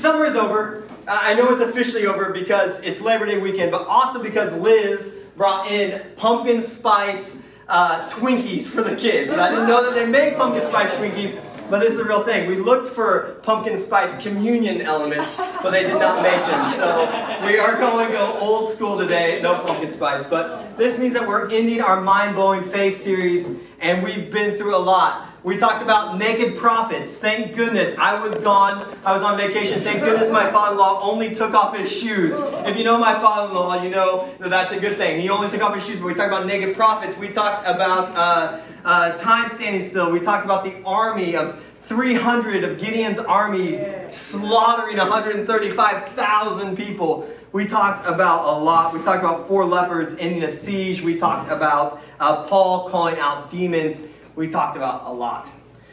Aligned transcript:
summer 0.00 0.24
is 0.24 0.34
over. 0.34 0.84
I 1.06 1.34
know 1.34 1.50
it's 1.50 1.60
officially 1.60 2.06
over 2.06 2.30
because 2.30 2.80
it's 2.80 3.00
Labor 3.00 3.26
Day 3.26 3.38
weekend, 3.38 3.70
but 3.70 3.86
also 3.86 4.22
because 4.22 4.54
Liz 4.54 5.26
brought 5.36 5.66
in 5.66 6.00
pumpkin 6.16 6.62
spice 6.62 7.42
uh, 7.68 8.08
Twinkies 8.08 8.66
for 8.66 8.82
the 8.82 8.96
kids. 8.96 9.32
I 9.32 9.50
didn't 9.50 9.66
know 9.66 9.84
that 9.84 9.94
they 9.94 10.06
made 10.06 10.36
pumpkin 10.36 10.66
spice 10.66 10.90
Twinkies, 10.92 11.42
but 11.68 11.80
this 11.80 11.92
is 11.92 11.98
a 11.98 12.04
real 12.04 12.24
thing. 12.24 12.48
We 12.48 12.56
looked 12.56 12.88
for 12.88 13.38
pumpkin 13.42 13.76
spice 13.76 14.16
communion 14.22 14.80
elements, 14.80 15.36
but 15.62 15.70
they 15.70 15.82
did 15.82 15.98
not 15.98 16.22
make 16.22 16.40
them. 16.46 16.68
So 16.72 17.46
we 17.46 17.58
are 17.58 17.76
going 17.76 18.06
to 18.06 18.12
go 18.12 18.38
old 18.40 18.72
school 18.72 18.98
today, 18.98 19.40
no 19.42 19.62
pumpkin 19.64 19.90
spice. 19.90 20.24
But 20.24 20.76
this 20.76 20.98
means 20.98 21.14
that 21.14 21.26
we're 21.28 21.50
ending 21.50 21.80
our 21.80 22.00
mind 22.00 22.34
blowing 22.36 22.62
faith 22.62 22.96
series, 22.96 23.60
and 23.80 24.02
we've 24.02 24.32
been 24.32 24.56
through 24.56 24.74
a 24.74 24.78
lot. 24.78 25.29
We 25.42 25.56
talked 25.56 25.82
about 25.82 26.18
naked 26.18 26.58
prophets. 26.58 27.16
Thank 27.16 27.56
goodness 27.56 27.96
I 27.96 28.20
was 28.20 28.36
gone. 28.40 28.86
I 29.06 29.14
was 29.14 29.22
on 29.22 29.38
vacation. 29.38 29.80
Thank 29.80 30.00
goodness 30.00 30.30
my 30.30 30.50
father 30.50 30.72
in 30.72 30.78
law 30.78 31.00
only 31.02 31.34
took 31.34 31.54
off 31.54 31.74
his 31.74 31.90
shoes. 31.90 32.38
If 32.38 32.76
you 32.76 32.84
know 32.84 32.98
my 32.98 33.14
father 33.14 33.48
in 33.48 33.54
law, 33.54 33.82
you 33.82 33.88
know 33.88 34.34
that 34.38 34.50
that's 34.50 34.72
a 34.72 34.78
good 34.78 34.98
thing. 34.98 35.22
He 35.22 35.30
only 35.30 35.48
took 35.48 35.62
off 35.62 35.74
his 35.74 35.86
shoes. 35.86 35.98
But 35.98 36.06
we 36.08 36.14
talked 36.14 36.28
about 36.28 36.46
naked 36.46 36.76
prophets. 36.76 37.16
We 37.16 37.28
talked 37.28 37.66
about 37.66 38.14
uh, 38.14 38.60
uh, 38.84 39.16
time 39.16 39.48
standing 39.48 39.82
still. 39.82 40.12
We 40.12 40.20
talked 40.20 40.44
about 40.44 40.62
the 40.62 40.82
army 40.84 41.36
of 41.36 41.64
300 41.84 42.62
of 42.62 42.78
Gideon's 42.78 43.18
army 43.18 43.82
slaughtering 44.10 44.98
135,000 44.98 46.76
people. 46.76 47.26
We 47.52 47.64
talked 47.64 48.06
about 48.06 48.44
a 48.44 48.58
lot. 48.62 48.92
We 48.92 49.02
talked 49.02 49.20
about 49.20 49.48
four 49.48 49.64
lepers 49.64 50.14
ending 50.16 50.42
a 50.42 50.50
siege. 50.50 51.00
We 51.00 51.16
talked 51.16 51.50
about 51.50 51.98
uh, 52.20 52.44
Paul 52.44 52.90
calling 52.90 53.18
out 53.18 53.50
demons 53.50 54.06
we 54.40 54.48
talked 54.48 54.74
about 54.74 55.04
a 55.04 55.12
lot. 55.12 55.50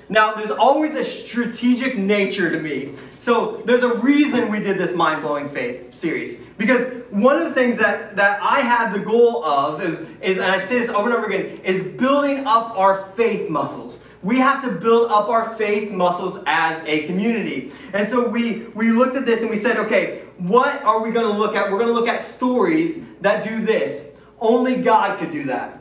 Now, 0.07 0.33
there's 0.33 0.51
always 0.51 0.95
a 0.95 1.03
strategic 1.03 1.97
nature 1.97 2.49
to 2.49 2.61
me. 2.61 2.93
So, 3.19 3.61
there's 3.65 3.83
a 3.83 3.93
reason 3.95 4.49
we 4.49 4.59
did 4.59 4.77
this 4.77 4.95
mind 4.95 5.21
blowing 5.21 5.49
faith 5.49 5.93
series. 5.93 6.41
Because 6.57 7.03
one 7.09 7.37
of 7.37 7.43
the 7.43 7.53
things 7.53 7.77
that, 7.77 8.15
that 8.15 8.41
I 8.41 8.61
have 8.61 8.93
the 8.93 8.99
goal 8.99 9.43
of 9.43 9.83
is, 9.83 9.99
is, 10.21 10.37
and 10.37 10.49
I 10.49 10.59
say 10.59 10.79
this 10.79 10.89
over 10.89 11.09
and 11.09 11.17
over 11.17 11.27
again, 11.27 11.59
is 11.65 11.83
building 11.83 12.47
up 12.47 12.77
our 12.77 13.03
faith 13.17 13.49
muscles. 13.49 14.01
We 14.23 14.37
have 14.37 14.63
to 14.63 14.71
build 14.71 15.11
up 15.11 15.27
our 15.27 15.53
faith 15.55 15.91
muscles 15.91 16.41
as 16.47 16.81
a 16.85 17.05
community. 17.05 17.73
And 17.91 18.07
so 18.07 18.29
we, 18.29 18.61
we 18.73 18.91
looked 18.91 19.17
at 19.17 19.25
this 19.25 19.41
and 19.41 19.49
we 19.49 19.57
said, 19.57 19.75
okay, 19.75 20.21
what 20.37 20.81
are 20.83 21.03
we 21.03 21.11
going 21.11 21.29
to 21.29 21.37
look 21.37 21.53
at? 21.53 21.69
We're 21.69 21.79
going 21.79 21.93
to 21.93 21.93
look 21.93 22.07
at 22.07 22.21
stories 22.21 23.11
that 23.17 23.43
do 23.43 23.65
this. 23.65 24.17
Only 24.39 24.81
God 24.81 25.19
could 25.19 25.31
do 25.31 25.43
that. 25.45 25.76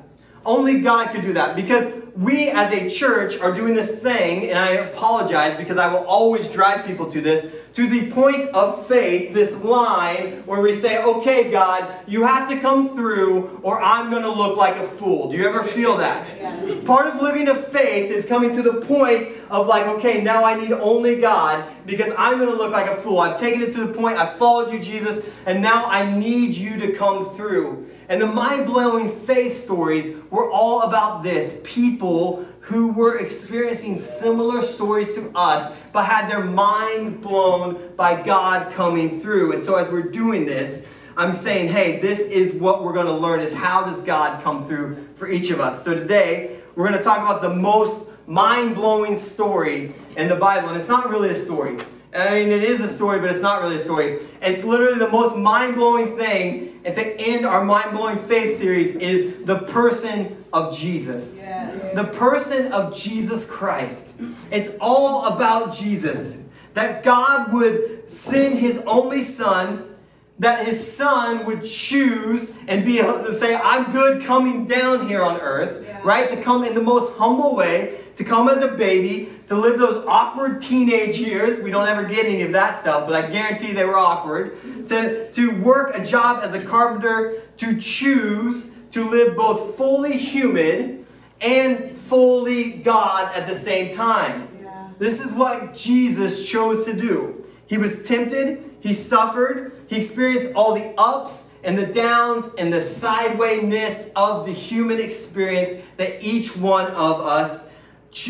Only 0.47 0.81
God 0.81 1.11
could 1.11 1.23
do 1.23 1.33
that. 1.35 1.57
Because 1.57 1.93
we 2.17 2.49
as 2.49 2.73
a 2.73 2.89
church 2.89 3.39
are 3.41 3.53
doing 3.53 3.75
this 3.75 4.01
thing, 4.01 4.49
and 4.49 4.59
I 4.59 4.69
apologize 4.71 5.57
because 5.57 5.77
I 5.77 5.93
will 5.93 6.07
always 6.07 6.49
drive 6.49 6.87
people 6.87 7.11
to 7.11 7.21
this, 7.21 7.53
to 7.77 7.87
the 7.87 8.11
point 8.11 8.49
of 8.55 8.87
faith, 8.87 9.35
this 9.35 9.63
line 9.63 10.43
where 10.47 10.63
we 10.63 10.73
say, 10.73 10.97
okay, 11.05 11.51
God, 11.51 11.87
you 12.07 12.25
have 12.25 12.49
to 12.49 12.59
come 12.59 12.97
through, 12.97 13.61
or 13.63 13.79
I'm 13.79 14.09
going 14.09 14.23
to 14.23 14.31
look 14.31 14.57
like 14.57 14.77
a 14.77 14.89
fool. 14.89 15.29
Do 15.29 15.37
you 15.37 15.47
ever 15.47 15.63
feel 15.63 15.99
that? 15.99 16.27
Yes. 16.39 16.83
Part 16.87 17.07
of 17.07 17.21
living 17.21 17.49
a 17.49 17.55
faith 17.55 18.11
is 18.11 18.25
coming 18.25 18.51
to 18.55 18.63
the 18.63 18.81
point 18.81 19.29
of 19.51 19.67
like, 19.67 19.87
okay, 19.89 20.23
now 20.23 20.43
I 20.43 20.59
need 20.59 20.73
only 20.73 21.21
God 21.21 21.71
because 21.85 22.15
I'm 22.17 22.39
going 22.39 22.51
to 22.51 22.57
look 22.57 22.73
like 22.73 22.91
a 22.91 22.97
fool. 22.97 23.19
I've 23.19 23.39
taken 23.39 23.61
it 23.61 23.73
to 23.73 23.87
the 23.87 23.93
point, 23.93 24.17
I've 24.17 24.39
followed 24.39 24.73
you, 24.73 24.79
Jesus, 24.79 25.39
and 25.45 25.61
now 25.61 25.85
I 25.85 26.19
need 26.19 26.55
you 26.55 26.79
to 26.79 26.93
come 26.93 27.29
through. 27.37 27.91
And 28.09 28.23
the 28.23 28.27
mind 28.27 28.65
blowing 28.65 29.11
faith 29.11 29.53
stories 29.53 30.17
were 30.31 30.51
all 30.51 30.81
about 30.83 31.25
this 31.25 31.61
people 31.63 32.47
who 32.67 32.89
were 32.93 33.19
experiencing 33.19 33.97
similar 33.97 34.63
stories 34.63 35.15
to 35.15 35.31
us, 35.37 35.73
but 35.93 36.05
had 36.05 36.29
their 36.29 36.45
mind 36.45 37.21
blown 37.21 37.95
by 37.95 38.21
God 38.21 38.73
coming 38.73 39.21
through. 39.21 39.53
And 39.53 39.63
so, 39.63 39.77
as 39.77 39.89
we're 39.89 40.11
doing 40.11 40.47
this, 40.47 40.89
I'm 41.17 41.33
saying, 41.33 41.69
hey, 41.69 42.01
this 42.01 42.21
is 42.29 42.55
what 42.61 42.83
we're 42.83 42.93
going 42.93 43.07
to 43.07 43.13
learn 43.13 43.39
is 43.39 43.55
how 43.55 43.85
does 43.85 44.01
God 44.03 44.43
come 44.43 44.65
through 44.65 45.07
for 45.15 45.29
each 45.29 45.51
of 45.51 45.61
us. 45.61 45.85
So 45.85 45.95
today, 45.95 46.59
we're 46.75 46.89
going 46.89 46.99
to 46.99 47.05
talk 47.05 47.19
about 47.19 47.41
the 47.41 47.55
most 47.55 48.11
mind-blowing 48.27 49.17
story 49.17 49.95
in 50.17 50.29
the 50.29 50.35
Bible. 50.35 50.69
And 50.69 50.77
it's 50.77 50.89
not 50.89 51.09
really 51.09 51.31
a 51.31 51.37
story. 51.37 51.79
I 52.13 52.41
mean, 52.41 52.51
it 52.51 52.65
is 52.65 52.81
a 52.81 52.89
story, 52.89 53.21
but 53.21 53.31
it's 53.31 53.43
not 53.43 53.63
really 53.63 53.77
a 53.77 53.81
story. 53.81 54.19
It's 54.43 54.65
literally 54.65 54.99
the 54.99 55.11
most 55.11 55.37
mind 55.37 55.77
blowing 55.77 56.17
thing. 56.17 56.81
And 56.85 56.95
to 56.97 57.21
end 57.21 57.47
our 57.47 57.65
mind 57.65 57.97
blowing 57.97 58.19
faith 58.19 58.59
series 58.59 58.97
is 58.97 59.45
the 59.45 59.61
person 59.61 60.45
of 60.57 60.77
Jesus. 60.77 61.41
Yes. 61.41 61.95
The 61.95 62.05
person 62.05 62.73
of 62.73 62.97
Jesus 62.97 63.45
Christ. 63.45 64.13
It's 64.51 64.71
all 64.81 65.27
about 65.27 65.75
Jesus. 65.75 66.49
That 66.75 67.05
God 67.05 67.53
would 67.53 68.09
send 68.11 68.59
his 68.59 68.79
only 68.87 69.23
son, 69.23 69.95
that 70.39 70.67
his 70.67 70.97
son 70.97 71.45
would 71.47 71.63
choose 71.65 72.57
and 72.69 72.85
be 72.85 72.99
to 72.99 73.35
say, 73.35 73.55
I'm 73.55 73.93
good 73.93 74.23
coming 74.25 74.67
down 74.67 75.09
here 75.09 75.23
on 75.23 75.41
earth, 75.41 75.85
yeah. 75.87 76.01
right? 76.05 76.29
To 76.31 76.41
come 76.43 76.65
in 76.65 76.75
the 76.75 76.83
most 76.83 77.17
humble 77.17 77.55
way, 77.55 77.99
to 78.17 78.25
come 78.25 78.49
as 78.49 78.63
a 78.63 78.69
baby, 78.69 79.31
to 79.49 79.55
live 79.55 79.79
those 79.79 80.05
awkward 80.07 80.61
teenage 80.63 81.19
years. 81.19 81.61
We 81.61 81.71
don't 81.71 81.89
ever 81.89 82.05
get 82.05 82.25
any 82.27 82.43
of 82.43 82.53
that 82.53 82.81
stuff, 82.81 83.07
but 83.07 83.15
I 83.15 83.31
guarantee 83.31 83.73
they 83.73 83.85
were 83.85 83.99
awkward. 83.99 84.59
To, 84.89 85.31
to 85.33 85.63
work 85.63 85.97
a 85.97 86.05
job 86.05 86.43
as 86.43 86.55
a 86.55 86.65
carpenter, 86.65 87.43
to 87.59 87.79
choose 87.79 88.76
to 88.97 89.05
live 89.05 89.37
both 89.37 89.77
fully 89.77 90.17
human 90.17 91.05
and 91.43 91.91
fully 91.99 92.71
God 92.71 93.31
at 93.37 93.47
the 93.47 93.55
same 93.55 93.95
time. 93.95 94.49
Yeah. 94.63 94.89
This 94.99 95.23
is 95.23 95.35
what 95.35 95.75
Jesus 95.75 96.49
chose 96.49 96.87
to 96.87 96.95
do. 96.95 97.45
He 97.67 97.77
was 97.77 98.09
tempted, 98.09 98.75
he 98.81 98.95
suffered, 98.95 99.73
he 99.87 99.97
experienced 99.97 100.55
all 100.55 100.75
the 100.75 100.95
ups 100.97 101.53
and 101.63 101.77
the 101.77 101.85
downs 101.85 102.49
and 102.57 102.73
the 102.73 102.79
sidewayness 102.79 104.13
of 104.17 104.47
the 104.47 104.53
human 104.53 104.99
experience 104.99 105.73
that 105.99 106.25
each 106.25 106.57
one 106.57 106.87
of 106.93 107.21
us 107.21 107.71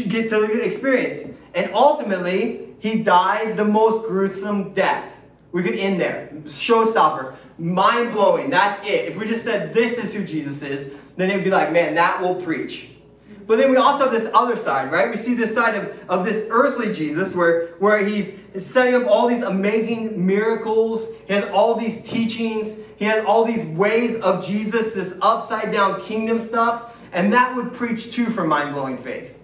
get 0.09 0.31
to 0.31 0.65
experience. 0.65 1.33
And 1.55 1.71
ultimately, 1.75 2.75
he 2.81 3.05
died 3.05 3.57
the 3.57 3.65
most 3.65 4.05
gruesome 4.09 4.73
death. 4.73 5.17
We 5.53 5.63
could 5.63 5.77
end 5.77 6.01
there. 6.01 6.29
Showstopper. 6.47 7.37
Mind 7.59 8.13
blowing. 8.13 8.51
That's 8.51 8.79
it. 8.87 9.09
If 9.09 9.19
we 9.19 9.27
just 9.27 9.45
said 9.45 9.73
this 9.73 9.99
is 9.99 10.15
who 10.15 10.25
Jesus 10.25 10.63
is, 10.63 10.95
then 11.17 11.31
it 11.31 11.35
would 11.37 11.45
be 11.45 11.51
like, 11.51 11.73
man, 11.73 11.95
that 11.95 12.21
will 12.21 12.35
preach. 12.35 12.91
But 13.47 13.59
then 13.59 13.71
we 13.71 13.77
also 13.77 14.05
have 14.05 14.13
this 14.13 14.29
other 14.35 14.57
side, 14.57 14.91
right? 14.91 15.09
We 15.09 15.17
see 15.17 15.35
this 15.35 15.55
side 15.55 15.77
of, 15.77 16.11
of 16.11 16.25
this 16.25 16.47
earthly 16.51 16.93
Jesus 16.93 17.35
where, 17.35 17.69
where 17.79 18.05
he's 18.05 18.43
setting 18.57 18.95
up 19.01 19.09
all 19.09 19.29
these 19.29 19.43
amazing 19.43 20.27
miracles. 20.27 21.15
He 21.27 21.33
has 21.33 21.45
all 21.51 21.77
these 21.77 22.03
teachings. 22.03 22.77
He 22.97 23.05
has 23.05 23.25
all 23.25 23.45
these 23.45 23.65
ways 23.65 24.21
of 24.21 24.45
Jesus, 24.45 24.95
this 24.95 25.17
upside 25.23 25.71
down 25.73 26.01
kingdom 26.01 26.41
stuff. 26.41 27.01
And 27.13 27.33
that 27.33 27.55
would 27.55 27.73
preach 27.73 28.13
too 28.13 28.27
for 28.27 28.45
mind 28.45 28.75
blowing 28.75 28.99
faith. 28.99 29.39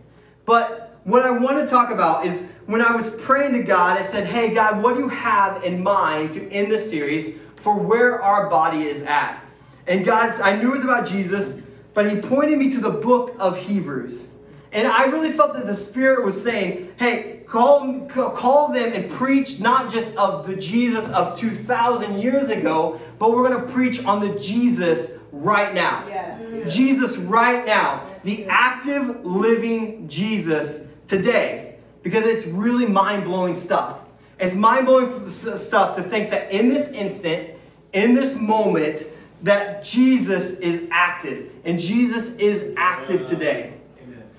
But 0.44 0.99
what 1.05 1.23
I 1.23 1.31
want 1.31 1.59
to 1.59 1.67
talk 1.67 1.91
about 1.91 2.27
is 2.27 2.49
when 2.67 2.83
I 2.83 2.94
was 2.94 3.11
praying 3.11 3.53
to 3.53 3.62
God, 3.62 3.99
I 3.99 4.03
said, 4.03 4.27
Hey, 4.27 4.53
God, 4.53 4.83
what 4.83 4.94
do 4.94 5.00
you 5.00 5.09
have 5.09 5.62
in 5.65 5.83
mind 5.83 6.33
to 6.33 6.50
end 6.50 6.73
this 6.73 6.91
series 6.91 7.39
for 7.62 7.77
where 7.77 8.21
our 8.21 8.50
body 8.50 8.83
is 8.83 9.05
at? 9.05 9.41
And 9.87 10.05
God, 10.05 10.41
I 10.41 10.56
knew 10.56 10.71
it 10.71 10.73
was 10.73 10.84
about 10.84 11.06
Jesus, 11.06 11.71
but 11.95 12.11
He 12.11 12.21
pointed 12.21 12.59
me 12.59 12.71
to 12.73 12.81
the 12.81 12.91
book 12.91 13.37
of 13.39 13.56
Hebrews. 13.56 14.33
And 14.73 14.89
I 14.89 15.05
really 15.05 15.33
felt 15.33 15.53
that 15.55 15.67
the 15.67 15.75
Spirit 15.75 16.25
was 16.25 16.43
saying, 16.43 16.93
Hey, 16.99 17.43
call, 17.47 18.06
call 18.06 18.73
them 18.73 18.93
and 18.93 19.11
preach 19.11 19.61
not 19.61 19.93
just 19.93 20.17
of 20.17 20.47
the 20.47 20.56
Jesus 20.56 21.11
of 21.11 21.39
2,000 21.39 22.19
years 22.19 22.49
ago, 22.49 22.99
but 23.19 23.31
we're 23.31 23.49
going 23.49 23.67
to 23.67 23.73
preach 23.73 24.05
on 24.05 24.21
the 24.21 24.39
Jesus 24.39 25.19
right 25.31 25.75
now. 25.75 26.05
Yes. 26.09 26.41
Mm-hmm. 26.41 26.69
Jesus 26.69 27.17
right 27.19 27.67
now. 27.67 28.03
The 28.25 28.47
active, 28.47 29.25
living 29.25 30.09
Jesus 30.09 30.91
today. 31.06 31.77
Because 32.03 32.25
it's 32.25 32.47
really 32.47 32.87
mind 32.87 33.25
blowing 33.25 33.55
stuff. 33.55 34.00
It's 34.41 34.55
mind 34.55 34.87
blowing 34.87 35.29
stuff 35.29 35.97
to 35.97 36.03
think 36.03 36.31
that 36.31 36.50
in 36.50 36.69
this 36.69 36.91
instant, 36.93 37.50
in 37.93 38.15
this 38.15 38.39
moment, 38.39 39.05
that 39.43 39.83
Jesus 39.85 40.59
is 40.61 40.89
active. 40.91 41.50
And 41.65 41.79
Jesus 41.79 42.37
is 42.37 42.75
active 42.77 43.25
today. 43.25 43.75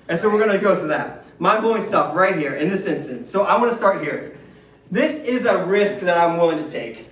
And 0.08 0.18
so 0.18 0.30
we're 0.30 0.38
going 0.38 0.58
to 0.58 0.62
go 0.62 0.74
through 0.74 0.88
that. 0.88 1.24
Mind 1.38 1.62
blowing 1.62 1.82
stuff 1.82 2.14
right 2.14 2.36
here 2.36 2.54
in 2.54 2.68
this 2.68 2.86
instance. 2.86 3.28
So 3.28 3.44
I 3.44 3.58
want 3.58 3.70
to 3.70 3.76
start 3.76 4.02
here. 4.02 4.36
This 4.90 5.24
is 5.24 5.44
a 5.44 5.64
risk 5.64 6.00
that 6.00 6.16
I'm 6.16 6.38
willing 6.38 6.64
to 6.64 6.70
take. 6.70 7.10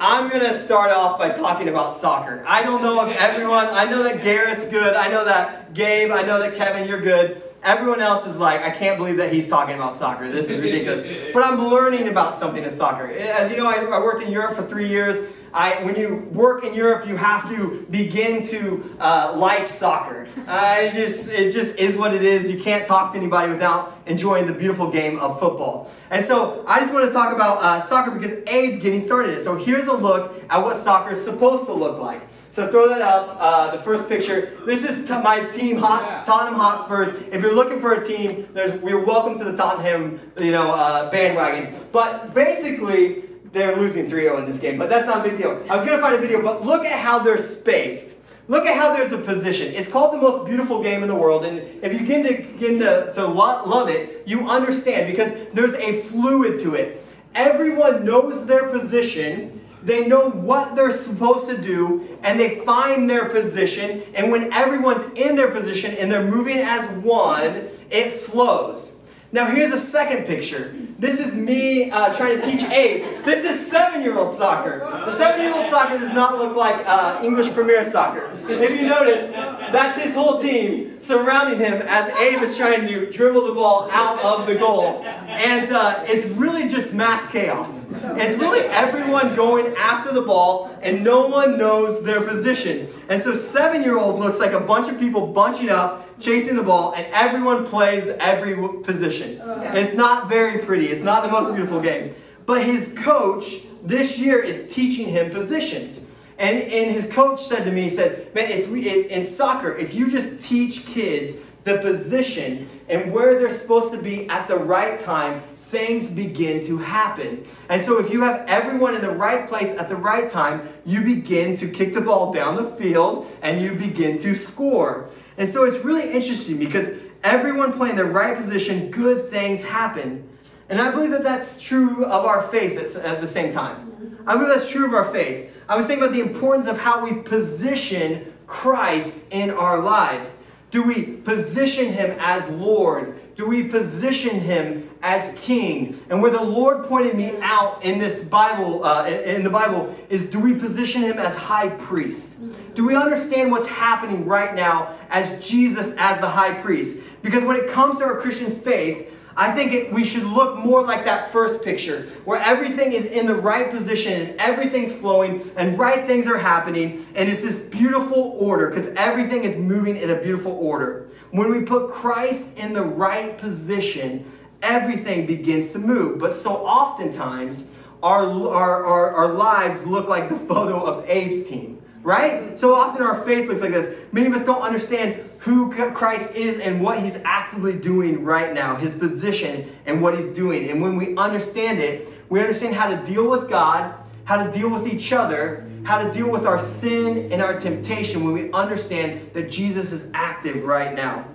I'm 0.00 0.30
going 0.30 0.42
to 0.42 0.54
start 0.54 0.90
off 0.90 1.18
by 1.18 1.30
talking 1.30 1.68
about 1.68 1.92
soccer. 1.92 2.42
I 2.46 2.62
don't 2.62 2.82
know 2.82 3.06
if 3.06 3.16
everyone, 3.18 3.66
I 3.66 3.84
know 3.84 4.02
that 4.02 4.22
Garrett's 4.22 4.66
good. 4.66 4.94
I 4.94 5.08
know 5.08 5.24
that 5.24 5.74
Gabe, 5.74 6.10
I 6.10 6.22
know 6.22 6.38
that 6.40 6.54
Kevin, 6.54 6.88
you're 6.88 7.00
good. 7.00 7.42
Everyone 7.64 8.02
else 8.02 8.26
is 8.26 8.38
like, 8.38 8.60
I 8.60 8.70
can't 8.70 8.98
believe 8.98 9.16
that 9.16 9.32
he's 9.32 9.48
talking 9.48 9.74
about 9.74 9.94
soccer. 9.94 10.28
This 10.28 10.50
is 10.50 10.60
ridiculous. 10.60 11.02
but 11.32 11.42
I'm 11.42 11.68
learning 11.68 12.08
about 12.08 12.34
something 12.34 12.62
in 12.62 12.70
soccer. 12.70 13.10
As 13.10 13.50
you 13.50 13.56
know, 13.56 13.66
I, 13.66 13.76
I 13.76 14.00
worked 14.00 14.22
in 14.22 14.30
Europe 14.30 14.54
for 14.54 14.66
three 14.66 14.88
years. 14.88 15.34
I, 15.54 15.82
when 15.84 15.96
you 15.96 16.16
work 16.32 16.64
in 16.64 16.74
Europe, 16.74 17.08
you 17.08 17.16
have 17.16 17.48
to 17.48 17.86
begin 17.88 18.42
to 18.48 18.96
uh, 19.00 19.34
like 19.36 19.66
soccer. 19.66 20.26
I 20.46 20.90
just, 20.92 21.30
it 21.30 21.52
just 21.52 21.78
is 21.78 21.96
what 21.96 22.12
it 22.12 22.22
is. 22.22 22.50
You 22.50 22.60
can't 22.60 22.86
talk 22.86 23.12
to 23.12 23.18
anybody 23.18 23.50
without 23.50 23.96
enjoying 24.04 24.46
the 24.46 24.52
beautiful 24.52 24.90
game 24.90 25.18
of 25.18 25.38
football. 25.40 25.90
And 26.10 26.22
so 26.22 26.64
I 26.66 26.80
just 26.80 26.92
want 26.92 27.06
to 27.06 27.12
talk 27.12 27.32
about 27.32 27.62
uh, 27.62 27.80
soccer 27.80 28.10
because 28.10 28.42
Abe's 28.42 28.78
getting 28.78 29.00
started. 29.00 29.40
So 29.40 29.56
here's 29.56 29.86
a 29.86 29.96
look 29.96 30.34
at 30.50 30.60
what 30.62 30.76
soccer 30.76 31.12
is 31.12 31.24
supposed 31.24 31.66
to 31.66 31.72
look 31.72 31.98
like. 31.98 32.20
So 32.54 32.70
throw 32.70 32.88
that 32.88 33.02
up, 33.02 33.36
uh, 33.40 33.72
the 33.76 33.82
first 33.82 34.08
picture. 34.08 34.52
This 34.64 34.84
is 34.84 35.08
t- 35.08 35.14
my 35.24 35.40
team, 35.50 35.76
Hot, 35.78 36.24
Tottenham 36.24 36.54
Hotspurs. 36.54 37.08
If 37.32 37.42
you're 37.42 37.52
looking 37.52 37.80
for 37.80 37.94
a 37.94 38.06
team, 38.06 38.46
there's, 38.52 38.80
we're 38.80 39.04
welcome 39.04 39.36
to 39.38 39.44
the 39.44 39.56
Tottenham, 39.56 40.20
you 40.38 40.52
know, 40.52 40.70
uh, 40.70 41.10
bandwagon. 41.10 41.74
But 41.90 42.32
basically, 42.32 43.24
they're 43.50 43.74
losing 43.74 44.08
3-0 44.08 44.38
in 44.38 44.44
this 44.44 44.60
game, 44.60 44.78
but 44.78 44.88
that's 44.88 45.08
not 45.08 45.26
a 45.26 45.28
big 45.28 45.36
deal. 45.36 45.64
I 45.68 45.74
was 45.74 45.84
going 45.84 45.98
to 45.98 46.00
find 46.00 46.14
a 46.14 46.18
video, 46.18 46.42
but 46.42 46.64
look 46.64 46.84
at 46.84 47.00
how 47.00 47.18
they're 47.18 47.38
spaced. 47.38 48.14
Look 48.46 48.66
at 48.66 48.76
how 48.76 48.94
there's 48.94 49.10
a 49.10 49.18
position. 49.18 49.74
It's 49.74 49.88
called 49.88 50.14
the 50.14 50.22
most 50.22 50.46
beautiful 50.46 50.80
game 50.80 51.02
in 51.02 51.08
the 51.08 51.16
world, 51.16 51.44
and 51.44 51.58
if 51.58 51.92
you 51.92 51.98
begin 51.98 52.22
to, 52.22 52.52
begin 52.52 52.78
to, 52.78 53.12
to 53.16 53.26
lo- 53.26 53.64
love 53.64 53.88
it, 53.88 54.22
you 54.28 54.48
understand 54.48 55.10
because 55.10 55.34
there's 55.54 55.74
a 55.74 56.02
fluid 56.02 56.60
to 56.60 56.74
it. 56.76 57.04
Everyone 57.34 58.04
knows 58.04 58.46
their 58.46 58.68
position, 58.68 59.60
they 59.84 60.08
know 60.08 60.30
what 60.30 60.74
they're 60.74 60.90
supposed 60.90 61.46
to 61.48 61.58
do, 61.58 62.18
and 62.22 62.40
they 62.40 62.60
find 62.60 63.08
their 63.08 63.28
position. 63.28 64.02
And 64.14 64.32
when 64.32 64.52
everyone's 64.52 65.04
in 65.14 65.36
their 65.36 65.50
position 65.50 65.94
and 65.98 66.10
they're 66.10 66.24
moving 66.24 66.58
as 66.58 66.88
one, 67.04 67.68
it 67.90 68.12
flows. 68.12 68.96
Now, 69.34 69.52
here's 69.52 69.72
a 69.72 69.78
second 69.78 70.26
picture. 70.26 70.72
This 70.96 71.18
is 71.18 71.34
me 71.34 71.90
uh, 71.90 72.14
trying 72.14 72.40
to 72.40 72.46
teach 72.46 72.62
Abe. 72.70 73.24
This 73.24 73.42
is 73.44 73.68
seven 73.68 74.00
year 74.00 74.16
old 74.16 74.32
soccer. 74.32 74.88
Seven 75.12 75.40
year 75.40 75.52
old 75.52 75.68
soccer 75.68 75.98
does 75.98 76.12
not 76.12 76.38
look 76.38 76.54
like 76.54 76.80
uh, 76.86 77.20
English 77.20 77.52
Premier 77.52 77.84
Soccer. 77.84 78.30
If 78.48 78.80
you 78.80 78.86
notice, 78.86 79.32
that's 79.32 80.00
his 80.00 80.14
whole 80.14 80.40
team 80.40 81.02
surrounding 81.02 81.58
him 81.58 81.82
as 81.82 82.10
Abe 82.10 82.42
is 82.42 82.56
trying 82.56 82.86
to 82.86 83.10
dribble 83.10 83.48
the 83.48 83.54
ball 83.54 83.90
out 83.90 84.22
of 84.22 84.46
the 84.46 84.54
goal. 84.54 85.02
And 85.02 85.68
uh, 85.68 86.04
it's 86.06 86.26
really 86.26 86.68
just 86.68 86.94
mass 86.94 87.28
chaos. 87.28 87.90
It's 87.90 88.38
really 88.38 88.60
everyone 88.60 89.34
going 89.34 89.74
after 89.76 90.12
the 90.12 90.22
ball, 90.22 90.78
and 90.80 91.02
no 91.02 91.26
one 91.26 91.58
knows 91.58 92.04
their 92.04 92.20
position. 92.20 92.86
And 93.08 93.20
so, 93.20 93.34
seven 93.34 93.82
year 93.82 93.98
old 93.98 94.20
looks 94.20 94.38
like 94.38 94.52
a 94.52 94.60
bunch 94.60 94.88
of 94.88 95.00
people 95.00 95.26
bunching 95.26 95.70
up 95.70 96.13
chasing 96.20 96.56
the 96.56 96.62
ball, 96.62 96.94
and 96.94 97.06
everyone 97.12 97.66
plays 97.66 98.08
every 98.08 98.56
position. 98.82 99.40
Oh, 99.42 99.62
it's 99.74 99.94
not 99.94 100.28
very 100.28 100.60
pretty. 100.60 100.86
It's 100.86 101.02
not 101.02 101.24
the 101.24 101.30
most 101.30 101.54
beautiful 101.54 101.80
game. 101.80 102.14
But 102.46 102.64
his 102.64 102.94
coach 102.98 103.56
this 103.82 104.18
year 104.18 104.42
is 104.42 104.72
teaching 104.72 105.08
him 105.08 105.30
positions. 105.30 106.08
And, 106.38 106.58
and 106.58 106.90
his 106.90 107.10
coach 107.12 107.42
said 107.42 107.64
to 107.64 107.72
me, 107.72 107.82
he 107.82 107.88
said, 107.88 108.34
man, 108.34 108.50
if 108.50 108.68
we 108.68 108.88
if, 108.88 109.06
in 109.06 109.24
soccer, 109.24 109.74
if 109.74 109.94
you 109.94 110.10
just 110.10 110.42
teach 110.42 110.84
kids 110.86 111.36
the 111.64 111.78
position 111.78 112.68
and 112.88 113.12
where 113.12 113.38
they're 113.38 113.50
supposed 113.50 113.92
to 113.94 114.02
be 114.02 114.28
at 114.28 114.48
the 114.48 114.56
right 114.56 114.98
time, 114.98 115.42
things 115.58 116.10
begin 116.10 116.64
to 116.66 116.78
happen. 116.78 117.44
And 117.68 117.80
so 117.80 117.98
if 117.98 118.12
you 118.12 118.22
have 118.22 118.44
everyone 118.46 118.94
in 118.94 119.00
the 119.00 119.10
right 119.10 119.48
place 119.48 119.74
at 119.76 119.88
the 119.88 119.96
right 119.96 120.28
time, 120.28 120.68
you 120.84 121.02
begin 121.02 121.56
to 121.56 121.68
kick 121.68 121.94
the 121.94 122.00
ball 122.00 122.32
down 122.32 122.56
the 122.56 122.70
field 122.76 123.30
and 123.42 123.60
you 123.60 123.74
begin 123.74 124.18
to 124.18 124.34
score. 124.34 125.10
And 125.36 125.48
so 125.48 125.64
it's 125.64 125.84
really 125.84 126.12
interesting 126.12 126.58
because 126.58 126.88
everyone 127.22 127.72
playing 127.72 127.96
the 127.96 128.04
right 128.04 128.36
position, 128.36 128.90
good 128.90 129.28
things 129.30 129.64
happen. 129.64 130.28
And 130.68 130.80
I 130.80 130.90
believe 130.90 131.10
that 131.10 131.24
that's 131.24 131.60
true 131.60 132.04
of 132.04 132.24
our 132.24 132.42
faith 132.42 132.96
at 132.96 133.20
the 133.20 133.28
same 133.28 133.52
time. 133.52 134.18
I 134.26 134.34
believe 134.34 134.48
that's 134.48 134.70
true 134.70 134.86
of 134.86 134.94
our 134.94 135.12
faith. 135.12 135.50
I 135.68 135.76
was 135.76 135.86
thinking 135.86 136.04
about 136.04 136.14
the 136.14 136.22
importance 136.22 136.66
of 136.66 136.78
how 136.78 137.04
we 137.04 137.14
position 137.22 138.32
Christ 138.46 139.26
in 139.30 139.50
our 139.50 139.78
lives. 139.78 140.42
Do 140.70 140.82
we 140.82 141.02
position 141.02 141.92
him 141.92 142.16
as 142.18 142.50
Lord? 142.50 143.18
Do 143.36 143.48
we 143.48 143.64
position 143.64 144.38
him 144.38 144.88
as 145.02 145.36
King? 145.40 146.00
And 146.08 146.22
where 146.22 146.30
the 146.30 146.42
Lord 146.42 146.84
pointed 146.84 147.16
me 147.16 147.36
out 147.40 147.82
in 147.82 147.98
this 147.98 148.24
Bible, 148.24 148.84
uh, 148.84 149.06
in 149.06 149.42
the 149.42 149.50
Bible, 149.50 149.94
is 150.08 150.30
do 150.30 150.38
we 150.38 150.54
position 150.54 151.02
him 151.02 151.18
as 151.18 151.36
High 151.36 151.70
Priest? 151.70 152.36
Do 152.74 152.86
we 152.86 152.94
understand 152.94 153.50
what's 153.50 153.66
happening 153.66 154.24
right 154.26 154.54
now 154.54 154.94
as 155.10 155.46
Jesus 155.46 155.94
as 155.98 156.20
the 156.20 156.28
High 156.28 156.54
Priest? 156.54 157.02
Because 157.22 157.42
when 157.42 157.56
it 157.56 157.68
comes 157.70 157.98
to 157.98 158.04
our 158.04 158.20
Christian 158.20 158.52
faith, 158.52 159.10
I 159.36 159.50
think 159.50 159.72
it, 159.72 159.92
we 159.92 160.04
should 160.04 160.22
look 160.22 160.58
more 160.58 160.82
like 160.82 161.04
that 161.06 161.32
first 161.32 161.64
picture, 161.64 162.02
where 162.24 162.40
everything 162.40 162.92
is 162.92 163.06
in 163.06 163.26
the 163.26 163.34
right 163.34 163.68
position 163.68 164.12
and 164.12 164.40
everything's 164.40 164.92
flowing 164.92 165.42
and 165.56 165.76
right 165.76 166.06
things 166.06 166.28
are 166.28 166.38
happening, 166.38 167.04
and 167.16 167.28
it's 167.28 167.42
this 167.42 167.68
beautiful 167.68 168.36
order 168.38 168.68
because 168.68 168.88
everything 168.94 169.42
is 169.42 169.56
moving 169.56 169.96
in 169.96 170.10
a 170.10 170.22
beautiful 170.22 170.52
order. 170.52 171.08
When 171.34 171.50
we 171.50 171.62
put 171.62 171.90
Christ 171.90 172.56
in 172.56 172.74
the 172.74 172.84
right 172.84 173.36
position, 173.36 174.30
everything 174.62 175.26
begins 175.26 175.72
to 175.72 175.80
move. 175.80 176.20
But 176.20 176.32
so 176.32 176.52
oftentimes, 176.52 177.70
our, 178.04 178.24
our, 178.48 178.84
our, 178.84 179.10
our 179.10 179.32
lives 179.32 179.84
look 179.84 180.06
like 180.06 180.28
the 180.28 180.36
photo 180.50 180.80
of 180.84 181.02
Abe's 181.10 181.48
team 181.48 181.80
right? 182.04 182.58
So 182.58 182.74
often 182.74 183.00
our 183.00 183.24
faith 183.24 183.48
looks 183.48 183.62
like 183.62 183.72
this. 183.72 183.96
Many 184.12 184.26
of 184.26 184.34
us 184.34 184.44
don't 184.44 184.60
understand 184.60 185.24
who 185.38 185.72
Christ 185.72 186.34
is 186.34 186.58
and 186.58 186.82
what 186.82 187.00
he's 187.00 187.16
actively 187.24 187.72
doing 187.72 188.22
right 188.24 188.52
now, 188.52 188.76
his 188.76 188.92
position 188.92 189.74
and 189.86 190.02
what 190.02 190.14
he's 190.14 190.26
doing. 190.26 190.68
And 190.68 190.82
when 190.82 190.96
we 190.96 191.16
understand 191.16 191.78
it, 191.78 192.12
we 192.28 192.40
understand 192.40 192.74
how 192.74 192.94
to 192.94 193.02
deal 193.10 193.26
with 193.30 193.48
God, 193.48 193.94
how 194.24 194.44
to 194.44 194.52
deal 194.52 194.68
with 194.68 194.86
each 194.86 195.14
other, 195.14 195.66
how 195.84 196.02
to 196.02 196.12
deal 196.12 196.30
with 196.30 196.46
our 196.46 196.58
sin 196.58 197.32
and 197.32 197.40
our 197.40 197.60
temptation 197.60 198.24
when 198.24 198.34
we 198.34 198.52
understand 198.52 199.30
that 199.34 199.50
Jesus 199.50 199.92
is 199.92 200.10
active 200.14 200.64
right 200.64 200.94
now. 200.94 201.28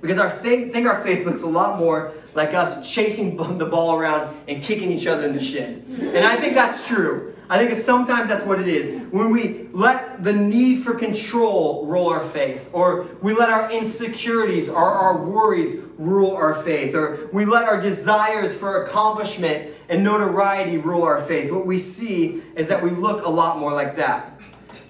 Because 0.00 0.18
our 0.18 0.30
faith, 0.30 0.72
think 0.72 0.86
our 0.86 1.02
faith 1.02 1.24
looks 1.24 1.42
a 1.42 1.46
lot 1.46 1.78
more 1.78 2.12
like 2.34 2.52
us 2.52 2.92
chasing 2.92 3.36
the 3.58 3.66
ball 3.66 3.96
around 3.96 4.36
and 4.48 4.62
kicking 4.62 4.92
each 4.92 5.06
other 5.06 5.24
in 5.24 5.32
the 5.32 5.42
shin. 5.42 5.84
And 6.14 6.26
I 6.26 6.36
think 6.36 6.54
that's 6.54 6.86
true. 6.86 7.33
I 7.48 7.58
think 7.58 7.76
sometimes 7.76 8.30
that's 8.30 8.44
what 8.44 8.58
it 8.58 8.68
is. 8.68 9.10
When 9.10 9.30
we 9.30 9.68
let 9.72 10.24
the 10.24 10.32
need 10.32 10.82
for 10.82 10.94
control 10.94 11.84
rule 11.86 12.08
our 12.08 12.24
faith, 12.24 12.70
or 12.72 13.04
we 13.20 13.34
let 13.34 13.50
our 13.50 13.70
insecurities 13.70 14.68
or 14.68 14.84
our 14.84 15.22
worries 15.22 15.82
rule 15.98 16.34
our 16.34 16.54
faith, 16.54 16.94
or 16.94 17.28
we 17.32 17.44
let 17.44 17.64
our 17.64 17.78
desires 17.80 18.54
for 18.54 18.82
accomplishment 18.82 19.72
and 19.88 20.02
notoriety 20.02 20.78
rule 20.78 21.02
our 21.02 21.20
faith, 21.20 21.52
what 21.52 21.66
we 21.66 21.78
see 21.78 22.42
is 22.56 22.68
that 22.68 22.82
we 22.82 22.90
look 22.90 23.24
a 23.24 23.30
lot 23.30 23.58
more 23.58 23.72
like 23.72 23.96
that. 23.96 24.40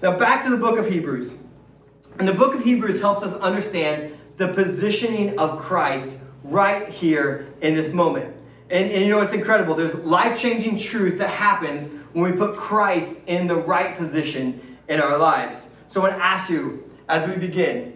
Now, 0.01 0.17
back 0.17 0.43
to 0.43 0.49
the 0.49 0.57
book 0.57 0.77
of 0.77 0.89
Hebrews. 0.89 1.41
And 2.17 2.27
the 2.27 2.33
book 2.33 2.53
of 2.53 2.63
Hebrews 2.63 3.01
helps 3.01 3.23
us 3.23 3.33
understand 3.35 4.17
the 4.37 4.47
positioning 4.49 5.37
of 5.37 5.59
Christ 5.59 6.21
right 6.43 6.87
here 6.87 7.53
in 7.61 7.75
this 7.75 7.93
moment. 7.93 8.34
And, 8.69 8.91
and 8.91 9.03
you 9.03 9.09
know, 9.09 9.21
it's 9.21 9.33
incredible. 9.33 9.75
There's 9.75 9.95
life 10.03 10.39
changing 10.39 10.77
truth 10.77 11.19
that 11.19 11.29
happens 11.29 11.89
when 12.13 12.31
we 12.31 12.37
put 12.37 12.57
Christ 12.57 13.21
in 13.27 13.47
the 13.47 13.55
right 13.55 13.95
position 13.95 14.77
in 14.87 14.99
our 14.99 15.17
lives. 15.17 15.75
So 15.87 16.01
I 16.01 16.09
want 16.09 16.19
to 16.19 16.25
ask 16.25 16.49
you 16.49 16.89
as 17.07 17.27
we 17.27 17.35
begin 17.35 17.93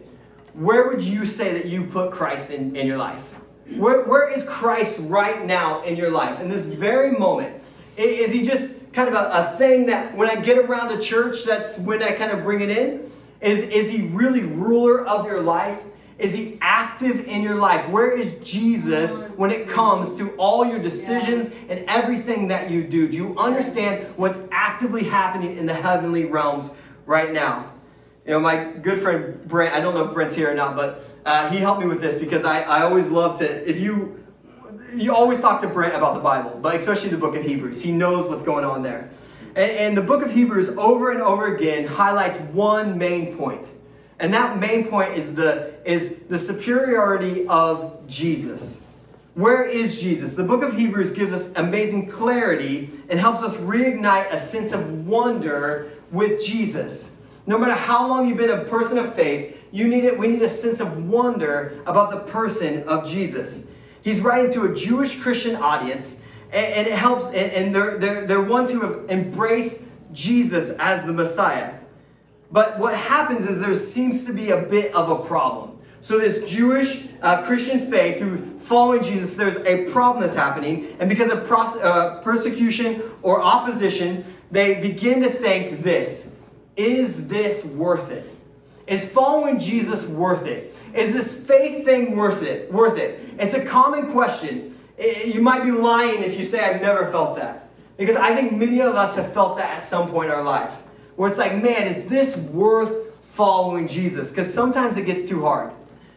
where 0.54 0.88
would 0.88 1.02
you 1.02 1.26
say 1.26 1.54
that 1.54 1.66
you 1.66 1.86
put 1.86 2.12
Christ 2.12 2.52
in, 2.52 2.76
in 2.76 2.86
your 2.86 2.98
life? 2.98 3.34
Where, 3.76 4.04
where 4.04 4.32
is 4.32 4.44
Christ 4.44 5.00
right 5.04 5.46
now 5.46 5.82
in 5.84 5.96
your 5.96 6.10
life, 6.10 6.42
in 6.42 6.50
this 6.50 6.66
very 6.66 7.12
moment? 7.12 7.62
Is 7.98 8.32
he 8.32 8.44
just 8.44 8.92
kind 8.94 9.08
of 9.08 9.14
a, 9.14 9.30
a 9.32 9.58
thing 9.58 9.86
that 9.88 10.16
when 10.16 10.30
I 10.30 10.42
get 10.42 10.58
around 10.58 10.90
the 10.90 11.00
church, 11.00 11.44
that's 11.46 11.78
when 11.78 12.02
I 12.02 12.14
kind 12.14 12.32
of 12.32 12.44
bring 12.44 12.62
it 12.62 12.70
in? 12.70 13.12
Is, 13.42 13.62
is 13.64 13.90
he 13.90 14.08
really 14.08 14.42
ruler 14.42 15.06
of 15.06 15.26
your 15.26 15.42
life? 15.42 15.84
Is 16.20 16.36
he 16.36 16.58
active 16.60 17.28
in 17.28 17.42
your 17.42 17.56
life? 17.56 17.88
Where 17.90 18.12
is 18.12 18.36
Jesus 18.44 19.26
when 19.38 19.52
it 19.52 19.70
comes 19.70 20.16
to 20.16 20.32
all 20.32 20.66
your 20.66 20.80
decisions 20.80 21.50
and 21.70 21.86
everything 21.88 22.50
that 22.50 22.70
you 22.70 22.84
do? 22.84 23.08
Do 23.08 23.16
you 23.16 23.40
understand 23.40 24.06
what's 24.18 24.38
actively 24.52 25.06
happening 25.06 25.58
in 25.58 25.66
the 25.66 25.74
heavenly 25.74 26.26
realms 26.26 26.76
right 27.06 27.32
now? 27.32 27.72
You 28.26 28.34
know, 28.34 28.42
my 28.42 28.66
good 28.66 29.00
friend 29.00 29.48
Brent, 29.48 29.74
I 29.74 29.80
don't 29.80 29.94
know 29.94 30.06
if 30.10 30.14
Brent's 30.14 30.36
here 30.36 30.52
or 30.52 30.54
not, 30.54 30.76
but 30.76 31.06
uh, 31.26 31.50
he 31.50 31.58
helped 31.58 31.80
me 31.80 31.88
with 31.88 32.02
this 32.02 32.16
because 32.20 32.44
I, 32.44 32.64
I 32.64 32.82
always 32.82 33.10
love 33.10 33.40
to, 33.40 33.70
if 33.70 33.80
you, 33.80 34.22
you 34.94 35.16
always 35.16 35.40
talk 35.40 35.62
to 35.62 35.68
Brent 35.68 35.96
about 35.96 36.16
the 36.16 36.20
Bible, 36.20 36.60
but 36.62 36.76
especially 36.76 37.10
the 37.10 37.18
book 37.18 37.38
of 37.38 37.46
Hebrews. 37.46 37.82
He 37.82 37.94
knows 37.94 38.28
what's 38.28 38.44
going 38.44 38.66
on 38.66 38.84
there. 38.84 39.10
And, 39.56 39.72
and 39.72 39.98
the 39.98 40.02
book 40.02 40.22
of 40.22 40.34
Hebrews 40.34 40.70
over 40.72 41.12
and 41.12 41.22
over 41.22 41.56
again 41.56 41.88
highlights 41.88 42.40
one 42.40 42.98
main 42.98 43.38
point 43.38 43.72
and 44.20 44.34
that 44.34 44.60
main 44.60 44.88
point 44.88 45.14
is 45.16 45.36
the, 45.36 45.74
is 45.86 46.24
the 46.28 46.38
superiority 46.38 47.48
of 47.48 48.06
Jesus. 48.08 48.88
Where 49.36 49.64
is 49.64 50.02
Jesus? 50.02 50.36
The 50.36 50.44
book 50.44 50.62
of 50.64 50.76
Hebrews 50.76 51.12
gives 51.12 51.32
us 51.32 51.56
amazing 51.56 52.08
clarity 52.08 52.90
and 53.10 53.20
helps 53.20 53.42
us 53.42 53.56
reignite 53.58 54.30
a 54.32 54.40
sense 54.40 54.74
of 54.74 55.08
wonder 55.08 55.92
with 56.12 56.44
Jesus. 56.46 57.16
No 57.48 57.58
matter 57.58 57.76
how 57.76 58.08
long 58.10 58.28
you've 58.28 58.38
been 58.38 58.50
a 58.50 58.66
person 58.66 58.98
of 58.98 59.16
faith, 59.16 59.56
you 59.72 59.88
need 59.88 60.04
it, 60.04 60.18
we 60.18 60.28
need 60.28 60.42
a 60.42 60.50
sense 60.50 60.82
of 60.82 61.08
wonder 61.08 61.82
about 61.86 62.12
the 62.12 62.20
person 62.32 62.84
of 62.84 63.08
Jesus. 63.08 63.74
He's 64.02 64.20
writing 64.20 64.52
to 64.54 64.72
a 64.72 64.76
Jewish 64.76 65.20
Christian 65.22 65.56
audience, 65.56 66.26
and, 66.52 66.74
and 66.74 66.88
it 66.88 66.94
helps, 66.94 67.28
and, 67.28 67.52
and 67.52 67.76
they're, 67.76 67.98
they're, 67.98 68.28
they're 68.28 68.42
ones 68.42 68.72
who 68.72 68.82
have 68.82 69.10
embraced 69.10 69.84
Jesus 70.12 70.72
as 70.80 71.06
the 71.06 71.14
Messiah. 71.14 71.79
But 72.52 72.80
what 72.80 72.96
happens 72.96 73.46
is 73.46 73.60
there 73.60 73.74
seems 73.74 74.26
to 74.26 74.34
be 74.34 74.50
a 74.50 74.62
bit 74.62 74.94
of 74.94 75.10
a 75.10 75.24
problem. 75.26 75.78
So, 76.02 76.18
this 76.18 76.50
Jewish 76.50 77.08
uh, 77.22 77.44
Christian 77.44 77.92
faith 77.92 78.20
through 78.20 78.58
following 78.60 79.04
Jesus, 79.04 79.36
there's 79.36 79.58
a 79.58 79.92
problem 79.92 80.22
that's 80.22 80.36
happening. 80.36 80.96
And 81.00 81.10
because 81.10 81.30
of 81.30 81.46
pros- 81.46 81.76
uh, 81.76 82.22
persecution 82.22 83.02
or 83.22 83.42
opposition, 83.42 84.24
they 84.50 84.82
begin 84.82 85.22
to 85.22 85.30
think 85.30 85.84
this 85.84 86.36
Is 86.78 87.28
this 87.28 87.66
worth 87.66 88.12
it? 88.12 88.26
Is 88.88 89.12
following 89.12 89.60
Jesus 89.60 90.08
worth 90.08 90.48
it? 90.48 90.76
Is 90.96 91.14
this 91.14 91.46
faith 91.46 91.86
thing 91.86 92.16
worth 92.16 92.42
it? 92.42 92.72
Worth 92.72 92.98
it? 92.98 93.20
It's 93.38 93.54
a 93.54 93.64
common 93.64 94.12
question. 94.12 94.78
You 94.98 95.42
might 95.42 95.64
be 95.64 95.72
lying 95.72 96.24
if 96.24 96.38
you 96.38 96.44
say 96.44 96.60
I've 96.64 96.82
never 96.82 97.12
felt 97.12 97.36
that. 97.36 97.70
Because 97.98 98.16
I 98.16 98.34
think 98.34 98.54
many 98.54 98.82
of 98.82 98.96
us 98.96 99.18
have 99.18 99.34
felt 99.34 99.58
that 99.58 99.76
at 99.76 99.82
some 99.82 100.10
point 100.10 100.30
in 100.30 100.36
our 100.36 100.44
life. 100.44 100.82
Where 101.20 101.28
it's 101.28 101.38
like, 101.38 101.62
man, 101.62 101.86
is 101.86 102.06
this 102.06 102.38
worth 102.38 103.14
following 103.26 103.90
Jesus? 103.90 104.30
Because 104.30 104.54
sometimes 104.54 104.96
it 104.96 105.06
gets 105.06 105.28
too 105.28 105.42
hard. 105.42 105.74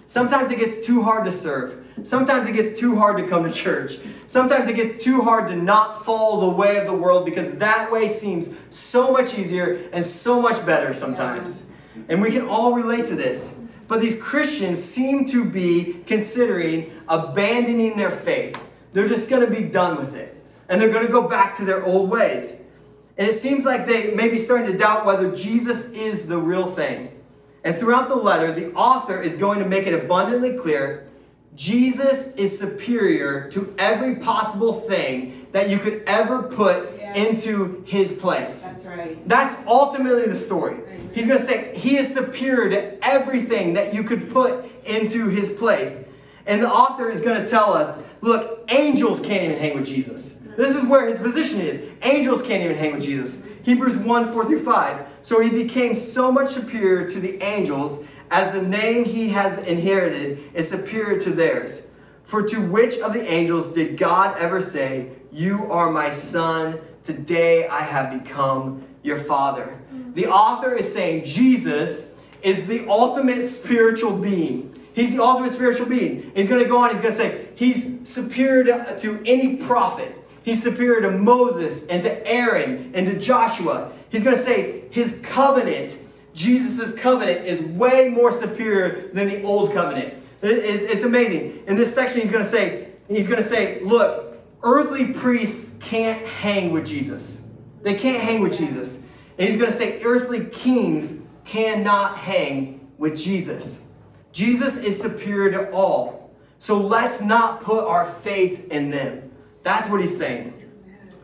Sometimes 0.07 0.53
it 0.53 0.61
gets 0.61 0.87
too 0.87 1.03
hard 1.03 1.25
to 1.25 1.33
serve. 1.33 1.85
Sometimes 2.05 2.49
it 2.49 2.53
gets 2.53 2.79
too 2.79 2.95
hard 2.95 3.17
to 3.17 3.27
come 3.27 3.43
to 3.43 3.53
church. 3.53 3.99
Sometimes 4.29 4.69
it 4.69 4.77
gets 4.77 5.03
too 5.03 5.23
hard 5.23 5.49
to 5.49 5.57
not 5.57 6.05
follow 6.05 6.43
the 6.43 6.57
way 6.57 6.77
of 6.77 6.87
the 6.87 6.93
world 6.93 7.25
because 7.25 7.59
that 7.59 7.91
way 7.91 8.07
seems 8.07 8.57
so 8.71 9.11
much 9.11 9.37
easier 9.37 9.91
and 9.93 10.07
so 10.07 10.41
much 10.41 10.65
better 10.65 10.95
sometimes. 10.95 11.73
And 12.09 12.23
we 12.23 12.31
can 12.31 12.47
all 12.47 12.73
relate 12.73 13.09
to 13.09 13.17
this. 13.17 13.59
But 13.89 14.01
these 14.01 14.23
Christians 14.23 14.81
seem 14.81 15.25
to 15.31 15.45
be 15.45 16.05
considering 16.07 16.93
abandoning 17.09 17.97
their 17.97 18.13
faith. 18.13 18.57
They're 18.93 19.09
just 19.09 19.29
going 19.29 19.45
to 19.45 19.53
be 19.53 19.65
done 19.65 19.97
with 19.97 20.15
it. 20.15 20.41
And 20.69 20.81
they're 20.81 20.93
going 20.93 21.05
to 21.05 21.13
go 21.13 21.27
back 21.27 21.57
to 21.57 21.65
their 21.65 21.85
old 21.85 22.09
ways. 22.09 22.61
And 23.17 23.29
it 23.29 23.35
seems 23.35 23.65
like 23.65 23.87
they 23.87 24.15
may 24.15 24.29
be 24.29 24.39
starting 24.39 24.73
to 24.73 24.79
doubt 24.79 25.05
whether 25.05 25.35
Jesus 25.35 25.93
is 25.93 26.27
the 26.27 26.39
real 26.39 26.67
thing. 26.67 27.11
And 27.65 27.77
throughout 27.77 28.09
the 28.09 28.17
letter, 28.17 28.53
the 28.53 28.73
author 28.73 29.21
is 29.21 29.37
going 29.37 29.59
to 29.59 29.69
make 29.69 29.87
it 29.87 29.95
abundantly 29.95 30.57
clear 30.57 31.09
Jesus 31.55 32.35
is 32.37 32.59
superior 32.59 33.51
to 33.51 33.75
every 33.79 34.17
possible 34.17 34.73
thing 34.73 35.47
that 35.53 35.69
you 35.69 35.79
could 35.79 36.03
ever 36.07 36.45
put 36.45 36.97
yes. 36.97 37.29
into 37.29 37.83
his 37.87 38.15
place. 38.15 38.63
That's 38.63 38.87
right. 38.87 39.29
That's 39.29 39.55
ultimately 39.67 40.27
the 40.27 40.37
story. 40.37 40.79
He's 41.13 41.27
going 41.27 41.39
to 41.39 41.45
say 41.45 41.77
he 41.77 41.99
is 41.99 42.13
superior 42.13 42.71
to 42.71 43.07
everything 43.07 43.75
that 43.75 43.93
you 43.93 44.03
could 44.03 44.31
put 44.31 44.65
into 44.87 45.29
his 45.29 45.53
place. 45.53 46.09
And 46.47 46.63
the 46.63 46.71
author 46.71 47.11
is 47.11 47.21
going 47.21 47.43
to 47.43 47.47
tell 47.47 47.75
us 47.75 48.03
look, 48.23 48.65
angels 48.71 49.21
can't 49.21 49.45
even 49.45 49.59
hang 49.59 49.75
with 49.75 49.87
Jesus. 49.87 50.42
This 50.57 50.77
is 50.77 50.85
where 50.85 51.09
his 51.09 51.19
position 51.19 51.61
is. 51.61 51.89
Angels 52.03 52.43
can't 52.43 52.63
even 52.63 52.77
hang 52.77 52.95
with 52.95 53.05
Jesus. 53.05 53.47
Hebrews 53.63 53.97
1 53.97 54.33
4 54.33 54.45
through 54.45 54.63
5. 54.65 55.07
So 55.23 55.41
he 55.41 55.51
became 55.51 55.95
so 55.95 56.33
much 56.33 56.49
superior 56.49 57.09
to 57.09 57.21
the 57.21 57.43
angels 57.43 58.05
as 58.31 58.53
the 58.53 58.63
name 58.63 59.05
he 59.05 59.29
has 59.31 59.59
inherited 59.59 60.51
is 60.55 60.69
superior 60.69 61.21
to 61.21 61.31
theirs. 61.31 61.91
For 62.25 62.47
to 62.49 62.61
which 62.61 62.99
of 62.99 63.13
the 63.13 63.31
angels 63.31 63.75
did 63.75 63.99
God 63.99 64.37
ever 64.39 64.61
say, 64.61 65.11
You 65.31 65.71
are 65.71 65.91
my 65.91 66.11
son, 66.11 66.81
today 67.05 67.69
I 67.69 67.83
have 67.83 68.23
become 68.23 68.85
your 69.03 69.19
father? 69.19 69.79
The 70.15 70.27
author 70.27 70.75
is 70.75 70.93
saying 70.93 71.25
Jesus 71.25 72.19
is 72.43 72.67
the 72.67 72.89
ultimate 72.89 73.47
spiritual 73.49 74.17
being. 74.17 74.69
He's 74.95 75.15
the 75.15 75.23
ultimate 75.23 75.53
spiritual 75.53 75.87
being. 75.87 76.33
He's 76.35 76.49
going 76.49 76.63
to 76.63 76.69
go 76.69 76.79
on, 76.79 76.91
he's 76.91 77.01
going 77.01 77.13
to 77.13 77.19
say, 77.19 77.49
He's 77.55 78.09
superior 78.09 78.65
to, 78.65 78.99
to 78.99 79.23
any 79.25 79.57
prophet. 79.57 80.17
He's 80.45 80.63
superior 80.63 81.01
to 81.03 81.11
Moses 81.11 81.87
and 81.87 82.03
to 82.03 82.27
Aaron 82.27 82.93
and 82.95 83.07
to 83.07 83.19
Joshua. 83.19 83.93
He's 84.11 84.25
going 84.25 84.37
to 84.37 84.43
say 84.43 84.85
his 84.91 85.21
covenant, 85.25 85.97
Jesus' 86.35 86.99
covenant, 86.99 87.47
is 87.47 87.63
way 87.63 88.09
more 88.09 88.33
superior 88.33 89.09
than 89.13 89.29
the 89.29 89.43
old 89.43 89.73
covenant. 89.73 90.15
It's, 90.43 90.83
it's 90.83 91.05
amazing. 91.05 91.63
In 91.67 91.77
this 91.77 91.95
section, 91.95 92.21
he's 92.21 92.33
going 92.33 92.45
to 92.45 92.51
say, 92.51 92.89
he's 93.09 93.29
going 93.29 93.43
to 93.43 93.49
say, 93.49 93.81
look, 93.83 94.37
earthly 94.63 95.13
priests 95.13 95.77
can't 95.81 96.27
hang 96.27 96.73
with 96.73 96.87
Jesus. 96.87 97.49
They 97.83 97.95
can't 97.95 98.23
hang 98.23 98.41
with 98.43 98.57
Jesus. 98.57 99.07
And 99.39 99.49
he's 99.49 99.57
going 99.57 99.71
to 99.71 99.77
say, 99.77 100.03
earthly 100.03 100.45
kings 100.47 101.23
cannot 101.45 102.17
hang 102.19 102.91
with 102.99 103.17
Jesus. 103.17 103.91
Jesus 104.33 104.79
is 104.79 105.01
superior 105.01 105.51
to 105.53 105.73
all. 105.73 106.31
So 106.59 106.79
let's 106.79 107.21
not 107.21 107.61
put 107.61 107.85
our 107.85 108.07
faith 108.07 108.71
in 108.71 108.91
them. 108.91 109.32
That's 109.63 109.89
what 109.89 110.01
he's 110.01 110.17
saying. 110.17 110.55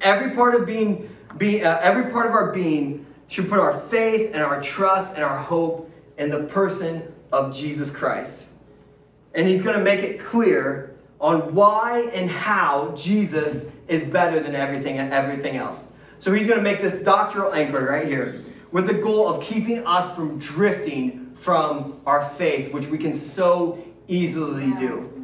Every 0.01 0.35
part 0.35 0.55
of 0.55 0.67
being, 0.67 1.15
be, 1.37 1.63
uh, 1.63 1.79
every 1.81 2.11
part 2.11 2.27
of 2.27 2.33
our 2.33 2.53
being 2.53 3.07
should 3.27 3.49
put 3.49 3.59
our 3.59 3.79
faith 3.79 4.31
and 4.33 4.43
our 4.43 4.63
trust 4.63 5.15
and 5.15 5.25
our 5.25 5.39
hope 5.39 5.91
in 6.17 6.31
the 6.31 6.45
person 6.45 7.15
of 7.33 7.55
Jesus 7.55 7.91
Christ. 7.91 8.53
And 9.35 9.47
he's 9.47 9.63
going 9.63 9.77
to 9.77 9.85
make 9.85 10.01
it 10.01 10.21
clear 10.21 10.97
on 11.21 11.55
why 11.55 12.11
and 12.15 12.31
how 12.31 12.95
Jesus 12.97 13.77
is 13.89 14.05
better 14.05 14.41
than 14.41 14.55
everything 14.55 14.99
and 14.99 15.13
everything 15.13 15.57
else. 15.57 15.93
So 16.21 16.33
he's 16.33 16.47
going 16.47 16.59
to 16.59 16.65
make 16.65 16.81
this 16.81 17.03
doctrinal 17.03 17.53
anchor 17.53 17.85
right 17.85 18.07
here 18.07 18.43
with 18.71 18.87
the 18.87 18.95
goal 18.95 19.29
of 19.29 19.43
keeping 19.43 19.87
us 19.87 20.15
from 20.15 20.39
drifting 20.39 21.33
from 21.35 22.01
our 22.07 22.29
faith, 22.31 22.73
which 22.73 22.87
we 22.87 22.99
can 22.99 23.13
so 23.13 23.85
easily 24.09 24.73
do. 24.79 25.18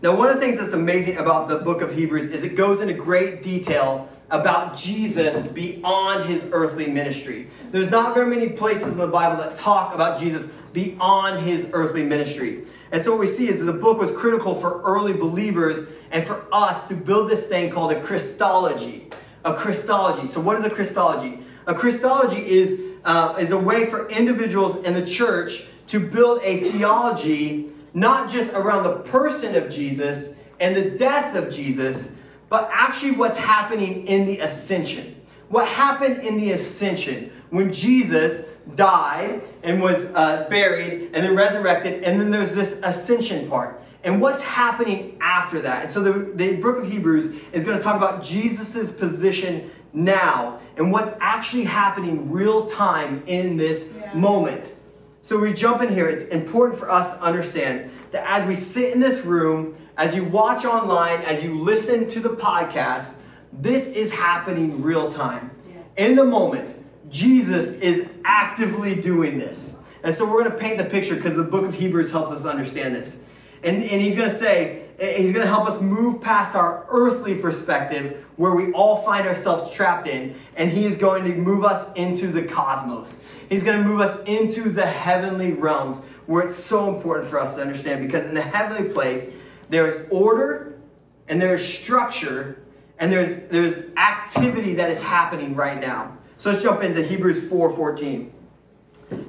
Now, 0.00 0.14
one 0.14 0.28
of 0.28 0.36
the 0.36 0.40
things 0.40 0.58
that's 0.58 0.74
amazing 0.74 1.16
about 1.16 1.48
the 1.48 1.56
book 1.56 1.82
of 1.82 1.92
Hebrews 1.92 2.30
is 2.30 2.44
it 2.44 2.56
goes 2.56 2.80
into 2.80 2.94
great 2.94 3.42
detail 3.42 4.08
about 4.30 4.76
Jesus 4.76 5.50
beyond 5.50 6.28
his 6.28 6.50
earthly 6.52 6.86
ministry. 6.86 7.48
There's 7.72 7.90
not 7.90 8.14
very 8.14 8.26
many 8.26 8.50
places 8.50 8.92
in 8.92 8.98
the 8.98 9.08
Bible 9.08 9.42
that 9.42 9.56
talk 9.56 9.96
about 9.96 10.20
Jesus 10.20 10.52
beyond 10.72 11.44
his 11.44 11.70
earthly 11.72 12.04
ministry. 12.04 12.64
And 12.92 13.02
so 13.02 13.10
what 13.10 13.20
we 13.20 13.26
see 13.26 13.48
is 13.48 13.58
that 13.58 13.64
the 13.64 13.78
book 13.78 13.98
was 13.98 14.12
critical 14.12 14.54
for 14.54 14.80
early 14.82 15.14
believers 15.14 15.90
and 16.12 16.24
for 16.24 16.46
us 16.52 16.86
to 16.88 16.94
build 16.94 17.28
this 17.28 17.48
thing 17.48 17.70
called 17.72 17.90
a 17.90 18.00
Christology. 18.00 19.10
A 19.44 19.54
Christology. 19.54 20.26
So 20.26 20.40
what 20.40 20.56
is 20.56 20.64
a 20.64 20.70
Christology? 20.70 21.40
A 21.66 21.74
Christology 21.74 22.48
is, 22.48 22.80
uh, 23.04 23.34
is 23.40 23.50
a 23.50 23.58
way 23.58 23.86
for 23.86 24.08
individuals 24.08 24.76
in 24.84 24.94
the 24.94 25.04
church 25.04 25.66
to 25.88 25.98
build 25.98 26.40
a 26.44 26.70
theology 26.70 27.72
not 27.94 28.30
just 28.30 28.52
around 28.52 28.84
the 28.84 28.96
person 29.10 29.54
of 29.54 29.70
Jesus 29.70 30.38
and 30.60 30.76
the 30.76 30.90
death 30.90 31.34
of 31.34 31.52
Jesus, 31.52 32.16
but 32.48 32.68
actually 32.72 33.12
what's 33.12 33.38
happening 33.38 34.06
in 34.06 34.26
the 34.26 34.38
ascension. 34.40 35.14
What 35.48 35.68
happened 35.68 36.26
in 36.26 36.36
the 36.36 36.52
ascension 36.52 37.32
when 37.50 37.72
Jesus 37.72 38.46
died 38.74 39.42
and 39.62 39.82
was 39.82 40.06
uh, 40.14 40.46
buried 40.50 41.10
and 41.14 41.24
then 41.24 41.34
resurrected, 41.34 42.04
and 42.04 42.20
then 42.20 42.30
there's 42.30 42.54
this 42.54 42.80
ascension 42.82 43.48
part. 43.48 43.80
And 44.04 44.20
what's 44.20 44.42
happening 44.42 45.16
after 45.20 45.60
that? 45.60 45.82
And 45.82 45.90
so 45.90 46.02
the, 46.02 46.32
the 46.34 46.56
book 46.60 46.78
of 46.78 46.90
Hebrews 46.90 47.34
is 47.52 47.64
going 47.64 47.76
to 47.76 47.82
talk 47.82 47.96
about 47.96 48.22
Jesus' 48.22 48.92
position 48.96 49.70
now 49.92 50.60
and 50.76 50.92
what's 50.92 51.10
actually 51.20 51.64
happening 51.64 52.30
real 52.30 52.66
time 52.66 53.22
in 53.26 53.56
this 53.56 53.94
yeah. 53.96 54.14
moment. 54.14 54.72
So 55.22 55.38
we 55.38 55.52
jump 55.52 55.82
in 55.82 55.92
here. 55.92 56.08
It's 56.08 56.24
important 56.24 56.78
for 56.78 56.90
us 56.90 57.14
to 57.14 57.22
understand 57.22 57.90
that 58.12 58.24
as 58.26 58.46
we 58.46 58.54
sit 58.54 58.92
in 58.92 59.00
this 59.00 59.24
room, 59.24 59.76
as 59.96 60.14
you 60.14 60.24
watch 60.24 60.64
online, 60.64 61.20
as 61.22 61.42
you 61.42 61.58
listen 61.58 62.08
to 62.10 62.20
the 62.20 62.30
podcast, 62.30 63.16
this 63.52 63.88
is 63.94 64.12
happening 64.12 64.82
real 64.82 65.10
time. 65.10 65.50
Yeah. 65.68 66.06
In 66.06 66.16
the 66.16 66.24
moment, 66.24 66.74
Jesus 67.10 67.80
is 67.80 68.14
actively 68.24 68.94
doing 68.94 69.38
this. 69.38 69.82
And 70.02 70.14
so 70.14 70.24
we're 70.24 70.44
going 70.44 70.52
to 70.52 70.58
paint 70.58 70.78
the 70.78 70.84
picture 70.84 71.16
because 71.16 71.36
the 71.36 71.42
book 71.42 71.64
of 71.64 71.74
Hebrews 71.74 72.12
helps 72.12 72.30
us 72.30 72.44
understand 72.44 72.94
this. 72.94 73.26
And, 73.62 73.82
and 73.82 74.00
he's 74.00 74.14
going 74.14 74.28
to 74.28 74.34
say, 74.34 74.87
he's 74.98 75.32
going 75.32 75.44
to 75.44 75.50
help 75.50 75.66
us 75.66 75.80
move 75.80 76.20
past 76.20 76.56
our 76.56 76.86
earthly 76.88 77.36
perspective 77.36 78.24
where 78.36 78.54
we 78.54 78.72
all 78.72 79.02
find 79.02 79.26
ourselves 79.26 79.70
trapped 79.70 80.06
in, 80.06 80.34
and 80.56 80.70
he 80.70 80.84
is 80.84 80.96
going 80.96 81.24
to 81.24 81.34
move 81.34 81.64
us 81.64 81.92
into 81.94 82.28
the 82.28 82.42
cosmos. 82.42 83.24
He's 83.48 83.62
going 83.62 83.82
to 83.82 83.88
move 83.88 84.00
us 84.00 84.22
into 84.24 84.70
the 84.70 84.86
heavenly 84.86 85.52
realms 85.52 86.00
where 86.26 86.44
it's 86.44 86.56
so 86.56 86.94
important 86.94 87.26
for 87.26 87.38
us 87.38 87.56
to 87.56 87.62
understand 87.62 88.06
because 88.06 88.26
in 88.26 88.34
the 88.34 88.42
heavenly 88.42 88.92
place, 88.92 89.34
there 89.70 89.86
is 89.86 90.06
order 90.10 90.78
and 91.26 91.40
there 91.40 91.54
is 91.54 91.66
structure 91.66 92.62
and 92.98 93.10
there's, 93.10 93.48
there's 93.48 93.94
activity 93.96 94.74
that 94.74 94.90
is 94.90 95.00
happening 95.00 95.54
right 95.54 95.80
now. 95.80 96.16
So 96.36 96.50
let's 96.50 96.62
jump 96.62 96.82
into 96.82 97.02
Hebrews 97.02 97.50
4:14. 97.50 98.30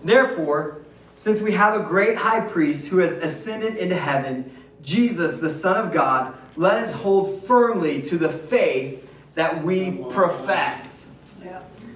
Therefore, 0.03 0.81
since 1.15 1.41
we 1.41 1.53
have 1.53 1.79
a 1.79 1.83
great 1.83 2.17
high 2.17 2.41
priest 2.41 2.89
who 2.89 2.99
has 2.99 3.17
ascended 3.17 3.77
into 3.77 3.95
heaven, 3.95 4.55
Jesus, 4.81 5.39
the 5.39 5.49
Son 5.49 5.77
of 5.77 5.93
God, 5.93 6.33
let 6.55 6.77
us 6.77 6.93
hold 6.95 7.43
firmly 7.43 8.01
to 8.03 8.17
the 8.17 8.29
faith 8.29 9.07
that 9.35 9.63
we 9.63 10.03
profess. 10.09 11.11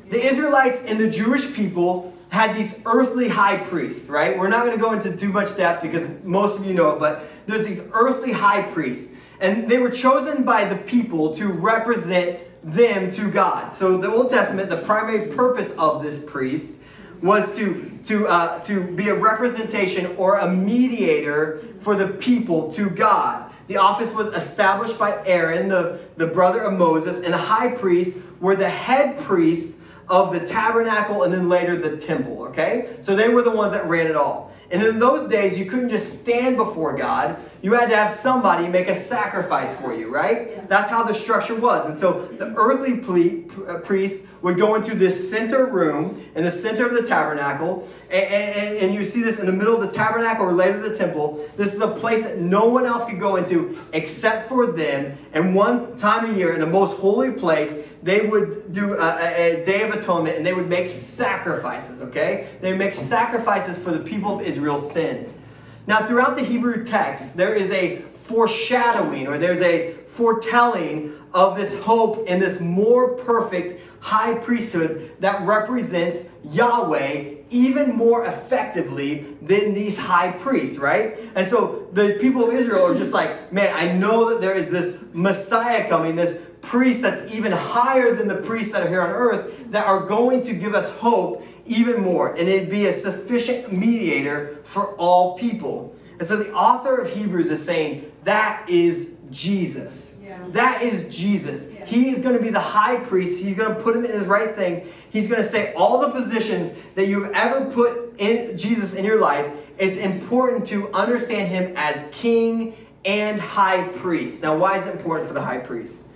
The 0.10 0.24
Israelites 0.24 0.84
and 0.86 1.00
the 1.00 1.10
Jewish 1.10 1.54
people 1.56 2.16
had 2.30 2.56
these 2.56 2.82
earthly 2.86 3.28
high 3.28 3.58
priests, 3.58 4.10
right? 4.10 4.38
We're 4.38 4.48
not 4.48 4.66
going 4.66 4.78
to 4.78 4.82
go 4.82 4.94
into 4.94 5.16
too 5.16 5.30
much 5.30 5.56
depth 5.56 5.82
because 5.82 6.08
most 6.24 6.60
of 6.60 6.66
you 6.66 6.74
know 6.74 6.92
it, 6.92 7.00
but 7.00 7.26
there's 7.46 7.66
these 7.66 7.88
earthly 7.94 8.32
high 8.32 8.62
priests. 8.62 9.16
And 9.40 9.70
they 9.70 9.78
were 9.78 9.90
chosen 9.90 10.44
by 10.44 10.66
the 10.66 10.76
people 10.76 11.34
to 11.36 11.48
represent 11.48 12.40
them 12.64 13.12
to 13.12 13.30
God. 13.30 13.74
So 13.74 13.98
the 13.98 14.12
Old 14.12 14.30
Testament, 14.30 14.70
the 14.70 14.78
primary 14.78 15.28
purpose 15.34 15.76
of 15.78 16.02
this 16.02 16.24
priest 16.24 16.82
was 17.24 17.56
to, 17.56 17.98
to, 18.04 18.28
uh, 18.28 18.62
to 18.66 18.82
be 18.82 19.08
a 19.08 19.16
representation 19.16 20.06
or 20.18 20.38
a 20.38 20.52
mediator 20.52 21.64
for 21.80 21.96
the 21.96 22.08
people 22.08 22.70
to 22.74 22.90
God. 22.90 23.50
The 23.68 23.78
office 23.78 24.12
was 24.12 24.28
established 24.28 25.00
by 25.00 25.26
Aaron, 25.26 25.70
the, 25.70 26.02
the 26.18 26.28
brother 26.28 26.62
of 26.62 26.78
Moses, 26.78 27.22
and 27.22 27.34
the 27.34 27.38
high 27.38 27.70
priests 27.70 28.22
were 28.42 28.58
the 28.58 28.70
head 28.70 29.18
priests 29.20 29.80
of 30.10 30.34
the 30.34 30.46
tabernacle 30.46 31.24
and 31.24 31.34
then 31.34 31.48
later 31.48 31.78
the 31.78 31.96
temple, 31.96 32.44
okay? 32.44 32.98
So 33.02 33.16
they 33.16 33.30
were 33.30 33.42
the 33.42 33.52
ones 33.52 33.72
that 33.72 33.86
ran 33.86 34.08
it 34.08 34.18
all. 34.18 34.52
And 34.70 34.82
in 34.82 35.00
those 35.00 35.30
days, 35.30 35.58
you 35.58 35.66
couldn't 35.66 35.92
just 35.92 36.22
stand 36.22 36.58
before 36.58 36.98
God. 36.98 37.38
You 37.62 37.74
had 37.74 37.90
to 37.92 37.96
have 37.96 38.10
somebody 38.10 38.68
make 38.68 38.88
a 38.88 38.96
sacrifice 38.96 39.74
for 39.74 39.94
you, 39.94 40.12
right? 40.12 40.68
That's 40.68 40.90
how 40.90 41.04
the 41.04 41.14
structure 41.14 41.56
was. 41.56 41.86
And 41.86 41.96
so 41.96 42.26
the 42.26 42.54
earthly 42.56 43.46
uh, 43.68 43.78
priest 43.80 44.28
would 44.44 44.58
go 44.58 44.76
into 44.76 44.94
this 44.94 45.32
center 45.32 45.66
room 45.66 46.22
in 46.36 46.44
the 46.44 46.52
center 46.52 46.86
of 46.86 46.94
the 46.94 47.02
tabernacle. 47.02 47.88
And, 48.12 48.26
and, 48.26 48.78
and, 48.78 48.94
you 48.94 49.06
see 49.06 49.24
this 49.24 49.40
in 49.40 49.46
the 49.46 49.54
middle 49.54 49.74
of 49.74 49.80
the 49.80 49.96
tabernacle 49.96 50.46
or 50.46 50.52
later 50.52 50.88
the 50.88 50.96
temple. 50.96 51.44
This 51.56 51.74
is 51.74 51.80
a 51.80 51.88
place 51.88 52.26
that 52.28 52.40
no 52.40 52.66
one 52.66 52.86
else 52.86 53.06
could 53.06 53.22
go 53.22 53.38
into 53.38 53.80
except 53.94 54.50
for 54.50 54.68
them. 54.68 55.18
And 55.32 55.56
one 55.56 55.96
time 55.96 56.30
a 56.30 56.38
year, 56.38 56.54
in 56.54 56.60
the 56.60 56.68
most 56.68 57.00
holy 57.00 57.32
place, 57.32 57.88
they 58.04 58.28
would 58.28 58.74
do 58.74 58.96
a, 58.96 59.62
a, 59.62 59.66
day 59.66 59.82
of 59.84 59.96
atonement 59.96 60.36
and 60.36 60.46
they 60.46 60.54
would 60.54 60.68
make 60.68 60.92
sacrifices, 60.92 62.02
okay? 62.02 62.50
They 62.60 62.76
make 62.76 62.96
sacrifices 62.96 63.78
for 63.78 63.92
the 63.92 64.00
people 64.00 64.40
of 64.40 64.46
Israel's 64.46 64.92
sins. 64.92 65.40
Now, 65.88 66.06
throughout 66.06 66.36
the 66.36 66.44
Hebrew 66.44 66.86
text, 66.86 67.38
there 67.38 67.56
is 67.56 67.72
a 67.72 68.00
foreshadowing 68.16 69.28
or 69.28 69.38
there's 69.38 69.62
a 69.62 69.94
foretelling 70.08 71.14
of 71.34 71.58
this 71.58 71.82
hope 71.84 72.28
in 72.28 72.40
this 72.40 72.62
more 72.62 73.16
perfect 73.16 73.82
high 74.00 74.34
priesthood 74.36 75.12
that 75.20 75.42
represents 75.44 76.26
Yahweh 76.44 77.36
even 77.50 77.96
more 77.96 78.26
effectively 78.26 79.26
than 79.42 79.74
these 79.74 79.98
high 79.98 80.32
priests, 80.32 80.78
right? 80.78 81.18
And 81.36 81.48
so 81.48 81.88
the 81.94 82.18
people 82.20 82.48
of 82.48 82.54
Israel 82.54 82.86
are 82.86 82.96
just 82.96 83.14
like, 83.14 83.54
man, 83.54 83.74
I 83.76 83.94
know 83.94 84.30
that 84.30 84.42
there 84.42 84.56
is 84.56 84.72
this 84.72 85.04
Messiah 85.14 85.88
coming, 85.88 86.16
this 86.16 86.52
priest 86.62 87.02
that's 87.02 87.32
even 87.34 87.52
higher 87.52 88.14
than 88.14 88.28
the 88.28 88.36
priests 88.36 88.74
that 88.74 88.84
are 88.84 88.90
here 88.90 89.02
on 89.02 89.12
earth 89.12 89.72
that 89.72 89.86
are 89.86 90.06
going 90.06 90.42
to 90.44 90.54
give 90.54 90.76
us 90.76 90.98
hope 90.98 91.46
even 91.66 92.02
more. 92.02 92.34
And 92.36 92.50
it'd 92.50 92.70
be 92.70 92.88
a 92.88 92.94
sufficient 92.94 93.72
mediator 93.72 94.58
for 94.64 94.96
all 94.96 95.38
people. 95.38 95.96
And 96.20 96.28
so 96.28 96.38
the 96.38 96.52
author 96.54 96.98
of 96.98 97.14
Hebrews 97.14 97.50
is 97.50 97.64
saying 97.64 98.12
that 98.24 98.70
is 98.70 99.18
Jesus. 99.32 100.22
Yeah. 100.24 100.40
That 100.50 100.82
is 100.82 101.16
Jesus. 101.16 101.72
Yeah. 101.72 101.86
He 101.86 102.10
is 102.10 102.22
going 102.22 102.36
to 102.36 102.42
be 102.42 102.50
the 102.50 102.60
high 102.60 102.98
priest. 102.98 103.42
He's 103.44 103.58
going 103.58 103.76
to 103.76 103.82
put 103.82 103.96
him 103.96 104.06
in 104.06 104.12
his 104.12 104.26
right 104.26 104.56
thing. 104.56 104.88
He's 105.10 105.30
going 105.30 105.42
to 105.42 105.48
say 105.48 105.74
all 105.74 106.00
the 106.00 106.10
positions 106.10 106.74
that 106.96 107.08
you've 107.08 107.32
ever 107.32 107.70
put 107.72 108.20
in 108.20 108.58
Jesus 108.58 108.94
in 108.94 109.06
your 109.06 109.20
life. 109.20 109.52
It's 109.78 109.98
important 109.98 110.68
to 110.68 110.92
understand 110.94 111.50
him 111.50 111.74
as 111.76 112.08
king 112.12 112.76
and 113.06 113.40
high 113.40 113.88
priest. 113.90 114.42
Now, 114.42 114.58
why 114.58 114.78
is 114.78 114.88
it 114.88 114.96
important 114.96 115.28
for 115.28 115.34
the 115.34 115.42
high 115.42 115.60
priest? 115.60 116.08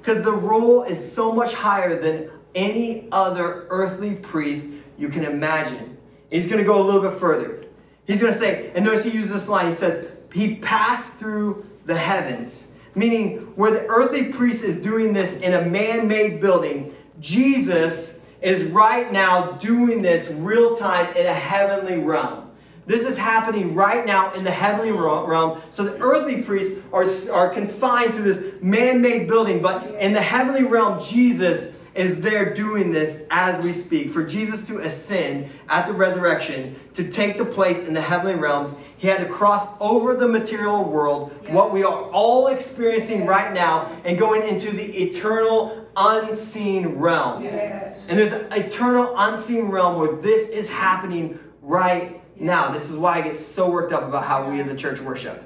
Because 0.00 0.22
the 0.24 0.32
role 0.32 0.82
is 0.82 1.12
so 1.12 1.32
much 1.32 1.54
higher 1.54 2.00
than 2.00 2.30
any 2.54 3.08
other 3.12 3.66
earthly 3.68 4.14
priest 4.14 4.74
you 4.98 5.08
can 5.08 5.24
imagine. 5.24 5.96
He's 6.30 6.46
going 6.46 6.58
to 6.58 6.64
go 6.64 6.80
a 6.80 6.84
little 6.84 7.02
bit 7.02 7.18
further. 7.18 7.64
He's 8.06 8.20
going 8.20 8.32
to 8.32 8.38
say, 8.38 8.72
and 8.74 8.84
notice 8.84 9.04
he 9.04 9.10
uses 9.10 9.32
this 9.32 9.48
line. 9.48 9.66
He 9.66 9.72
says, 9.72 10.08
He 10.32 10.56
passed 10.56 11.14
through 11.14 11.66
the 11.86 11.96
heavens. 11.96 12.72
Meaning, 12.94 13.38
where 13.56 13.70
the 13.70 13.86
earthly 13.86 14.32
priest 14.32 14.64
is 14.64 14.82
doing 14.82 15.12
this 15.12 15.40
in 15.40 15.54
a 15.54 15.64
man 15.64 16.08
made 16.08 16.40
building, 16.40 16.94
Jesus 17.20 18.26
is 18.42 18.64
right 18.64 19.10
now 19.10 19.52
doing 19.52 20.02
this 20.02 20.30
real 20.30 20.76
time 20.76 21.06
in 21.16 21.24
a 21.26 21.32
heavenly 21.32 21.98
realm. 21.98 22.50
This 22.84 23.06
is 23.06 23.16
happening 23.16 23.74
right 23.74 24.04
now 24.04 24.32
in 24.34 24.42
the 24.42 24.50
heavenly 24.50 24.90
realm. 24.90 25.62
So 25.70 25.84
the 25.84 25.96
earthly 25.98 26.42
priests 26.42 26.84
are, 26.92 27.06
are 27.32 27.50
confined 27.50 28.12
to 28.14 28.22
this 28.22 28.60
man 28.60 29.00
made 29.00 29.28
building, 29.28 29.62
but 29.62 29.94
in 29.94 30.12
the 30.12 30.20
heavenly 30.20 30.64
realm, 30.64 31.00
Jesus 31.00 31.81
is 31.94 32.22
there 32.22 32.54
doing 32.54 32.92
this 32.92 33.26
as 33.30 33.62
we 33.62 33.72
speak. 33.72 34.10
For 34.10 34.24
Jesus 34.24 34.66
to 34.68 34.78
ascend 34.78 35.50
at 35.68 35.86
the 35.86 35.92
resurrection, 35.92 36.76
to 36.94 37.10
take 37.10 37.36
the 37.36 37.44
place 37.44 37.86
in 37.86 37.94
the 37.94 38.00
heavenly 38.00 38.34
realms, 38.34 38.76
he 38.96 39.08
had 39.08 39.18
to 39.18 39.26
cross 39.26 39.66
over 39.80 40.14
the 40.14 40.28
material 40.28 40.84
world, 40.84 41.32
yes. 41.42 41.52
what 41.52 41.72
we 41.72 41.82
are 41.82 42.02
all 42.12 42.48
experiencing 42.48 43.26
right 43.26 43.52
now, 43.52 43.90
and 44.04 44.18
going 44.18 44.46
into 44.48 44.70
the 44.70 44.84
eternal 45.02 45.86
unseen 45.96 46.96
realm. 46.96 47.42
Yes. 47.42 48.08
And 48.08 48.18
there's 48.18 48.32
an 48.32 48.52
eternal 48.52 49.14
unseen 49.16 49.66
realm 49.66 49.98
where 49.98 50.16
this 50.16 50.48
is 50.48 50.70
happening 50.70 51.38
right 51.60 52.20
now, 52.42 52.72
this 52.72 52.90
is 52.90 52.96
why 52.96 53.18
I 53.18 53.20
get 53.20 53.36
so 53.36 53.70
worked 53.70 53.92
up 53.92 54.02
about 54.02 54.24
how 54.24 54.50
we 54.50 54.58
as 54.58 54.68
a 54.68 54.76
church 54.76 55.00
worship. 55.00 55.44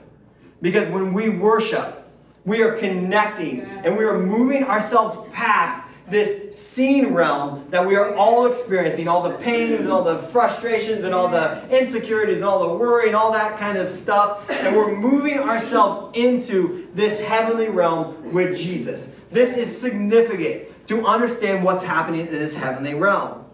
Because 0.62 0.88
when 0.88 1.12
we 1.12 1.28
worship, 1.28 2.08
we 2.44 2.62
are 2.62 2.72
connecting 2.72 3.60
and 3.60 3.96
we 3.98 4.04
are 4.04 4.18
moving 4.18 4.64
ourselves 4.64 5.18
past 5.32 5.86
this 6.08 6.56
seen 6.56 7.12
realm 7.12 7.66
that 7.70 7.84
we 7.84 7.96
are 7.96 8.14
all 8.14 8.46
experiencing 8.46 9.08
all 9.08 9.22
the 9.22 9.36
pains 9.38 9.80
and 9.80 9.92
all 9.92 10.04
the 10.04 10.18
frustrations 10.18 11.04
and 11.04 11.12
all 11.12 11.28
the 11.28 11.66
insecurities 11.68 12.36
and 12.36 12.44
all 12.44 12.68
the 12.68 12.74
worry 12.74 13.08
and 13.08 13.16
all 13.16 13.32
that 13.32 13.58
kind 13.58 13.76
of 13.76 13.90
stuff. 13.90 14.48
And 14.50 14.76
we're 14.76 14.96
moving 14.96 15.38
ourselves 15.38 16.16
into 16.16 16.88
this 16.94 17.20
heavenly 17.20 17.68
realm 17.68 18.32
with 18.32 18.56
Jesus. 18.56 19.14
This 19.30 19.56
is 19.56 19.80
significant 19.80 20.86
to 20.86 21.04
understand 21.04 21.64
what's 21.64 21.82
happening 21.82 22.20
in 22.20 22.32
this 22.32 22.54
heavenly 22.54 22.94
realm. 22.94 23.44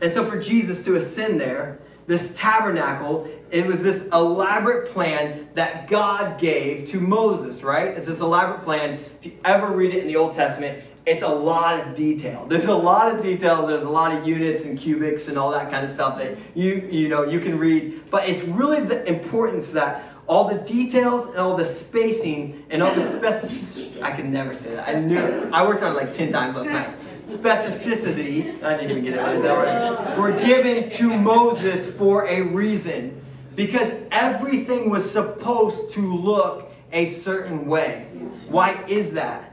And 0.00 0.10
so 0.10 0.24
for 0.24 0.38
Jesus 0.38 0.84
to 0.86 0.96
ascend 0.96 1.40
there, 1.40 1.80
this 2.06 2.34
tabernacle, 2.36 3.30
it 3.50 3.66
was 3.66 3.82
this 3.82 4.08
elaborate 4.12 4.90
plan 4.90 5.48
that 5.54 5.88
God 5.88 6.40
gave 6.40 6.86
to 6.86 7.00
Moses, 7.00 7.62
right? 7.62 7.88
It's 7.88 8.06
this 8.06 8.20
elaborate 8.20 8.62
plan. 8.62 8.94
If 8.94 9.26
you 9.26 9.38
ever 9.44 9.70
read 9.70 9.94
it 9.94 10.00
in 10.02 10.06
the 10.06 10.16
Old 10.16 10.32
Testament, 10.32 10.82
it's 11.10 11.22
a 11.22 11.28
lot 11.28 11.80
of 11.80 11.94
detail. 11.94 12.46
There's 12.46 12.66
a 12.66 12.74
lot 12.74 13.14
of 13.14 13.22
details. 13.22 13.68
There's 13.68 13.84
a 13.84 13.90
lot 13.90 14.16
of 14.16 14.26
units 14.26 14.64
and 14.64 14.78
cubits 14.78 15.28
and 15.28 15.36
all 15.36 15.50
that 15.50 15.70
kind 15.70 15.84
of 15.84 15.90
stuff 15.90 16.18
that 16.18 16.38
you 16.54 16.88
you 16.90 17.08
know 17.08 17.24
you 17.24 17.40
can 17.40 17.58
read. 17.58 18.10
But 18.10 18.28
it's 18.28 18.44
really 18.44 18.80
the 18.84 19.04
importance 19.08 19.72
that 19.72 20.04
all 20.28 20.48
the 20.48 20.60
details 20.60 21.26
and 21.26 21.38
all 21.38 21.56
the 21.56 21.64
spacing 21.64 22.64
and 22.70 22.82
all 22.82 22.94
the 22.94 23.00
specificity. 23.18 24.00
I 24.02 24.12
can 24.12 24.32
never 24.32 24.54
say 24.54 24.76
that. 24.76 24.88
I 24.88 25.00
knew 25.00 25.50
I 25.52 25.66
worked 25.66 25.82
on 25.82 25.92
it 25.92 25.96
like 25.96 26.14
ten 26.14 26.30
times 26.32 26.56
last 26.56 26.70
night 26.70 26.94
specificity, 27.30 28.62
I 28.62 28.76
didn't 28.76 28.90
even 28.90 29.04
get 29.04 29.14
it 29.14 29.18
right 29.18 29.40
that 29.40 30.18
were 30.18 30.32
given 30.32 30.88
to 30.90 31.16
Moses 31.16 31.90
for 31.96 32.26
a 32.26 32.42
reason. 32.42 33.20
Because 33.54 33.92
everything 34.10 34.90
was 34.90 35.08
supposed 35.10 35.92
to 35.92 36.00
look 36.00 36.72
a 36.92 37.06
certain 37.06 37.66
way. 37.66 38.06
Why 38.48 38.82
is 38.88 39.12
that? 39.14 39.49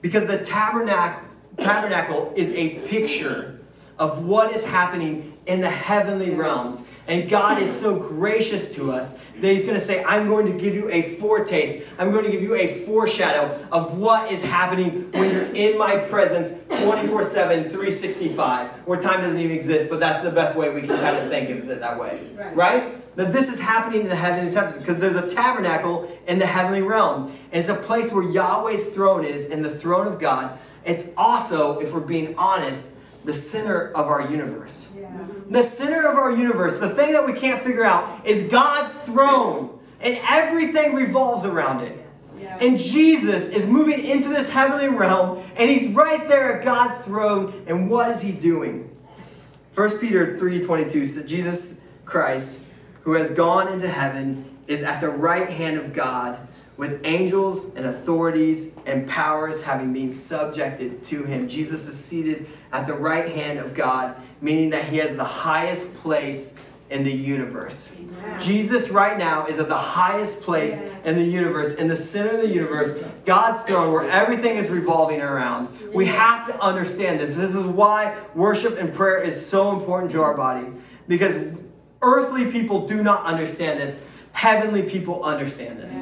Because 0.00 0.26
the 0.26 0.44
tabernacle, 0.44 1.24
tabernacle 1.56 2.32
is 2.36 2.52
a 2.54 2.80
picture 2.86 3.60
of 3.98 4.24
what 4.24 4.52
is 4.52 4.64
happening 4.64 5.32
in 5.46 5.60
the 5.60 5.70
heavenly 5.70 6.34
realms. 6.34 6.86
And 7.08 7.28
God 7.28 7.60
is 7.60 7.74
so 7.74 7.98
gracious 7.98 8.74
to 8.74 8.92
us 8.92 9.14
that 9.14 9.52
He's 9.52 9.64
going 9.64 9.76
to 9.76 9.80
say, 9.80 10.04
I'm 10.04 10.28
going 10.28 10.46
to 10.46 10.52
give 10.52 10.74
you 10.74 10.90
a 10.90 11.02
foretaste. 11.16 11.86
I'm 11.98 12.12
going 12.12 12.24
to 12.24 12.30
give 12.30 12.42
you 12.42 12.54
a 12.54 12.84
foreshadow 12.84 13.66
of 13.72 13.98
what 13.98 14.30
is 14.30 14.44
happening 14.44 15.10
when 15.12 15.30
you're 15.32 15.54
in 15.54 15.78
my 15.78 15.96
presence 15.96 16.52
24 16.84 17.22
7, 17.22 17.64
365, 17.64 18.86
where 18.86 19.00
time 19.00 19.20
doesn't 19.22 19.40
even 19.40 19.56
exist, 19.56 19.88
but 19.88 20.00
that's 20.00 20.22
the 20.22 20.30
best 20.30 20.54
way 20.54 20.72
we 20.72 20.80
can 20.80 20.90
kind 20.90 21.16
of 21.16 21.30
think 21.30 21.48
of 21.50 21.68
it 21.68 21.80
that 21.80 21.98
way. 21.98 22.20
Right? 22.36 22.54
right? 22.54 23.16
That 23.16 23.32
this 23.32 23.48
is 23.50 23.58
happening 23.58 24.02
in 24.02 24.08
the 24.08 24.16
heavenly 24.16 24.52
temple 24.52 24.78
because 24.78 24.98
there's 24.98 25.16
a 25.16 25.34
tabernacle 25.34 26.08
in 26.26 26.38
the 26.38 26.46
heavenly 26.46 26.82
realm. 26.82 27.36
And 27.50 27.60
it's 27.60 27.68
a 27.68 27.74
place 27.74 28.12
where 28.12 28.24
Yahweh's 28.24 28.90
throne 28.90 29.24
is, 29.24 29.50
and 29.50 29.64
the 29.64 29.74
throne 29.74 30.06
of 30.06 30.20
God. 30.20 30.58
It's 30.84 31.10
also, 31.16 31.78
if 31.80 31.92
we're 31.92 32.00
being 32.00 32.36
honest, 32.36 32.94
the 33.24 33.34
center 33.34 33.90
of 33.92 34.06
our 34.06 34.30
universe. 34.30 34.90
Yeah. 34.96 35.06
Mm-hmm. 35.06 35.52
The 35.52 35.62
center 35.62 36.06
of 36.06 36.16
our 36.16 36.30
universe, 36.30 36.78
the 36.78 36.90
thing 36.90 37.12
that 37.12 37.26
we 37.26 37.32
can't 37.32 37.62
figure 37.62 37.84
out, 37.84 38.26
is 38.26 38.48
God's 38.48 38.94
throne, 38.94 39.78
and 40.00 40.18
everything 40.28 40.94
revolves 40.94 41.44
around 41.44 41.84
it. 41.84 42.04
And 42.60 42.78
Jesus 42.78 43.48
is 43.48 43.66
moving 43.66 44.04
into 44.04 44.28
this 44.28 44.50
heavenly 44.50 44.88
realm, 44.88 45.44
and 45.56 45.70
he's 45.70 45.94
right 45.94 46.28
there 46.28 46.58
at 46.58 46.64
God's 46.64 47.04
throne. 47.04 47.64
And 47.66 47.88
what 47.88 48.10
is 48.10 48.22
he 48.22 48.32
doing? 48.32 48.96
1 49.74 49.98
Peter 49.98 50.36
3:22 50.36 51.06
says 51.06 51.28
Jesus 51.28 51.84
Christ, 52.04 52.60
who 53.02 53.12
has 53.12 53.30
gone 53.30 53.68
into 53.72 53.88
heaven, 53.88 54.44
is 54.66 54.82
at 54.82 55.00
the 55.00 55.08
right 55.08 55.48
hand 55.48 55.78
of 55.78 55.92
God 55.92 56.36
with 56.78 57.00
angels 57.04 57.74
and 57.74 57.84
authorities 57.84 58.78
and 58.86 59.06
powers 59.08 59.62
having 59.62 59.92
been 59.92 60.12
subjected 60.12 61.02
to 61.02 61.24
him. 61.24 61.48
Jesus 61.48 61.88
is 61.88 62.02
seated 62.02 62.46
at 62.72 62.86
the 62.86 62.94
right 62.94 63.34
hand 63.34 63.58
of 63.58 63.74
God, 63.74 64.16
meaning 64.40 64.70
that 64.70 64.84
he 64.84 64.98
has 64.98 65.16
the 65.16 65.24
highest 65.24 65.96
place 65.96 66.64
in 66.88 67.02
the 67.02 67.12
universe. 67.12 67.94
Jesus, 68.38 68.90
right 68.90 69.18
now, 69.18 69.46
is 69.46 69.58
at 69.58 69.68
the 69.68 69.74
highest 69.74 70.42
place 70.42 70.80
in 71.04 71.16
the 71.16 71.24
universe, 71.24 71.74
in 71.74 71.88
the 71.88 71.96
center 71.96 72.36
of 72.36 72.42
the 72.42 72.48
universe, 72.48 72.96
God's 73.26 73.68
throne, 73.68 73.92
where 73.92 74.08
everything 74.08 74.56
is 74.56 74.70
revolving 74.70 75.20
around. 75.20 75.68
We 75.92 76.06
have 76.06 76.46
to 76.46 76.62
understand 76.62 77.18
this. 77.18 77.34
This 77.34 77.56
is 77.56 77.66
why 77.66 78.16
worship 78.36 78.78
and 78.78 78.94
prayer 78.94 79.20
is 79.20 79.44
so 79.44 79.76
important 79.76 80.12
to 80.12 80.22
our 80.22 80.34
body. 80.34 80.66
Because 81.08 81.58
earthly 82.00 82.50
people 82.50 82.86
do 82.86 83.02
not 83.02 83.24
understand 83.24 83.80
this, 83.80 84.08
heavenly 84.38 84.82
people 84.82 85.24
understand 85.24 85.80
this. 85.80 85.96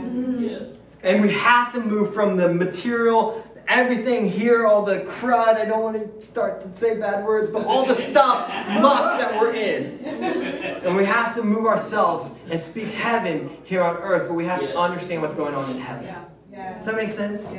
And 1.02 1.22
we 1.22 1.32
have 1.32 1.72
to 1.72 1.80
move 1.80 2.12
from 2.12 2.36
the 2.36 2.52
material, 2.52 3.42
everything 3.66 4.28
here, 4.28 4.66
all 4.66 4.84
the 4.84 4.98
crud, 5.00 5.54
I 5.54 5.64
don't 5.64 5.82
want 5.82 6.20
to 6.20 6.20
start 6.20 6.60
to 6.60 6.76
say 6.76 7.00
bad 7.00 7.24
words, 7.24 7.48
but 7.48 7.64
all 7.64 7.86
the 7.86 7.94
stuff, 8.10 8.48
muck 8.82 9.18
that 9.18 9.40
we're 9.40 9.54
in. 9.54 10.04
And 10.04 10.94
we 10.96 11.06
have 11.06 11.34
to 11.36 11.42
move 11.42 11.64
ourselves 11.64 12.34
and 12.50 12.60
speak 12.60 12.88
heaven 12.88 13.56
here 13.64 13.82
on 13.82 13.96
earth, 13.96 14.28
but 14.28 14.34
we 14.34 14.44
have 14.44 14.60
to 14.60 14.76
understand 14.76 15.22
what's 15.22 15.34
going 15.34 15.54
on 15.54 15.70
in 15.70 15.78
heaven. 15.78 16.14
Does 16.52 16.86
that 16.86 16.94
make 16.94 17.08
sense? 17.08 17.52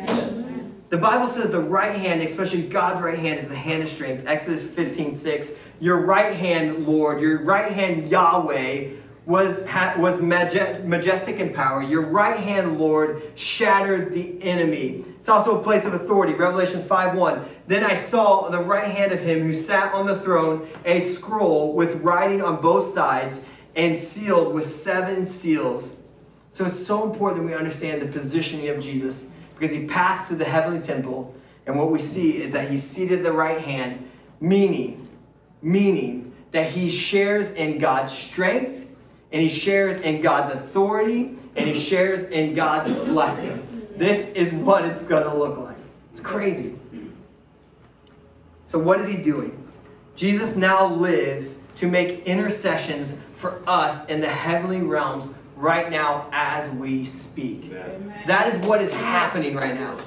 The 0.89 0.97
Bible 0.99 1.27
says 1.27 1.49
the 1.49 1.59
right 1.59 1.95
hand, 1.95 2.21
especially 2.21 2.61
God's 2.61 3.01
right 3.01 3.17
hand, 3.17 3.39
is 3.39 3.47
the 3.47 3.55
hand 3.55 3.81
of 3.81 3.89
strength. 3.89 4.27
Exodus 4.27 4.65
15, 4.65 5.11
6. 5.15 5.53
Your 5.79 6.05
right 6.05 6.35
hand, 6.35 6.87
Lord, 6.87 7.19
your 7.19 7.43
right 7.43 7.71
hand, 7.71 8.11
Yahweh, 8.11 8.91
was, 9.27 9.61
was 9.97 10.21
majestic 10.21 11.39
in 11.41 11.53
power. 11.53 11.83
Your 11.83 12.03
right 12.03 12.39
hand, 12.39 12.79
Lord, 12.79 13.21
shattered 13.35 14.13
the 14.13 14.41
enemy. 14.41 15.03
It's 15.19 15.27
also 15.27 15.59
a 15.59 15.63
place 15.63 15.85
of 15.85 15.93
authority. 15.93 16.33
Revelations 16.33 16.85
5:1. 16.85 17.43
Then 17.67 17.83
I 17.83 17.93
saw 17.93 18.45
on 18.45 18.53
the 18.53 18.61
right 18.61 18.89
hand 18.89 19.11
of 19.11 19.19
him 19.19 19.41
who 19.41 19.53
sat 19.53 19.93
on 19.93 20.07
the 20.07 20.17
throne 20.17 20.65
a 20.85 21.01
scroll 21.01 21.73
with 21.73 21.95
writing 21.95 22.41
on 22.41 22.61
both 22.61 22.93
sides 22.93 23.41
and 23.75 23.97
sealed 23.97 24.53
with 24.53 24.65
seven 24.65 25.27
seals. 25.27 25.99
So 26.49 26.63
it's 26.63 26.87
so 26.87 27.03
important 27.03 27.41
that 27.41 27.47
we 27.47 27.53
understand 27.53 28.01
the 28.01 28.07
positioning 28.07 28.69
of 28.69 28.79
Jesus 28.79 29.31
because 29.53 29.71
he 29.71 29.87
passed 29.87 30.29
through 30.29 30.37
the 30.37 30.45
heavenly 30.45 30.79
temple, 30.79 31.35
and 31.65 31.77
what 31.77 31.91
we 31.91 31.99
see 31.99 32.41
is 32.41 32.53
that 32.53 32.71
he's 32.71 32.83
seated 32.83 33.19
at 33.19 33.23
the 33.25 33.33
right 33.33 33.59
hand, 33.59 34.09
meaning, 34.39 35.05
meaning 35.61 36.33
that 36.53 36.71
he 36.71 36.89
shares 36.89 37.51
in 37.51 37.77
God's 37.77 38.13
strength, 38.13 38.86
and 39.31 39.41
he 39.41 39.49
shares 39.49 39.97
in 39.97 40.21
God's 40.21 40.53
authority, 40.53 41.35
and 41.55 41.67
he 41.67 41.75
shares 41.75 42.23
in 42.29 42.53
God's 42.53 42.93
blessing. 43.05 43.87
This 43.95 44.33
is 44.33 44.53
what 44.53 44.85
it's 44.85 45.03
gonna 45.03 45.35
look 45.35 45.57
like. 45.57 45.77
It's 46.11 46.21
crazy. 46.21 46.77
So 48.65 48.77
what 48.79 48.99
is 48.99 49.07
he 49.07 49.17
doing? 49.17 49.63
Jesus 50.15 50.55
now 50.55 50.87
lives 50.87 51.63
to 51.77 51.87
make 51.87 52.25
intercessions 52.25 53.15
for 53.33 53.61
us 53.67 54.07
in 54.07 54.19
the 54.19 54.29
heavenly 54.29 54.81
realms 54.81 55.33
right 55.55 55.89
now 55.89 56.27
as 56.31 56.71
we 56.71 57.05
speak. 57.05 57.71
That 58.25 58.47
is 58.47 58.57
what 58.65 58.81
is 58.81 58.93
happening 58.93 59.55
right 59.55 59.75
now. 59.75 59.97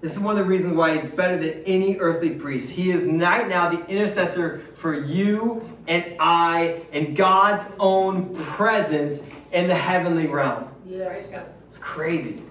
This 0.00 0.16
is 0.16 0.20
one 0.20 0.38
of 0.38 0.44
the 0.44 0.48
reasons 0.48 0.74
why 0.74 0.94
he's 0.94 1.06
better 1.06 1.36
than 1.36 1.62
any 1.64 1.98
earthly 1.98 2.30
priest. 2.30 2.72
He 2.72 2.90
is 2.90 3.04
right 3.04 3.48
now 3.48 3.68
the 3.68 3.84
intercessor 3.86 4.58
for 4.74 4.94
you 4.94 5.77
and 5.88 6.14
I 6.20 6.82
and 6.92 7.16
God's 7.16 7.66
own 7.80 8.36
presence 8.36 9.28
in 9.50 9.66
the 9.66 9.74
heavenly 9.74 10.26
realm. 10.26 10.68
Yes. 10.86 11.34
It's 11.66 11.78
crazy. 11.78 12.42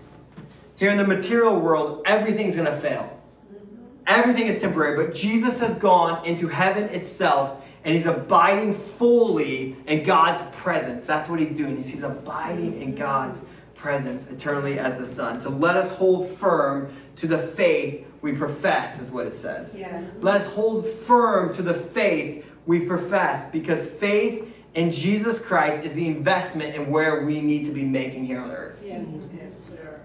Here 0.75 0.91
in 0.91 0.97
the 0.97 1.07
material 1.07 1.59
world, 1.59 2.03
everything's 2.05 2.55
going 2.55 2.67
to 2.67 2.75
fail. 2.75 3.19
Mm-hmm. 3.51 3.83
Everything 4.05 4.47
is 4.47 4.59
temporary, 4.59 4.95
but 4.95 5.13
Jesus 5.13 5.59
has 5.59 5.77
gone 5.79 6.25
into 6.25 6.49
heaven 6.49 6.85
itself 6.85 7.63
and 7.83 7.93
he's 7.93 8.05
abiding 8.05 8.73
fully 8.73 9.77
in 9.87 10.03
God's 10.03 10.41
presence. 10.57 11.07
That's 11.07 11.29
what 11.29 11.39
he's 11.39 11.53
doing. 11.55 11.77
He's, 11.77 11.89
he's 11.89 12.03
abiding 12.03 12.81
in 12.81 12.95
God's 12.95 13.45
presence 13.75 14.29
eternally 14.29 14.77
as 14.77 14.97
the 14.97 15.05
Son. 15.05 15.39
So 15.39 15.49
let 15.49 15.77
us 15.77 15.95
hold 15.95 16.29
firm 16.29 16.91
to 17.15 17.27
the 17.27 17.37
faith 17.37 18.05
we 18.21 18.33
profess, 18.33 18.99
is 18.99 19.11
what 19.11 19.27
it 19.27 19.33
says. 19.33 19.75
Yes. 19.77 20.21
Let 20.21 20.35
us 20.35 20.53
hold 20.53 20.85
firm 20.87 21.53
to 21.53 21.61
the 21.61 21.73
faith 21.73 22.45
we 22.67 22.81
profess 22.81 23.49
because 23.49 23.89
faith 23.89 24.53
in 24.75 24.91
Jesus 24.91 25.43
Christ 25.43 25.83
is 25.83 25.95
the 25.95 26.07
investment 26.07 26.75
in 26.75 26.91
where 26.91 27.25
we 27.25 27.41
need 27.41 27.65
to 27.65 27.71
be 27.71 27.83
making 27.83 28.25
here 28.25 28.39
on 28.39 28.51
earth. 28.51 28.83
Yes. 28.85 29.07
Yes, 29.33 29.69
sir. 29.69 30.01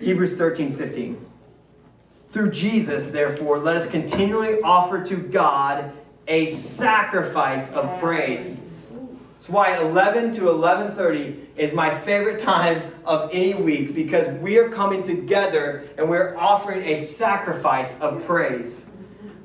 Hebrews 0.00 0.36
13 0.36 0.74
15. 0.74 1.24
Through 2.28 2.50
Jesus, 2.50 3.10
therefore, 3.10 3.58
let 3.58 3.76
us 3.76 3.88
continually 3.88 4.60
offer 4.62 5.04
to 5.04 5.16
God 5.16 5.92
a 6.26 6.46
sacrifice 6.46 7.72
of 7.72 8.00
praise. 8.00 8.90
That's 9.34 9.48
why 9.48 9.76
11 9.76 10.32
to 10.32 10.48
11:30 10.48 11.36
is 11.56 11.74
my 11.74 11.94
favorite 11.94 12.40
time 12.40 12.82
of 13.04 13.30
any 13.32 13.54
week 13.54 13.94
because 13.94 14.28
we 14.40 14.58
are 14.58 14.68
coming 14.68 15.02
together 15.02 15.84
and 15.96 16.10
we're 16.10 16.34
offering 16.36 16.82
a 16.82 16.96
sacrifice 16.98 18.00
of 18.00 18.26
praise. 18.26 18.95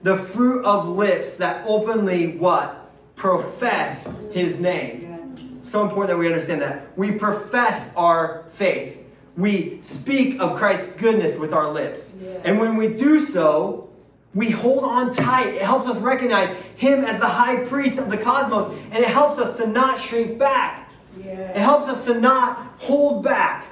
The 0.04 0.18
fruit 0.18 0.66
of 0.66 0.88
lips 0.88 1.38
that 1.38 1.64
openly 1.68 2.38
what? 2.38 2.92
Profess 3.16 4.32
his 4.32 4.60
name. 4.60 5.02
Yes. 5.02 5.70
So 5.70 5.84
important 5.84 6.10
that 6.10 6.18
we 6.18 6.28
understand 6.28 6.62
that. 6.62 6.98
We 6.98 7.12
profess 7.12 7.96
our 7.96 8.46
faith. 8.50 8.98
We 9.38 9.80
speak 9.82 10.40
of 10.40 10.58
Christ's 10.58 10.96
goodness 10.96 11.38
with 11.38 11.54
our 11.54 11.72
lips. 11.72 12.20
Yes. 12.22 12.42
And 12.44 12.60
when 12.60 12.78
we 12.78 12.94
do 12.94 13.20
so, 13.20 13.90
we 14.34 14.50
hold 14.50 14.84
on 14.84 15.14
tight. 15.14 15.54
It 15.54 15.62
helps 15.62 15.88
us 15.88 16.00
recognize 16.00 16.52
Him 16.76 17.06
as 17.06 17.20
the 17.20 17.28
high 17.28 17.64
priest 17.66 18.00
of 18.00 18.10
the 18.10 18.18
cosmos. 18.18 18.76
And 18.92 19.04
it 19.04 19.10
helps 19.10 19.38
us 19.38 19.58
to 19.58 19.68
not 19.68 20.00
shrink 20.00 20.40
back. 20.40 20.90
It 21.18 21.58
helps 21.58 21.88
us 21.88 22.06
to 22.06 22.20
not 22.20 22.76
hold 22.80 23.24
back. 23.24 23.68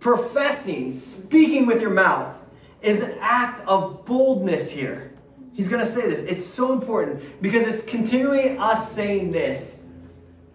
Professing, 0.00 0.92
speaking 0.92 1.64
with 1.64 1.80
your 1.80 1.90
mouth, 1.90 2.36
is 2.82 3.00
an 3.00 3.16
act 3.20 3.66
of 3.66 4.04
boldness 4.04 4.72
here. 4.72 5.13
He's 5.54 5.68
going 5.68 5.84
to 5.84 5.90
say 5.90 6.02
this. 6.02 6.22
It's 6.24 6.44
so 6.44 6.72
important 6.72 7.40
because 7.40 7.66
it's 7.66 7.82
continually 7.82 8.58
us 8.58 8.92
saying 8.92 9.30
this. 9.30 9.86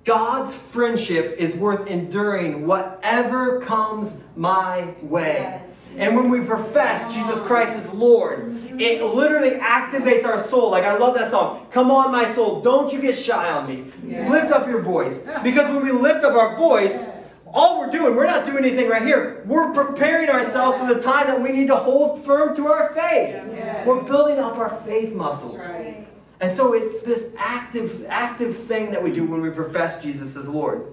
God's 0.03 0.55
friendship 0.55 1.35
is 1.37 1.55
worth 1.55 1.87
enduring 1.87 2.67
whatever 2.67 3.61
comes 3.61 4.25
my 4.35 4.93
way. 5.01 5.37
Yes. 5.39 5.95
And 5.97 6.15
when 6.15 6.29
we 6.29 6.41
profess 6.41 7.13
Jesus 7.13 7.39
Christ 7.41 7.77
as 7.77 7.93
Lord, 7.93 8.55
it 8.79 9.03
literally 9.03 9.51
activates 9.51 10.25
our 10.25 10.39
soul. 10.39 10.71
Like 10.71 10.83
I 10.83 10.97
love 10.97 11.15
that 11.15 11.27
song. 11.27 11.67
Come 11.71 11.91
on, 11.91 12.11
my 12.11 12.25
soul, 12.25 12.61
don't 12.61 12.91
you 12.91 13.01
get 13.01 13.15
shy 13.15 13.51
on 13.51 13.67
me. 13.67 13.91
Yes. 14.05 14.29
Lift 14.29 14.51
up 14.51 14.67
your 14.67 14.81
voice. 14.81 15.25
Because 15.43 15.69
when 15.73 15.83
we 15.83 15.91
lift 15.91 16.23
up 16.23 16.33
our 16.33 16.55
voice, 16.55 17.05
all 17.53 17.79
we're 17.79 17.91
doing, 17.91 18.15
we're 18.15 18.27
not 18.27 18.45
doing 18.45 18.63
anything 18.63 18.89
right 18.89 19.01
here. 19.01 19.43
We're 19.45 19.73
preparing 19.73 20.29
ourselves 20.29 20.77
for 20.77 20.93
the 20.93 21.01
time 21.01 21.27
that 21.27 21.41
we 21.41 21.51
need 21.51 21.67
to 21.67 21.75
hold 21.75 22.23
firm 22.23 22.55
to 22.55 22.67
our 22.67 22.89
faith. 22.89 23.35
Yes. 23.51 23.85
We're 23.85 24.03
building 24.03 24.39
up 24.39 24.57
our 24.57 24.69
faith 24.69 25.13
muscles. 25.13 25.57
Right. 25.57 26.07
And 26.41 26.51
so 26.51 26.73
it's 26.73 27.01
this 27.01 27.35
active, 27.37 28.05
active 28.07 28.55
thing 28.55 28.91
that 28.91 29.03
we 29.03 29.11
do 29.11 29.25
when 29.25 29.41
we 29.41 29.49
profess 29.49 30.01
Jesus 30.01 30.35
as 30.37 30.47
Lord. 30.47 30.85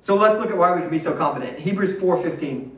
So 0.00 0.14
let's 0.14 0.38
look 0.38 0.50
at 0.50 0.56
why 0.56 0.74
we 0.74 0.80
can 0.80 0.90
be 0.90 0.98
so 0.98 1.14
confident. 1.16 1.58
Hebrews 1.58 2.00
4:15. 2.00 2.70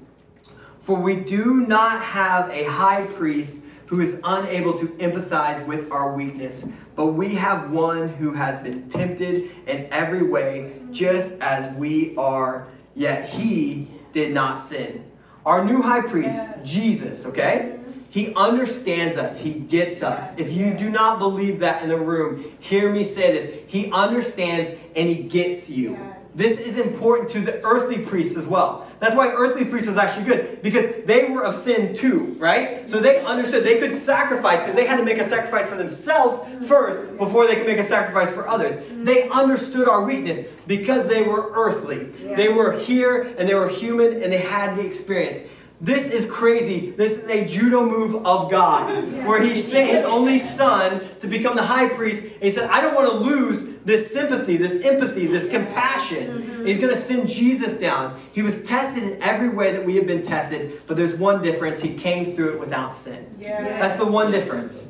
For 0.81 1.01
we 1.01 1.15
do 1.15 1.61
not 1.61 2.03
have 2.03 2.51
a 2.51 2.65
high 2.65 3.07
priest 3.07 3.65
who 3.87 4.01
is 4.01 4.21
unable 4.25 4.77
to 4.79 4.87
empathize 4.87 5.65
with 5.65 5.93
our 5.93 6.13
weakness, 6.15 6.73
but 6.97 7.09
we 7.09 7.35
have 7.37 7.71
one 7.71 8.09
who 8.09 8.33
has 8.33 8.59
been 8.59 8.89
tempted 8.89 9.51
in 9.69 9.87
every 9.93 10.25
way, 10.25 10.73
just 10.91 11.41
as 11.41 11.73
we 11.77 12.17
are, 12.17 12.67
yet 12.95 13.29
he 13.31 13.89
did 14.13 14.33
not 14.33 14.59
sin. 14.59 15.11
Our 15.45 15.65
new 15.65 15.83
high 15.83 16.03
priest, 16.03 16.65
Jesus, 16.65 17.27
okay? 17.27 17.79
He 18.11 18.35
understands 18.35 19.17
us. 19.17 19.41
He 19.41 19.55
gets 19.55 20.03
us. 20.03 20.39
If 20.39 20.53
you 20.53 20.75
do 20.75 20.91
not 20.91 21.19
believe 21.19 21.61
that 21.61 21.83
in 21.83 21.89
the 21.89 21.97
room, 21.97 22.45
hear 22.61 22.93
me 22.93 23.05
say 23.05 23.33
this. 23.33 23.59
He 23.67 23.91
understands 23.91 24.71
and 24.95 25.09
he 25.09 25.23
gets 25.23 25.71
you. 25.71 25.99
This 26.35 26.59
is 26.59 26.79
important 26.79 27.29
to 27.31 27.41
the 27.41 27.63
earthly 27.63 27.99
priests 27.99 28.37
as 28.37 28.47
well. 28.47 28.87
That's 29.01 29.15
why 29.15 29.29
earthly 29.29 29.67
priests 29.67 29.87
was 29.87 29.99
actually 29.99 30.25
good 30.25 30.63
because 30.63 31.05
they 31.05 31.29
were 31.29 31.45
of 31.45 31.55
sin 31.55 31.95
too, 31.95 32.37
right? 32.39 32.89
So 32.89 33.01
they 33.01 33.23
understood 33.23 33.65
they 33.65 33.79
could 33.79 33.95
sacrifice 33.95 34.61
because 34.61 34.75
they 34.75 34.87
had 34.87 34.97
to 34.97 35.05
make 35.05 35.19
a 35.19 35.25
sacrifice 35.25 35.69
for 35.69 35.77
themselves 35.77 36.41
first 36.67 37.19
before 37.19 37.47
they 37.47 37.57
could 37.57 37.67
make 37.67 37.79
a 37.79 37.83
sacrifice 37.83 38.31
for 38.31 38.49
others. 38.49 38.77
They 38.91 39.29
understood 39.29 39.89
our 39.89 40.05
weakness 40.05 40.47
because 40.67 41.07
they 41.07 41.23
were 41.23 41.51
earthly. 41.53 42.05
They 42.37 42.49
were 42.49 42.79
here 42.79 43.35
and 43.37 43.47
they 43.47 43.55
were 43.55 43.69
human 43.69 44.23
and 44.23 44.33
they 44.33 44.39
had 44.39 44.77
the 44.77 44.87
experience. 44.87 45.43
This 45.83 46.13
is 46.13 46.31
crazy. 46.31 46.93
This 46.93 47.25
is 47.25 47.29
a 47.29 47.45
judo 47.45 47.85
move 47.85 48.25
of 48.25 48.49
God, 48.49 49.05
where 49.27 49.43
He 49.43 49.61
sent 49.61 49.91
His 49.91 50.05
only 50.05 50.39
Son 50.39 51.03
to 51.19 51.27
become 51.27 51.57
the 51.57 51.65
high 51.65 51.89
priest. 51.89 52.25
And 52.35 52.45
He 52.45 52.53
said, 52.53 52.71
I 52.71 52.81
don't 52.81 52.95
want 52.95 53.11
to 53.11 53.17
lose 53.17 53.63
this 53.85 54.13
sympathy, 54.13 54.57
this 54.57 54.81
empathy, 54.85 55.27
this 55.27 55.51
compassion. 55.51 56.29
Mm-hmm. 56.29 56.67
He's 56.67 56.79
going 56.79 56.95
to 56.95 57.01
send 57.01 57.29
Jesus 57.29 57.75
down. 57.75 58.17
He 58.33 58.43
was 58.43 58.63
tested 58.63 59.03
in 59.03 59.21
every 59.21 59.49
way 59.49 59.73
that 59.73 59.85
we 59.85 59.97
have 59.97 60.07
been 60.07 60.23
tested, 60.23 60.81
but 60.87 60.97
there's 60.97 61.17
one 61.17 61.43
difference. 61.43 61.83
He 61.83 61.97
came 61.97 62.37
through 62.37 62.55
it 62.55 62.61
without 62.61 62.95
sin. 62.95 63.27
Yes. 63.41 63.81
That's 63.81 63.97
the 63.97 64.07
one 64.07 64.31
difference. 64.31 64.89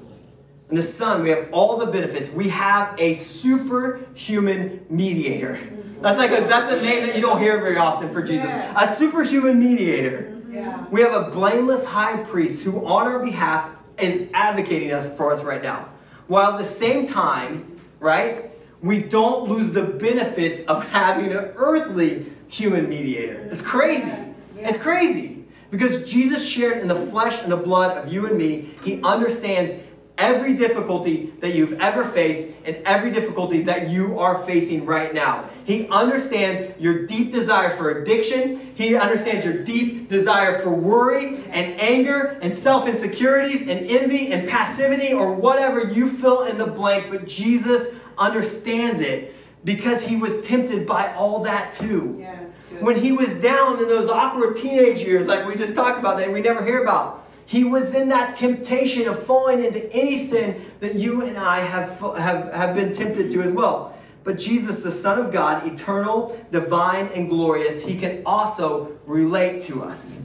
In 0.69 0.77
the 0.77 0.83
Son, 0.83 1.23
we 1.23 1.31
have 1.31 1.49
all 1.53 1.79
the 1.79 1.87
benefits. 1.87 2.31
We 2.31 2.51
have 2.51 2.95
a 2.99 3.15
superhuman 3.15 4.85
mediator. 4.91 5.55
Mm-hmm. 5.55 6.03
That's 6.03 6.19
like 6.19 6.33
a 6.33 6.45
that's 6.45 6.71
a 6.71 6.83
name 6.83 7.07
that 7.07 7.15
you 7.15 7.23
don't 7.23 7.41
hear 7.41 7.59
very 7.61 7.79
often 7.79 8.13
for 8.13 8.23
Jesus. 8.23 8.53
A 8.77 8.87
superhuman 8.87 9.59
mediator. 9.59 10.42
Yeah. 10.53 10.85
We 10.91 11.01
have 11.01 11.15
a 11.15 11.31
blameless 11.31 11.87
high 11.87 12.19
priest 12.19 12.63
who, 12.63 12.85
on 12.85 13.07
our 13.07 13.25
behalf, 13.25 13.71
is 13.99 14.31
advocating 14.35 14.93
us 14.93 15.15
for 15.17 15.33
us 15.33 15.43
right 15.43 15.63
now. 15.63 15.89
While 16.27 16.53
at 16.53 16.59
the 16.59 16.65
same 16.65 17.07
time, 17.07 17.81
right, 17.99 18.51
we 18.83 19.03
don't 19.03 19.49
lose 19.49 19.71
the 19.71 19.85
benefits 19.85 20.61
of 20.63 20.89
having 20.89 21.33
an 21.33 21.53
earthly 21.57 22.27
human 22.49 22.89
mediator. 22.89 23.49
It's 23.51 23.63
crazy. 23.63 24.13
It's 24.57 24.79
crazy. 24.79 25.47
Because 25.71 26.11
Jesus 26.11 26.47
shared 26.47 26.79
in 26.79 26.89
the 26.89 27.07
flesh 27.07 27.43
and 27.43 27.51
the 27.51 27.57
blood 27.57 27.97
of 27.97 28.13
you 28.13 28.27
and 28.27 28.37
me, 28.37 28.75
he 28.85 29.01
understands 29.03 29.73
every 30.19 30.55
difficulty 30.55 31.33
that 31.41 31.55
you've 31.55 31.81
ever 31.81 32.05
faced 32.05 32.53
and 32.67 32.77
every 32.85 33.11
difficulty 33.11 33.63
that 33.63 33.89
you 33.89 34.19
are 34.19 34.45
facing 34.45 34.85
right 34.85 35.15
now. 35.15 35.49
He 35.65 35.89
understands 35.89 36.79
your 36.81 37.07
deep 37.07 37.33
desire 37.33 37.77
for 37.77 37.91
addiction. 38.03 38.73
He 38.75 38.97
understands 38.97 39.45
your 39.45 39.63
deep 39.63 40.09
desire 40.09 40.59
for 40.61 40.71
worry 40.71 41.45
and 41.51 41.81
anger 41.81 42.39
and 42.43 42.53
self 42.53 42.89
insecurities 42.89 43.63
and 43.63 43.87
envy 43.89 44.33
and 44.33 44.49
passivity 44.49 45.13
or 45.13 45.33
whatever 45.33 45.85
you 45.85 46.09
fill 46.09 46.45
in 46.45 46.59
the 46.59 46.67
blank. 46.67 47.11
But 47.11 47.27
Jesus 47.27 47.95
understands 48.19 49.01
it 49.01 49.35
because 49.65 50.07
he 50.07 50.17
was 50.17 50.43
tempted 50.43 50.87
by 50.87 51.15
all 51.15 51.43
that 51.45 51.73
too. 51.73 52.17
Yes. 52.19 52.53
When 52.81 52.97
he 52.97 53.13
was 53.13 53.35
down 53.35 53.79
in 53.79 53.89
those 53.89 54.09
awkward 54.09 54.57
teenage 54.57 55.01
years, 55.01 55.29
like 55.29 55.47
we 55.47 55.55
just 55.55 55.75
talked 55.75 55.99
about, 55.99 56.19
that 56.19 56.33
we 56.33 56.41
never 56.41 56.65
hear 56.65 56.83
about, 56.83 57.25
he 57.47 57.65
was 57.65 57.95
in 57.95 58.09
that 58.09 58.35
temptation 58.35 59.07
of 59.07 59.23
falling 59.25 59.65
into 59.65 59.93
any 59.93 60.19
sin 60.19 60.61
that 60.81 60.95
you 60.95 61.23
and 61.23 61.37
I 61.37 61.61
have, 61.61 61.99
have, 62.01 62.53
have 62.53 62.75
been 62.75 62.95
tempted 62.95 63.31
to 63.31 63.43
as 63.43 63.53
well. 63.53 63.95
But 64.25 64.39
Jesus, 64.39 64.83
the 64.83 64.93
Son 64.93 65.19
of 65.19 65.33
God, 65.33 65.67
eternal, 65.67 66.39
divine, 66.51 67.07
and 67.09 67.29
glorious, 67.29 67.85
he 67.85 67.99
can 67.99 68.23
also 68.25 68.97
relate 69.07 69.63
to 69.63 69.83
us. 69.83 70.25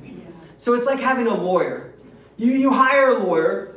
So 0.58 0.74
it's 0.74 0.86
like 0.86 1.00
having 1.00 1.28
a 1.28 1.34
lawyer. 1.34 1.94
You, 2.38 2.54
you 2.54 2.72
hire 2.72 3.14
a 3.14 3.20
lawyer, 3.24 3.76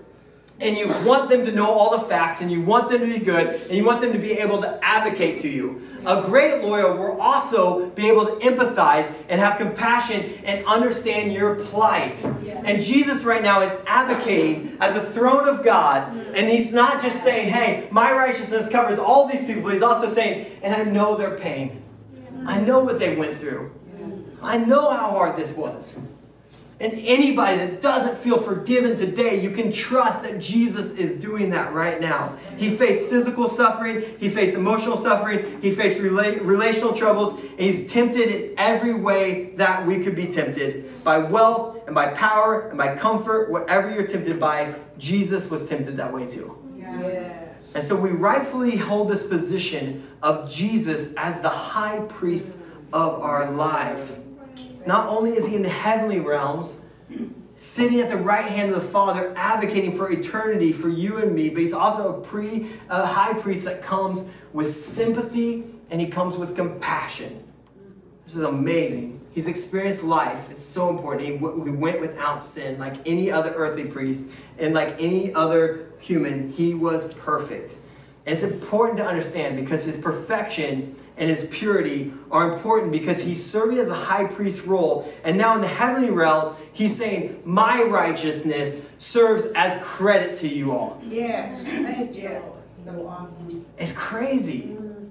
and 0.60 0.76
you 0.76 0.88
want 1.06 1.30
them 1.30 1.44
to 1.46 1.52
know 1.52 1.66
all 1.66 1.98
the 1.98 2.06
facts, 2.06 2.40
and 2.40 2.50
you 2.50 2.60
want 2.60 2.90
them 2.90 3.00
to 3.00 3.06
be 3.06 3.18
good, 3.18 3.46
and 3.62 3.72
you 3.72 3.84
want 3.84 4.00
them 4.00 4.12
to 4.12 4.18
be 4.18 4.32
able 4.32 4.60
to 4.60 4.78
advocate 4.84 5.38
to 5.40 5.48
you. 5.48 5.82
A 6.06 6.22
great 6.22 6.62
lawyer 6.62 6.94
will 6.94 7.20
also 7.20 7.88
be 7.90 8.08
able 8.08 8.26
to 8.26 8.32
empathize 8.46 9.14
and 9.28 9.40
have 9.40 9.58
compassion 9.58 10.38
and 10.44 10.64
understand 10.66 11.32
your 11.32 11.56
plight. 11.56 12.24
And 12.24 12.80
Jesus, 12.82 13.24
right 13.24 13.42
now, 13.42 13.62
is 13.62 13.82
advocating 13.86 14.76
at 14.80 14.94
the 14.94 15.00
throne 15.00 15.48
of 15.48 15.64
God, 15.64 16.14
and 16.34 16.48
he's 16.48 16.72
not 16.72 17.02
just 17.02 17.22
saying, 17.24 17.48
Hey, 17.48 17.88
my 17.90 18.12
righteousness 18.12 18.68
covers 18.68 18.98
all 18.98 19.26
these 19.26 19.44
people, 19.44 19.70
he's 19.70 19.82
also 19.82 20.06
saying, 20.06 20.46
And 20.62 20.74
I 20.74 20.84
know 20.84 21.16
their 21.16 21.36
pain. 21.36 21.82
I 22.46 22.60
know 22.60 22.80
what 22.80 22.98
they 22.98 23.16
went 23.16 23.36
through. 23.36 23.70
I 24.42 24.58
know 24.58 24.90
how 24.90 25.10
hard 25.10 25.36
this 25.36 25.54
was. 25.56 26.00
And 26.80 26.94
anybody 26.94 27.58
that 27.58 27.82
doesn't 27.82 28.16
feel 28.16 28.40
forgiven 28.40 28.96
today, 28.96 29.38
you 29.38 29.50
can 29.50 29.70
trust 29.70 30.22
that 30.22 30.40
Jesus 30.40 30.96
is 30.96 31.20
doing 31.20 31.50
that 31.50 31.74
right 31.74 32.00
now. 32.00 32.38
He 32.56 32.74
faced 32.74 33.10
physical 33.10 33.46
suffering, 33.48 34.02
he 34.18 34.30
faced 34.30 34.56
emotional 34.56 34.96
suffering, 34.96 35.60
he 35.60 35.74
faced 35.74 36.00
rela- 36.00 36.40
relational 36.40 36.94
troubles, 36.94 37.34
and 37.34 37.60
he's 37.60 37.92
tempted 37.92 38.28
in 38.28 38.54
every 38.56 38.94
way 38.94 39.50
that 39.56 39.86
we 39.86 40.02
could 40.02 40.16
be 40.16 40.28
tempted 40.28 41.04
by 41.04 41.18
wealth 41.18 41.80
and 41.86 41.94
by 41.94 42.08
power 42.14 42.68
and 42.68 42.78
by 42.78 42.96
comfort, 42.96 43.50
whatever 43.50 43.90
you're 43.90 44.06
tempted 44.06 44.40
by, 44.40 44.74
Jesus 44.96 45.50
was 45.50 45.68
tempted 45.68 45.98
that 45.98 46.12
way 46.12 46.26
too. 46.26 46.56
Yes. 46.78 47.72
And 47.74 47.84
so 47.84 47.94
we 47.94 48.10
rightfully 48.10 48.76
hold 48.76 49.10
this 49.10 49.26
position 49.26 50.08
of 50.22 50.50
Jesus 50.50 51.14
as 51.16 51.40
the 51.42 51.50
high 51.50 52.00
priest 52.08 52.58
of 52.92 53.20
our 53.20 53.50
life. 53.50 54.16
Not 54.86 55.08
only 55.08 55.32
is 55.32 55.48
he 55.48 55.56
in 55.56 55.62
the 55.62 55.68
heavenly 55.68 56.20
realms, 56.20 56.84
sitting 57.56 58.00
at 58.00 58.08
the 58.08 58.16
right 58.16 58.46
hand 58.46 58.72
of 58.72 58.80
the 58.80 58.88
Father, 58.88 59.34
advocating 59.36 59.96
for 59.96 60.10
eternity 60.10 60.72
for 60.72 60.88
you 60.88 61.18
and 61.18 61.34
me, 61.34 61.50
but 61.50 61.60
he's 61.60 61.74
also 61.74 62.18
a 62.18 62.20
pre 62.20 62.70
a 62.88 63.06
high 63.06 63.34
priest 63.34 63.64
that 63.66 63.82
comes 63.82 64.26
with 64.52 64.74
sympathy 64.74 65.64
and 65.90 66.00
he 66.00 66.08
comes 66.08 66.36
with 66.36 66.56
compassion. 66.56 67.44
This 68.24 68.36
is 68.36 68.44
amazing. 68.44 69.20
He's 69.32 69.46
experienced 69.46 70.02
life. 70.02 70.50
It's 70.50 70.64
so 70.64 70.88
important. 70.88 71.28
He, 71.28 71.36
he 71.36 71.76
went 71.76 72.00
without 72.00 72.40
sin, 72.40 72.78
like 72.78 72.94
any 73.06 73.30
other 73.30 73.52
earthly 73.54 73.84
priest, 73.84 74.28
and 74.58 74.74
like 74.74 74.96
any 74.98 75.34
other 75.34 75.86
human. 76.00 76.52
He 76.52 76.74
was 76.74 77.14
perfect. 77.14 77.76
And 78.26 78.32
it's 78.32 78.42
important 78.42 78.98
to 78.98 79.04
understand 79.04 79.56
because 79.56 79.84
his 79.84 79.96
perfection 79.96 80.96
and 81.20 81.28
his 81.28 81.46
purity 81.48 82.12
are 82.30 82.50
important 82.50 82.90
because 82.90 83.22
he's 83.22 83.44
serving 83.48 83.78
as 83.78 83.90
a 83.90 83.94
high 83.94 84.24
priest 84.24 84.66
role. 84.66 85.12
And 85.22 85.36
now 85.36 85.54
in 85.54 85.60
the 85.60 85.68
heavenly 85.68 86.10
realm, 86.10 86.56
he's 86.72 86.96
saying, 86.96 87.42
My 87.44 87.82
righteousness 87.82 88.88
serves 88.98 89.44
as 89.54 89.80
credit 89.82 90.36
to 90.38 90.48
you 90.48 90.72
all. 90.72 91.00
Yes. 91.04 91.66
Thank 91.66 92.16
you. 92.16 92.30
Lord. 92.30 92.44
So 92.44 93.06
awesome. 93.06 93.66
It's 93.78 93.92
crazy. 93.92 94.62
Mm-hmm. 94.62 95.08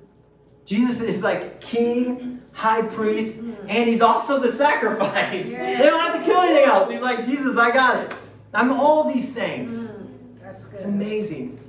Jesus 0.65 1.02
is 1.02 1.24
like 1.24 1.62
king, 1.62 2.41
high 2.54 2.82
priest, 2.82 3.41
and 3.67 3.88
he's 3.88 4.02
also 4.02 4.39
the 4.39 4.50
sacrifice. 4.50 5.52
They 5.52 5.78
don't 5.78 6.00
have 6.00 6.19
to 6.19 6.26
kill 6.26 6.41
anything 6.41 6.65
else. 6.65 6.89
He's 6.89 7.02
like, 7.02 7.24
Jesus, 7.24 7.58
I 7.58 7.69
got 7.72 8.04
it. 8.04 8.17
I'm 8.52 8.72
all 8.72 9.12
these 9.12 9.34
things. 9.34 9.84
Mm-hmm. 9.84 10.43
That's 10.43 10.65
good. 10.65 10.74
It's 10.74 10.86
amazing. 10.86 11.60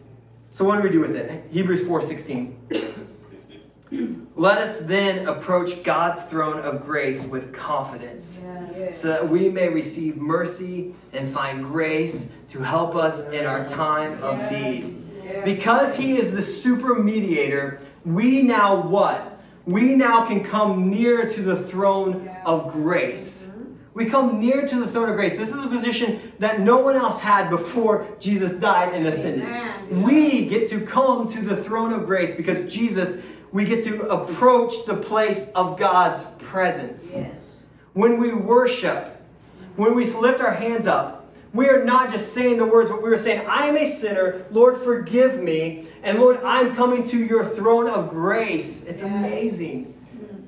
So 0.51 0.65
what 0.65 0.77
do 0.77 0.83
we 0.83 0.89
do 0.91 1.01
with 1.01 1.15
it? 1.15 1.45
Hebrews 1.53 1.85
4:16. 1.85 2.90
Let 4.41 4.57
us 4.57 4.79
then 4.79 5.29
approach 5.29 5.83
God's 5.83 6.23
throne 6.23 6.61
of 6.61 6.87
grace 6.87 7.27
with 7.27 7.53
confidence, 7.53 8.43
Yes. 8.75 8.99
so 8.99 9.09
that 9.09 9.29
we 9.29 9.51
may 9.51 9.69
receive 9.69 10.17
mercy 10.17 10.95
and 11.13 11.29
find 11.29 11.67
grace 11.67 12.35
to 12.49 12.61
help 12.61 12.97
us 12.97 13.29
in 13.33 13.45
our 13.45 13.69
time 13.69 14.23
of 14.23 14.51
need. 14.51 14.87
Yes. 15.23 15.45
Because 15.45 15.97
he 15.97 16.17
is 16.17 16.33
the 16.33 16.41
super 16.41 16.95
mediator, 16.95 17.81
we 18.07 18.41
now 18.41 18.81
what? 18.81 19.43
We 19.67 19.95
now 19.95 20.25
can 20.25 20.43
come 20.43 20.89
near 20.89 21.29
to 21.29 21.43
the 21.43 21.57
throne 21.57 22.31
of 22.47 22.73
grace. 22.73 23.47
Mm-hmm. 23.47 23.61
We 23.93 24.07
come 24.07 24.41
near 24.41 24.67
to 24.67 24.77
the 24.77 24.87
throne 24.87 25.11
of 25.11 25.17
grace. 25.17 25.37
This 25.37 25.53
is 25.53 25.63
a 25.63 25.69
position 25.69 26.33
that 26.39 26.61
no 26.61 26.79
one 26.79 26.97
else 26.97 27.21
had 27.21 27.51
before 27.51 28.07
Jesus 28.21 28.53
died 28.53 28.95
and 28.95 29.07
ascended. 29.07 29.45
Amen. 29.45 30.03
We 30.03 30.49
get 30.49 30.69
to 30.71 30.81
come 30.87 31.27
to 31.29 31.43
the 31.43 31.57
throne 31.57 31.93
of 31.93 32.07
grace 32.07 32.35
because 32.35 32.73
Jesus, 32.73 33.21
we 33.53 33.65
get 33.65 33.85
to 33.85 34.09
approach 34.09 34.85
the 34.87 34.97
place 34.97 35.51
of 35.53 35.79
God's 35.79 36.25
presence. 36.39 37.15
Yes. 37.17 37.61
When 37.93 38.21
we 38.21 38.33
worship, 38.33 39.21
when 39.77 39.95
we 39.95 40.07
lift 40.07 40.41
our 40.41 40.55
hands 40.55 40.87
up, 40.87 41.17
we 41.53 41.69
are 41.69 41.85
not 41.85 42.11
just 42.11 42.33
saying 42.33 42.59
the 42.59 42.65
words, 42.65 42.89
but 42.89 43.03
we 43.03 43.11
are 43.11 43.19
saying, 43.19 43.45
I 43.49 43.67
am 43.67 43.77
a 43.77 43.85
sinner. 43.85 44.45
Lord, 44.53 44.77
forgive 44.77 45.43
me. 45.43 45.89
And 46.05 46.19
Lord, 46.21 46.39
I'm 46.45 46.75
coming 46.75 47.03
to 47.05 47.19
your 47.19 47.45
throne 47.45 47.89
of 47.89 48.09
grace. 48.11 48.85
It's 48.87 49.03
Yes. 49.03 49.13
amazing. 49.13 49.95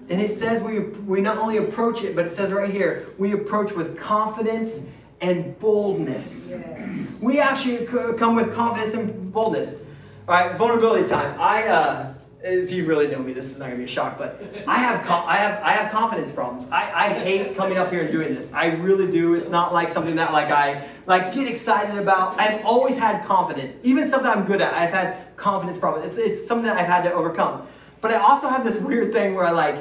And 0.08 0.20
it 0.20 0.30
says 0.30 0.62
we, 0.62 0.78
we 0.80 1.20
not 1.20 1.38
only 1.38 1.56
approach 1.56 2.02
it, 2.04 2.14
but 2.14 2.26
it 2.26 2.28
says 2.28 2.52
right 2.52 2.70
here, 2.70 3.06
we 3.18 3.32
approach 3.32 3.72
with 3.72 3.98
confidence 3.98 4.90
and 5.20 5.58
boldness. 5.58 6.50
Yes. 6.52 7.08
We 7.20 7.40
actually 7.40 7.86
come 8.16 8.36
with 8.36 8.54
confidence 8.54 8.94
and 8.94 9.32
boldness. 9.32 9.84
All 10.28 10.34
right, 10.34 10.56
vulnerability 10.56 11.08
time. 11.08 11.34
I, 11.40 11.66
uh, 11.66 12.11
if 12.44 12.72
you 12.72 12.84
really 12.86 13.06
know 13.08 13.20
me, 13.20 13.32
this 13.32 13.52
is 13.52 13.58
not 13.58 13.66
gonna 13.66 13.78
be 13.78 13.84
a 13.84 13.88
shock, 13.88 14.18
but 14.18 14.42
I 14.66 14.78
have, 14.78 15.04
com- 15.06 15.24
I 15.26 15.36
have, 15.36 15.62
I 15.62 15.70
have 15.72 15.92
confidence 15.92 16.32
problems. 16.32 16.68
I, 16.70 16.90
I 16.92 17.08
hate 17.10 17.56
coming 17.56 17.78
up 17.78 17.90
here 17.90 18.02
and 18.02 18.10
doing 18.10 18.34
this. 18.34 18.52
I 18.52 18.66
really 18.66 19.10
do. 19.10 19.34
It's 19.34 19.48
not 19.48 19.72
like 19.72 19.92
something 19.92 20.16
that 20.16 20.32
like 20.32 20.50
I 20.50 20.88
like 21.06 21.32
get 21.32 21.46
excited 21.46 21.96
about. 21.96 22.38
I've 22.40 22.64
always 22.64 22.98
had 22.98 23.24
confidence, 23.24 23.76
even 23.82 24.08
something 24.08 24.30
I'm 24.30 24.44
good 24.44 24.60
at. 24.60 24.74
I've 24.74 24.90
had 24.90 25.36
confidence 25.36 25.78
problems. 25.78 26.16
It's, 26.16 26.18
it's 26.18 26.46
something 26.46 26.66
that 26.66 26.78
I've 26.78 26.86
had 26.86 27.02
to 27.02 27.12
overcome. 27.12 27.66
But 28.00 28.10
I 28.10 28.16
also 28.16 28.48
have 28.48 28.64
this 28.64 28.80
weird 28.80 29.12
thing 29.12 29.34
where 29.34 29.44
I 29.44 29.52
like, 29.52 29.76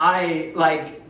I 0.00 0.52
like 0.54 1.02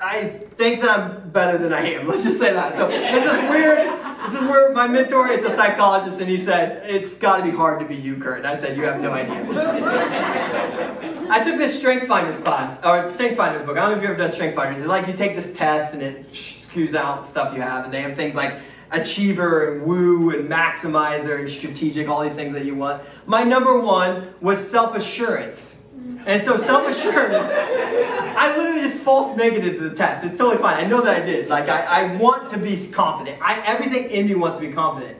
I 0.00 0.24
think 0.24 0.80
that 0.80 0.98
I'm 0.98 1.30
better 1.30 1.58
than 1.58 1.72
I 1.74 1.80
am. 1.80 2.08
Let's 2.08 2.22
just 2.22 2.38
say 2.38 2.52
that. 2.52 2.74
So 2.74 2.88
this 2.88 3.24
is 3.24 3.50
weird. 3.50 3.78
This 4.26 4.40
is 4.40 4.48
where 4.48 4.72
my 4.72 4.86
mentor 4.86 5.28
is 5.28 5.44
a 5.44 5.50
psychologist, 5.50 6.20
and 6.20 6.30
he 6.30 6.36
said 6.36 6.88
it's 6.88 7.14
got 7.14 7.38
to 7.38 7.42
be 7.42 7.50
hard 7.50 7.80
to 7.80 7.86
be 7.86 7.96
you, 7.96 8.16
Kurt. 8.16 8.38
And 8.38 8.46
I 8.46 8.54
said 8.54 8.76
you 8.76 8.84
have 8.84 9.00
no 9.00 9.12
idea. 9.12 9.44
I 11.30 11.42
took 11.42 11.58
this 11.58 11.78
Strength 11.78 12.06
Finders 12.06 12.38
class 12.38 12.82
or 12.84 13.06
Strength 13.08 13.36
Finders 13.36 13.62
book. 13.62 13.76
I 13.76 13.82
don't 13.82 13.90
know 13.92 13.96
if 13.96 14.02
you've 14.02 14.10
ever 14.10 14.18
done 14.18 14.32
Strength 14.32 14.56
Finders. 14.56 14.78
It's 14.78 14.88
like 14.88 15.06
you 15.06 15.14
take 15.14 15.36
this 15.36 15.54
test 15.54 15.94
and 15.94 16.02
it 16.02 16.26
skews 16.32 16.94
out 16.94 17.26
stuff 17.26 17.54
you 17.54 17.60
have, 17.60 17.84
and 17.84 17.92
they 17.92 18.02
have 18.02 18.16
things 18.16 18.34
like 18.34 18.58
achiever 18.90 19.72
and 19.72 19.82
woo 19.82 20.30
and 20.30 20.48
maximizer 20.48 21.38
and 21.38 21.48
strategic, 21.48 22.08
all 22.08 22.22
these 22.22 22.34
things 22.34 22.52
that 22.54 22.64
you 22.64 22.74
want. 22.74 23.02
My 23.26 23.42
number 23.42 23.78
one 23.78 24.34
was 24.40 24.66
self 24.66 24.96
assurance. 24.96 25.79
And 26.26 26.42
so 26.42 26.56
self 26.56 26.86
assurance, 26.88 27.50
I 27.52 28.54
literally 28.56 28.80
just 28.82 29.00
false 29.00 29.36
negative 29.36 29.74
to 29.78 29.88
the 29.88 29.96
test. 29.96 30.24
It's 30.24 30.36
totally 30.36 30.60
fine. 30.60 30.84
I 30.84 30.86
know 30.86 31.00
that 31.02 31.22
I 31.22 31.24
did. 31.24 31.48
Like 31.48 31.68
I, 31.68 31.82
I 31.84 32.16
want 32.16 32.50
to 32.50 32.58
be 32.58 32.76
confident. 32.92 33.38
I 33.42 33.62
everything 33.66 34.10
in 34.10 34.26
me 34.26 34.34
wants 34.34 34.58
to 34.58 34.66
be 34.66 34.72
confident. 34.72 35.16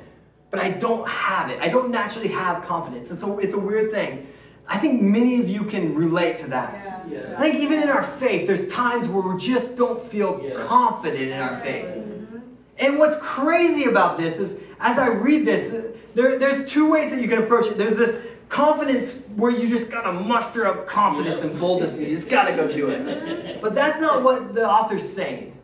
but 0.51 0.61
I 0.61 0.71
don't 0.73 1.09
have 1.09 1.51
it. 1.51 1.59
I 1.61 1.69
don't 1.69 1.91
naturally 1.91 2.29
have 2.29 2.65
confidence. 2.65 3.11
It's 3.11 3.23
a, 3.23 3.39
it's 3.39 3.55
a 3.55 3.59
weird 3.59 3.91
thing. 3.91 4.27
I 4.69 4.79
think 4.79 5.03
many 5.03 5.41
of 5.41 5.49
you 5.49 5.65
can 5.65 5.95
relate 5.95 6.39
to 6.39 6.51
that. 6.51 7.05
Yeah. 7.09 7.35
I 7.37 7.41
think 7.41 7.57
even 7.61 7.83
in 7.83 7.89
our 7.89 8.03
faith, 8.05 8.47
there's 8.47 8.69
times 8.69 9.09
where 9.09 9.27
we 9.35 9.41
just 9.41 9.77
don't 9.77 10.01
feel 10.03 10.41
Yeah. 10.45 10.55
confident 10.55 11.21
in 11.23 11.41
our 11.41 11.57
faith. 11.57 11.87
Mm-hmm. 11.87 12.39
And 12.79 12.99
what's 12.99 13.17
crazy 13.21 13.85
about 13.85 14.17
this 14.19 14.39
is, 14.39 14.63
as 14.79 14.97
I 14.99 15.09
read 15.09 15.45
this, 15.47 15.75
there, 16.15 16.39
there's 16.39 16.71
two 16.71 16.89
ways 16.91 17.11
that 17.11 17.21
you 17.21 17.27
can 17.29 17.39
approach 17.43 17.67
it. 17.67 17.77
There's 17.79 17.97
this 17.97 18.25
confidence 18.51 19.23
where 19.37 19.51
you 19.51 19.69
just 19.69 19.91
gotta 19.91 20.13
muster 20.13 20.67
up 20.67 20.87
confidence 20.87 21.41
and 21.43 21.59
boldness 21.59 21.97
and 21.97 22.07
you 22.09 22.15
just 22.15 22.29
gotta 22.29 22.55
go 22.55 22.71
do 22.71 22.89
it. 22.91 23.63
But 23.63 23.75
that's 23.75 24.01
not 24.01 24.23
what 24.23 24.55
the 24.55 24.69
author's 24.69 25.09
saying. 25.09 25.57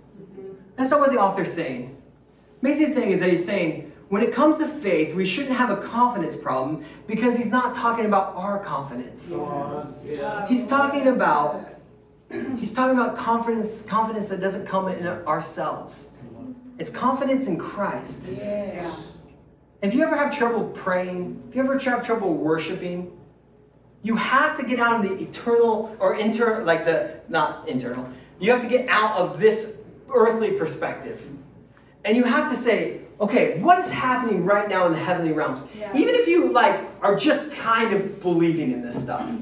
That's 0.77 0.91
not 0.91 1.01
what 1.01 1.13
the 1.13 1.19
author's 1.19 1.53
saying. 1.53 2.01
Amazing 2.63 2.95
thing 2.95 3.11
is 3.11 3.21
that 3.21 3.31
he's 3.31 3.45
saying, 3.45 3.93
when 4.09 4.23
it 4.23 4.33
comes 4.33 4.59
to 4.59 4.69
faith, 4.69 5.15
we 5.17 5.27
shouldn't 5.27 5.57
have 5.57 5.69
a 5.69 5.77
confidence 5.77 6.37
problem 6.37 6.85
because 7.09 7.37
he's 7.37 7.51
not 7.51 7.75
talking 7.75 8.07
about 8.07 8.37
our 8.37 8.61
confidence. 8.63 9.33
Yeah. 9.33 10.47
He's 10.47 10.67
talking 10.67 11.09
about 11.09 11.69
he's 12.57 12.73
talking 12.73 12.97
about 12.97 13.17
confidence 13.17 13.83
confidence 13.83 14.29
that 14.29 14.41
doesn't 14.41 14.67
come 14.67 14.89
in 14.89 15.07
ourselves. 15.07 16.11
It's 16.79 16.91
confidence 16.91 17.49
in 17.49 17.59
Christ. 17.59 18.27
Yes. 18.31 19.16
And 19.87 19.93
if 19.93 20.01
you 20.01 20.05
ever 20.05 20.17
have 20.17 20.37
trouble 20.37 20.65
praying, 20.71 21.45
if 21.49 21.55
you 21.55 21.63
ever 21.63 21.79
have 21.79 22.05
trouble 22.05 22.35
worshiping, 22.35 23.17
you 24.03 24.17
have 24.17 24.57
to 24.59 24.67
get 24.67 24.81
out 24.81 24.97
of 24.97 25.09
the 25.09 25.25
eternal 25.25 25.97
or 26.01 26.17
inter 26.17 26.65
like 26.65 26.85
the 26.85 27.21
not 27.29 27.69
internal. 27.69 28.09
You 28.41 28.51
have 28.51 28.63
to 28.63 28.69
get 28.69 28.89
out 28.89 29.17
of 29.17 29.39
this 29.39 29.81
earthly 30.13 30.51
perspective. 30.51 31.25
And 32.05 32.17
you 32.17 32.25
have 32.25 32.51
to 32.51 32.57
say, 32.57 33.03
okay, 33.21 33.61
what 33.61 33.79
is 33.79 33.93
happening 33.93 34.45
right 34.45 34.69
now 34.69 34.87
in 34.87 34.93
the 34.93 34.99
heavenly 34.99 35.33
realms? 35.33 35.63
Yeah. 35.79 35.97
Even 35.97 36.17
if 36.17 36.27
you 36.27 36.51
like 36.51 36.85
are 37.01 37.15
just 37.15 37.53
kind 37.53 37.95
of 37.95 38.21
believing 38.21 38.73
in 38.73 38.83
this 38.83 39.01
stuff. 39.01 39.33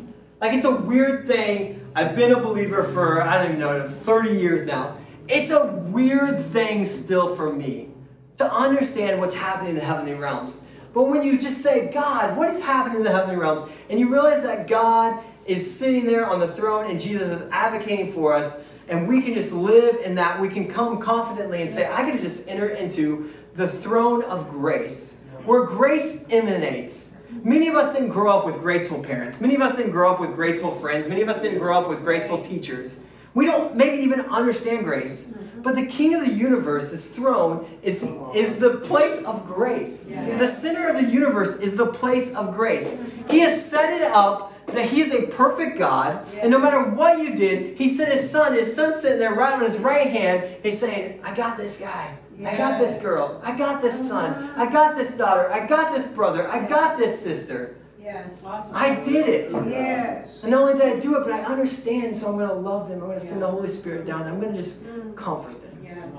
Like 0.43 0.53
it's 0.53 0.67
a 0.67 0.77
weird 0.77 1.27
thing. 1.27 1.91
I've 1.95 2.15
been 2.15 2.33
a 2.33 2.39
believer 2.39 2.85
for 2.85 3.23
I 3.23 3.39
don't 3.39 3.47
even 3.47 3.61
know 3.61 3.89
30 3.89 4.39
years 4.39 4.67
now. 4.67 4.99
It's 5.27 5.49
a 5.49 5.65
weird 5.65 6.45
thing 6.45 6.85
still 6.85 7.35
for 7.35 7.51
me 7.51 7.94
to 8.37 8.53
understand 8.53 9.21
what's 9.21 9.35
happening 9.35 9.71
in 9.71 9.77
the 9.77 9.85
heavenly 9.85 10.15
realms. 10.15 10.63
But 10.93 11.05
when 11.05 11.23
you 11.23 11.39
just 11.39 11.61
say, 11.61 11.91
God, 11.93 12.37
what 12.37 12.51
is 12.51 12.63
happening 12.63 12.99
in 12.99 13.05
the 13.05 13.13
heavenly 13.13 13.37
realms? 13.37 13.63
And 13.91 13.99
you 13.99 14.13
realize 14.13 14.43
that 14.45 14.69
God 14.69 15.23
is 15.47 15.79
sitting 15.79 16.07
there 16.07 16.27
on 16.27 16.41
the 16.41 16.49
throne 16.49 16.91
and 16.91 17.01
Jesus 17.01 17.31
is 17.31 17.49
advocating 17.51 18.13
for 18.13 18.33
us, 18.33 18.73
and 18.89 19.09
we 19.09 19.21
can 19.21 19.35
just 19.35 19.53
live 19.53 19.97
in 20.05 20.15
that, 20.17 20.41
we 20.41 20.49
can 20.49 20.69
come 20.69 21.01
confidently 21.01 21.63
and 21.63 21.71
say, 21.71 21.91
I 21.91 22.09
can 22.09 22.21
just 22.21 22.49
enter 22.49 22.69
into 22.69 23.31
the 23.55 23.67
throne 23.67 24.23
of 24.25 24.49
grace, 24.49 25.17
where 25.45 25.65
grace 25.65 26.27
emanates. 26.31 27.17
Many 27.43 27.69
of 27.69 27.75
us 27.75 27.93
didn't 27.93 28.11
grow 28.11 28.31
up 28.31 28.47
with 28.47 28.57
graceful 28.57 29.03
parents. 29.03 29.41
Many 29.41 29.55
of 29.55 29.61
us 29.61 29.75
didn't 29.75 29.91
grow 29.91 30.13
up 30.13 30.21
with 30.21 30.35
graceful 30.35 30.71
friends. 30.71 31.09
Many 31.09 31.23
of 31.23 31.29
us 31.29 31.43
didn't 31.43 31.59
grow 31.59 31.77
up 31.77 31.89
with 31.89 32.03
graceful 32.03 32.41
teachers. 32.41 33.01
We 33.35 33.47
don't 33.47 33.75
maybe 33.75 33.97
even 34.03 34.21
understand 34.21 34.85
grace. 34.85 35.37
But 35.65 35.75
the 35.75 35.87
king 35.87 36.15
of 36.15 36.21
the 36.21 36.33
universe, 36.33 36.55
universe's 36.65 37.09
throne 37.09 37.67
is, 37.83 38.03
is 38.35 38.59
the 38.59 38.79
place 38.85 39.23
of 39.25 39.47
grace. 39.47 40.09
Yeah. 40.09 40.39
The 40.39 40.47
center 40.47 40.89
of 40.89 40.97
the 40.97 41.05
universe 41.05 41.57
is 41.57 41.77
the 41.77 41.87
place 41.87 42.35
of 42.35 42.55
grace. 42.55 42.97
He 43.29 43.41
has 43.41 43.71
set 43.71 43.93
it 43.93 44.03
up 44.03 44.53
that 44.67 44.89
he 44.89 45.01
is 45.01 45.13
a 45.13 45.27
perfect 45.27 45.79
God, 45.79 46.27
and 46.41 46.51
no 46.51 46.59
matter 46.59 46.95
what 46.95 47.19
you 47.19 47.35
did, 47.35 47.77
he 47.77 47.89
sent 47.89 48.11
his 48.13 48.29
son. 48.29 48.55
His 48.55 48.75
son 48.75 48.99
sitting 48.99 49.19
there 49.19 49.35
right 49.35 49.53
on 49.53 49.61
his 49.61 49.79
right 49.79 50.09
hand. 50.09 50.57
He's 50.63 50.79
saying, 50.79 51.21
I 51.23 51.35
got 51.35 51.57
this 51.57 51.79
guy. 51.79 52.17
I 52.45 52.57
got 52.57 52.81
this 52.81 53.01
girl. 53.01 53.41
I 53.45 53.57
got 53.57 53.81
this 53.83 54.09
son. 54.09 54.53
I 54.57 54.71
got 54.71 54.97
this 54.97 55.13
daughter. 55.17 55.51
I 55.53 55.67
got 55.67 55.95
this 55.95 56.07
brother. 56.09 56.51
I 56.51 56.67
got 56.67 56.99
this 56.99 57.21
sister. 57.23 57.77
Yes. 58.05 58.45
I 58.45 59.03
did 59.03 59.29
it. 59.29 59.51
Yes. 59.51 60.43
And 60.43 60.51
not 60.51 60.61
only 60.61 60.75
did 60.75 60.97
I 60.97 61.01
do 61.01 61.17
it, 61.17 61.25
but 61.25 61.33
I 61.33 61.43
understand, 61.43 62.15
so 62.15 62.29
I'm 62.29 62.37
going 62.37 62.51
to 62.51 62.55
love 62.55 62.91
them. 62.91 63.01
I'm 63.01 63.07
going 63.07 63.19
to 63.19 63.25
send 63.25 63.41
the 63.41 63.47
Holy 63.47 63.69
Spirit 63.69 64.07
down. 64.07 64.27
I'm 64.27 64.39
going 64.39 64.53
to 64.53 64.59
just 64.59 64.85
mm. 64.85 65.17
comfort 65.17 65.63
them. 65.63 65.79
Yes. 65.83 66.15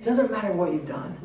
It 0.00 0.04
doesn't 0.04 0.32
matter 0.32 0.52
what 0.52 0.72
you've 0.72 0.86
done. 0.86 1.16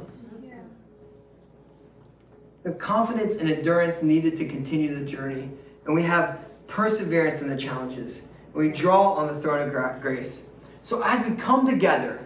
The 2.61 2.73
confidence 2.73 3.35
and 3.35 3.49
endurance 3.49 4.03
needed 4.03 4.35
to 4.35 4.45
continue 4.45 4.93
the 4.93 5.05
journey, 5.05 5.49
and 5.85 5.95
we 5.95 6.03
have 6.03 6.41
perseverance 6.67 7.41
in 7.41 7.47
the 7.47 7.57
challenges. 7.57 8.27
And 8.47 8.55
we 8.55 8.71
draw 8.71 9.13
on 9.13 9.33
the 9.33 9.41
throne 9.41 9.65
of 9.65 9.71
gra- 9.71 9.97
grace. 10.01 10.51
So 10.83 11.01
as 11.01 11.25
we 11.25 11.35
come 11.37 11.65
together, 11.65 12.19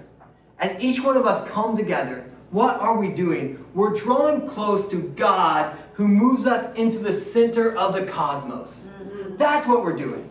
as 0.60 0.78
each 0.84 1.04
one 1.04 1.16
of 1.16 1.26
us 1.26 1.48
come 1.50 1.78
together, 1.78 2.26
what 2.50 2.80
are 2.82 2.98
we 2.98 3.10
doing? 3.10 3.64
We're 3.74 3.94
drawing 3.94 4.48
close 4.48 4.90
to 4.90 5.02
God 5.16 5.78
who 5.94 6.08
moves 6.08 6.46
us 6.46 6.74
into 6.76 7.00
the 7.00 7.12
center 7.12 7.76
of 7.76 7.94
the 7.94 8.06
cosmos. 8.06 8.90
Mm-hmm. 9.02 9.38
That's 9.38 9.68
what 9.68 9.84
we're 9.84 9.96
doing. 9.96 10.30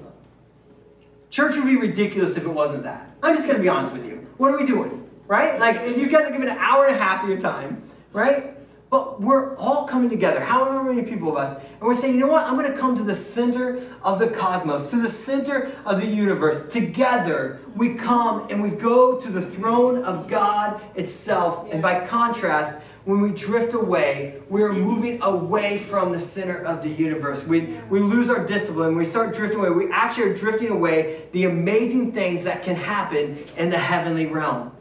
Church 1.31 1.57
would 1.57 1.67
be 1.67 1.77
ridiculous 1.77 2.37
if 2.37 2.45
it 2.45 2.49
wasn't 2.49 2.83
that. 2.85 3.11
I'm 3.23 3.37
just 3.37 3.47
going 3.47 3.59
to 3.59 3.63
be 3.63 3.69
honest 3.69 3.93
with 3.93 4.07
you. 4.07 4.27
What 4.37 4.53
are 4.53 4.59
we 4.59 4.67
doing? 4.67 5.09
Right? 5.27 5.61
Like, 5.61 5.77
if 5.83 5.99
you 5.99 6.09
guys 6.09 6.27
are 6.27 6.31
giving 6.31 6.49
an 6.49 6.59
hour 6.59 6.87
and 6.87 6.97
a 6.97 6.99
half 6.99 7.23
of 7.23 7.29
your 7.29 7.41
time, 7.41 7.83
right? 8.13 8.57
But 8.91 9.21
we're 9.21 9.57
all 9.57 9.87
coming 9.87 10.11
together, 10.11 10.41
however 10.41 10.83
many 10.83 11.09
people 11.09 11.29
of 11.29 11.37
us, 11.37 11.57
and 11.63 11.83
we're 11.83 11.95
saying, 11.95 12.15
you 12.15 12.21
know 12.21 12.33
what? 12.33 12.45
I'm 12.45 12.57
going 12.57 12.73
to 12.73 12.77
come 12.77 12.97
to 12.97 13.05
the 13.05 13.15
center 13.15 13.81
of 14.03 14.19
the 14.19 14.27
cosmos, 14.29 14.91
to 14.91 14.97
the 14.97 15.09
center 15.09 15.71
of 15.87 16.01
the 16.01 16.09
universe. 16.09 16.69
Together, 16.69 17.61
we 17.77 17.95
come 17.95 18.49
and 18.51 18.61
we 18.61 18.71
go 18.71 19.17
to 19.21 19.31
the 19.31 19.41
throne 19.41 20.03
of 20.03 20.27
God 20.27 20.81
itself. 20.97 21.69
And 21.71 21.81
by 21.81 22.05
contrast, 22.05 22.83
when 23.05 23.21
we 23.21 23.33
drift 23.33 23.73
away, 23.73 24.43
we 24.49 24.63
are 24.63 24.73
moving 24.73 25.23
away 25.23 25.79
from 25.79 26.13
the 26.13 26.21
center 26.21 26.63
of 26.63 26.83
the 26.83 26.91
universe. 26.91 27.47
We, 27.47 27.79
we 27.89 27.99
lose 27.99 28.29
our 28.29 28.45
discipline. 28.45 28.97
We 28.97 29.05
start 29.05 29.35
drifting 29.35 29.61
away. 29.61 29.71
We 29.71 29.91
actually 29.91 30.31
are 30.31 30.35
drifting 30.35 30.69
away 30.69 31.23
the 31.33 31.45
amazing 31.45 32.13
things 32.13 32.45
that 32.45 32.63
can 32.63 32.77
happen 32.77 33.45
in 33.57 33.71
the 33.71 33.79
heavenly 33.79 34.27
realm. 34.27 34.73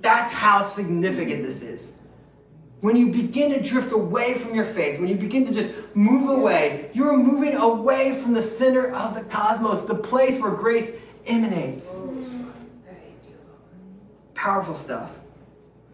That's 0.00 0.30
how 0.30 0.62
significant 0.62 1.44
this 1.44 1.62
is. 1.62 2.02
When 2.80 2.96
you 2.96 3.12
begin 3.12 3.52
to 3.52 3.62
drift 3.62 3.92
away 3.92 4.34
from 4.34 4.54
your 4.54 4.64
faith, 4.64 4.98
when 4.98 5.08
you 5.08 5.14
begin 5.14 5.46
to 5.46 5.52
just 5.52 5.70
move 5.94 6.28
away, 6.28 6.90
you're 6.92 7.16
moving 7.16 7.54
away 7.54 8.20
from 8.20 8.34
the 8.34 8.42
center 8.42 8.92
of 8.92 9.14
the 9.14 9.22
cosmos, 9.22 9.82
the 9.82 9.94
place 9.94 10.40
where 10.40 10.50
grace 10.50 11.00
emanates. 11.24 12.02
Powerful 14.34 14.74
stuff. 14.74 15.21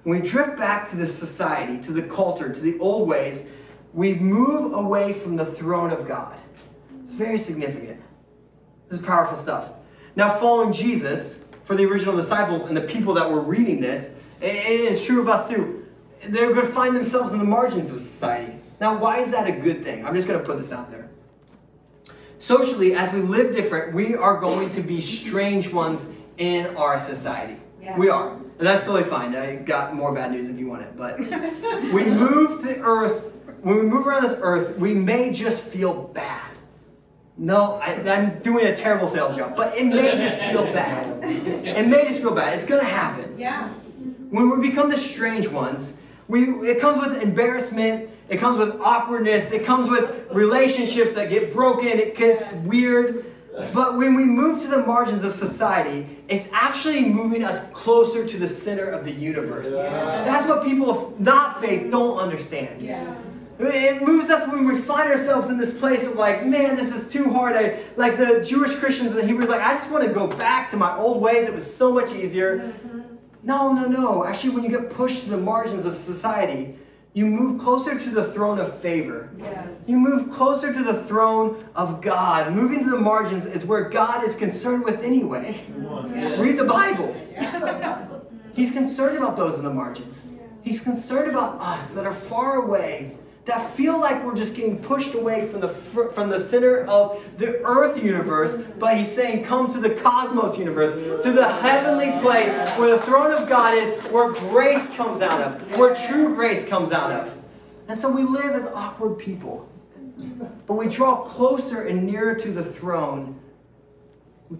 When 0.09 0.23
we 0.23 0.27
drift 0.27 0.57
back 0.57 0.89
to 0.89 0.97
the 0.97 1.07
society, 1.07 1.79
to 1.83 1.93
the 1.93 2.01
culture, 2.01 2.51
to 2.51 2.61
the 2.63 2.79
old 2.79 3.07
ways, 3.07 3.51
we 3.93 4.15
move 4.15 4.73
away 4.73 5.13
from 5.13 5.37
the 5.37 5.45
throne 5.45 5.91
of 5.91 6.09
God. 6.09 6.35
It's 7.03 7.13
very 7.13 7.37
significant. 7.37 8.01
This 8.89 9.01
is 9.01 9.05
powerful 9.05 9.37
stuff. 9.37 9.69
Now, 10.17 10.31
following 10.39 10.73
Jesus, 10.73 11.51
for 11.65 11.75
the 11.77 11.85
original 11.85 12.17
disciples 12.17 12.65
and 12.65 12.75
the 12.75 12.81
people 12.81 13.13
that 13.17 13.31
were 13.31 13.43
reading 13.43 13.83
this, 13.83 14.19
it 14.41 14.55
is 14.81 15.05
true 15.05 15.21
of 15.21 15.29
us 15.29 15.47
too. 15.47 15.87
They're 16.27 16.55
going 16.55 16.67
to 16.67 16.73
find 16.73 16.97
themselves 16.97 17.35
in 17.35 17.39
the 17.39 17.45
margins 17.45 17.91
of 17.91 18.01
society. 18.01 18.55
Now, 18.81 18.97
why 18.97 19.19
is 19.19 19.33
that 19.33 19.47
a 19.47 19.53
good 19.53 19.85
thing? 19.85 20.07
I'm 20.07 20.15
just 20.15 20.27
going 20.27 20.41
to 20.41 20.47
put 20.47 20.57
this 20.57 20.73
out 20.73 20.91
there. 20.91 21.11
Socially, 22.39 22.95
as 22.95 23.13
we 23.13 23.21
live 23.21 23.55
different, 23.55 23.93
we 23.93 24.15
are 24.15 24.41
going 24.41 24.71
to 24.71 24.81
be 24.81 25.03
strange 25.03 25.71
ones 25.71 26.11
in 26.39 26.75
our 26.77 26.99
society. 26.99 27.61
Yes. 27.83 27.99
We 27.99 28.09
are. 28.09 28.41
And 28.59 28.67
that's 28.67 28.85
totally 28.85 29.05
fine. 29.05 29.35
I 29.37 29.57
got 29.57 29.95
more 29.95 30.13
bad 30.13 30.33
news 30.33 30.49
if 30.49 30.59
you 30.59 30.67
want 30.67 30.83
it. 30.83 30.97
But 30.97 31.19
we 31.93 32.05
move 32.05 32.61
to 32.63 32.81
earth, 32.81 33.33
when 33.63 33.77
we 33.77 33.83
move 33.83 34.07
around 34.07 34.23
this 34.25 34.39
earth, 34.43 34.77
we 34.79 34.95
may 34.95 35.33
just 35.33 35.63
feel 35.63 35.95
bad. 36.09 36.51
No, 37.37 37.75
I, 37.75 37.93
I'm 38.11 38.41
doing 38.41 38.67
a 38.67 38.77
terrible 38.77 39.07
sales 39.07 39.37
job, 39.37 39.55
but 39.57 39.77
it 39.77 39.87
may 39.87 40.17
just 40.17 40.39
feel 40.41 40.65
bad. 40.73 41.25
It 41.25 41.87
may 41.87 42.05
just 42.09 42.21
feel 42.21 42.35
bad. 42.35 42.55
It's 42.55 42.67
going 42.67 42.81
to 42.81 42.87
happen. 42.87 43.37
Yeah. 43.39 43.69
When 44.31 44.51
we 44.51 44.69
become 44.69 44.91
the 44.91 44.97
strange 44.99 45.47
ones, 45.49 46.01
we, 46.27 46.43
it 46.69 46.81
comes 46.81 47.07
with 47.07 47.23
embarrassment, 47.23 48.11
it 48.29 48.39
comes 48.39 48.59
with 48.59 48.81
awkwardness, 48.81 49.53
it 49.53 49.65
comes 49.65 49.89
with 49.89 50.27
relationships 50.33 51.15
that 51.15 51.31
get 51.31 51.53
broken, 51.53 51.87
it 51.87 52.17
gets 52.17 52.53
Yes. 52.53 52.67
weird. 52.67 53.25
But 53.73 53.97
when 53.97 54.15
we 54.15 54.25
move 54.25 54.63
to 54.63 54.69
the 54.69 54.79
margins 54.79 55.25
of 55.25 55.33
society, 55.35 56.07
it's 56.29 56.49
actually 56.53 57.05
moving 57.05 57.43
us 57.43 57.71
closer 57.73 58.27
to 58.27 58.37
the 58.39 58.49
center 58.49 58.89
of 58.89 59.05
the 59.05 59.13
universe. 59.13 59.75
That's 59.75 60.47
what 60.49 60.65
people 60.65 60.91
of 60.91 61.21
not 61.21 61.61
faith 61.61 61.91
don't 61.91 62.19
understand. 62.19 62.81
Yes. 62.81 63.53
It 63.61 64.03
moves 64.03 64.31
us 64.31 64.47
when 64.47 64.65
we 64.67 64.79
find 64.79 65.11
ourselves 65.11 65.49
in 65.49 65.59
this 65.59 65.77
place 65.77 66.07
of 66.07 66.15
like, 66.15 66.47
man, 66.47 66.77
this 66.77 66.95
is 66.95 67.13
too 67.13 67.31
hard. 67.31 67.57
I 67.57 67.81
like 67.97 68.17
the 68.17 68.41
Jewish 68.41 68.75
Christians 68.77 69.11
and 69.11 69.19
the 69.19 69.27
Hebrews, 69.27 69.49
like, 69.49 69.61
I 69.61 69.73
just 69.75 69.91
want 69.91 70.05
to 70.05 70.13
go 70.13 70.29
back 70.29 70.71
to 70.71 70.77
my 70.77 70.97
old 70.97 71.21
ways. 71.21 71.47
It 71.47 71.55
was 71.55 71.75
so 71.75 71.93
much 71.93 72.13
easier. 72.13 72.59
Mm-hmm. 72.59 73.01
No, 73.43 73.73
no, 73.73 73.87
no. 73.87 74.25
Actually, 74.25 74.51
when 74.51 74.65
you 74.65 74.71
get 74.71 74.91
pushed 74.91 75.25
to 75.25 75.31
the 75.31 75.39
margins 75.39 75.87
of 75.87 75.97
society, 75.97 76.77
you 77.15 77.27
move 77.27 77.61
closer 77.61 77.99
to 77.99 78.11
the 78.11 78.25
throne 78.25 78.59
of 78.59 78.79
favor. 78.79 79.31
Yes. 79.39 79.87
You 79.89 79.99
move 79.99 80.31
closer 80.31 80.73
to 80.73 80.83
the 80.83 80.95
throne 80.95 81.69
of 81.75 82.01
God. 82.01 82.53
Moving 82.53 82.85
to 82.85 82.91
the 82.91 82.99
margins 82.99 83.45
is 83.45 83.65
where 83.65 83.89
God 83.89 84.25
is 84.25 84.37
concerned 84.37 84.85
with 84.85 85.03
anyway. 85.03 85.65
Yeah. 85.69 86.41
Read 86.41 86.59
the 86.59 86.65
Bible. 86.65 87.15
He's 88.55 88.73
concerned 88.73 89.17
about 89.19 89.37
those 89.37 89.57
in 89.57 89.65
the 89.65 89.73
margins. 89.73 90.27
He's 90.63 90.81
concerned 90.81 91.31
about 91.31 91.61
us 91.61 91.95
that 91.95 92.05
are 92.05 92.13
far 92.13 92.57
away, 92.57 93.17
that 93.49 93.75
feel 93.75 93.99
like 93.99 94.23
we're 94.25 94.37
just 94.37 94.55
getting 94.55 94.79
pushed 94.79 95.15
away 95.15 95.47
from 95.47 95.61
the 95.61 95.69
from 95.69 96.29
the 96.29 96.39
center 96.39 96.85
of 96.85 97.25
the 97.39 97.61
earth 97.65 98.03
universe, 98.03 98.63
but 98.79 98.97
he's 98.97 99.11
saying 99.11 99.43
come 99.43 99.73
to 99.73 99.81
the 99.81 99.91
cosmos 99.91 100.59
universe, 100.59 100.93
to 101.23 101.33
the 101.33 101.49
heavenly 101.49 102.13
place 102.21 102.53
where 102.77 102.91
the 102.95 103.01
throne 103.01 103.33
of 103.33 103.49
God 103.49 103.73
is, 103.75 104.05
where 104.13 104.33
grace 104.33 104.95
comes 104.95 105.23
out 105.23 105.41
of, 105.41 105.79
where 105.79 105.95
true 105.95 106.35
grace 106.35 106.69
comes 106.69 106.93
out 106.93 107.11
of. 107.11 107.35
And 107.89 107.97
so 107.97 108.13
we 108.15 108.23
live 108.23 108.55
as 108.55 108.67
awkward 108.67 109.19
people. 109.19 109.67
But 110.67 110.75
we 110.75 110.87
draw 110.89 111.23
closer 111.23 111.83
and 111.83 112.05
nearer 112.05 112.35
to 112.35 112.53
the 112.53 112.63
throne, 112.63 113.41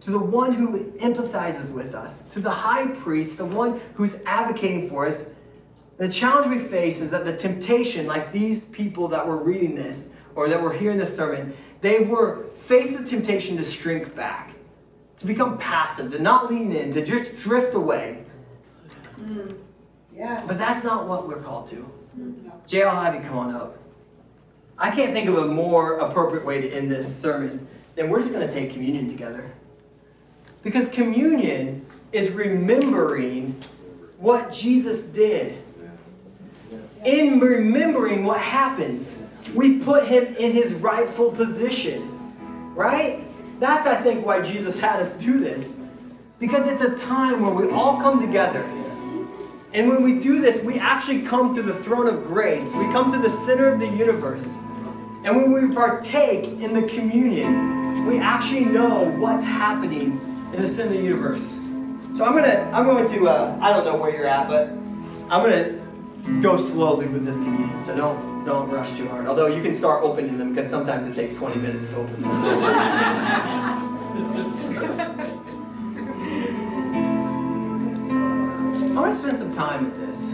to 0.01 0.11
the 0.11 0.19
one 0.19 0.55
who 0.55 0.93
empathizes 0.93 1.75
with 1.75 1.95
us, 1.95 2.23
to 2.29 2.41
the 2.41 2.51
high 2.51 2.87
priest, 2.87 3.37
the 3.37 3.45
one 3.45 3.81
who's 3.95 4.23
advocating 4.25 4.89
for 4.89 5.07
us. 5.07 5.35
The 5.99 6.09
challenge 6.09 6.47
we 6.47 6.61
face 6.61 7.01
is 7.01 7.11
that 7.11 7.25
the 7.25 7.37
temptation, 7.37 8.07
like 8.07 8.33
these 8.33 8.65
people 8.67 9.09
that 9.09 9.27
were 9.27 9.37
reading 9.37 9.75
this 9.75 10.15
or 10.37 10.49
that 10.49 10.63
were 10.63 10.73
hearing 10.73 10.97
this 10.97 11.15
sermon, 11.15 11.57
they 11.81 12.01
were 12.01 12.45
faced 12.55 12.97
the 12.97 13.05
temptation 13.05 13.57
to 13.57 13.65
shrink 13.65 14.15
back, 14.15 14.55
to 15.17 15.27
become 15.27 15.59
passive, 15.59 16.13
to 16.13 16.19
not 16.21 16.51
lean 16.51 16.71
in, 16.71 16.93
to 16.93 17.05
just 17.05 17.37
drift 17.37 17.75
away. 17.75 18.25
Hmm. 19.17 19.53
Yes. 20.15 20.45
But 20.47 20.59
that's 20.59 20.85
not 20.85 21.09
what 21.09 21.27
we're 21.27 21.43
called 21.43 21.67
to. 21.69 21.77
Hmm. 21.77 22.49
Jay, 22.67 22.85
I'll 22.85 23.03
have 23.03 23.15
you 23.15 23.21
come 23.21 23.39
on 23.39 23.55
up. 23.55 23.79
I 24.79 24.93
can't 24.93 25.13
think 25.13 25.29
of 25.29 25.37
a 25.37 25.47
more 25.47 25.99
appropriate 25.99 26.45
way 26.45 26.61
to 26.61 26.71
end 26.71 26.91
this 26.91 27.15
sermon 27.15 27.67
than 27.97 28.09
we're 28.09 28.21
just 28.21 28.33
going 28.33 28.47
to 28.47 28.53
take 28.53 28.73
communion 28.73 29.09
together. 29.09 29.51
Because 30.63 30.89
communion 30.89 31.85
is 32.13 32.31
remembering 32.31 33.61
what 34.19 34.53
Jesus 34.53 35.03
did. 35.03 35.59
In 37.05 37.39
remembering 37.39 38.25
what 38.25 38.41
happens, 38.41 39.23
we 39.55 39.79
put 39.79 40.07
him 40.07 40.35
in 40.37 40.53
his 40.53 40.75
rightful 40.75 41.31
position. 41.31 42.03
Right? 42.75 43.25
That's, 43.61 43.87
I 43.87 43.97
think, 43.97 44.25
why 44.25 44.43
Jesus 44.43 44.79
had 44.79 45.01
us 45.01 45.17
do 45.19 45.41
this. 45.41 45.81
Because 46.39 46.69
it's 46.69 46.83
a 46.83 46.97
time 46.97 47.41
where 47.41 47.53
we 47.53 47.73
all 47.73 48.01
come 48.01 48.21
together. 48.21 48.63
And 49.73 49.89
when 49.89 50.03
we 50.03 50.19
do 50.19 50.41
this, 50.41 50.63
we 50.63 50.79
actually 50.79 51.23
come 51.23 51.55
to 51.55 51.63
the 51.63 51.75
throne 51.75 52.07
of 52.07 52.25
grace. 52.27 52.75
We 52.75 52.85
come 52.93 53.13
to 53.13 53.19
the 53.19 53.31
center 53.31 53.69
of 53.69 53.81
the 53.81 53.89
universe. 53.89 54.57
And 55.25 55.37
when 55.37 55.53
we 55.53 55.75
partake 55.75 56.45
in 56.45 56.73
the 56.73 56.89
communion, 56.89 58.07
we 58.07 58.19
actually 58.19 58.65
know 58.65 59.11
what's 59.19 59.45
happening 59.45 60.21
in 60.55 60.63
the 60.63 60.67
center 60.67 60.95
of 60.95 60.97
the 60.97 61.03
universe. 61.03 61.59
So 62.15 62.25
I'm 62.25 62.35
gonna, 62.35 62.71
I'm 62.73 62.85
going 62.85 63.09
to, 63.11 63.29
uh, 63.29 63.59
I 63.61 63.73
don't 63.73 63.85
know 63.85 63.97
where 63.97 64.11
you're 64.11 64.27
at, 64.27 64.49
but 64.49 64.69
I'm 65.31 65.43
gonna 65.43 65.88
go 66.41 66.57
slowly 66.57 67.07
with 67.07 67.25
this 67.25 67.39
communion. 67.39 67.79
So 67.79 67.97
don't, 67.97 68.45
don't 68.45 68.69
rush 68.71 68.93
too 68.93 69.09
hard. 69.09 69.27
Although 69.27 69.49
you 69.49 69.63
can 69.63 69.75
start 69.75 70.03
opening 70.03 70.39
them 70.39 70.51
because 70.51 70.69
sometimes 70.69 71.07
it 71.07 71.15
takes 71.15 71.35
20 71.35 71.61
minutes 71.61 71.91
to 71.91 71.97
open 71.97 72.23
them. 72.23 72.31
I 78.99 79.01
want 79.01 79.13
to 79.13 79.19
spend 79.19 79.37
some 79.37 79.53
time 79.53 79.85
with 79.85 80.07
this. 80.07 80.31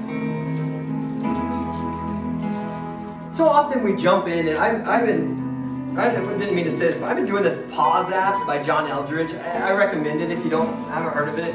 So 3.37 3.47
often 3.47 3.83
we 3.83 3.95
jump 3.95 4.27
in, 4.27 4.49
and 4.49 4.57
I've, 4.57 4.89
I've 4.89 5.07
been, 5.07 5.99
I 5.99 6.15
didn't 6.15 6.55
mean 6.55 6.65
to 6.65 6.71
say 6.71 6.87
this, 6.87 6.97
but 6.97 7.11
I've 7.11 7.17
been 7.17 7.27
doing 7.27 7.43
this 7.43 7.67
Pause 7.73 8.13
app 8.13 8.47
by 8.47 8.63
John 8.63 8.89
Eldredge. 8.89 9.35
I, 9.35 9.71
I 9.71 9.73
recommend 9.73 10.23
it 10.23 10.31
if 10.31 10.43
you 10.45 10.51
don't 10.51 10.73
haven't 10.85 11.13
heard 11.13 11.29
of 11.29 11.39
it. 11.39 11.55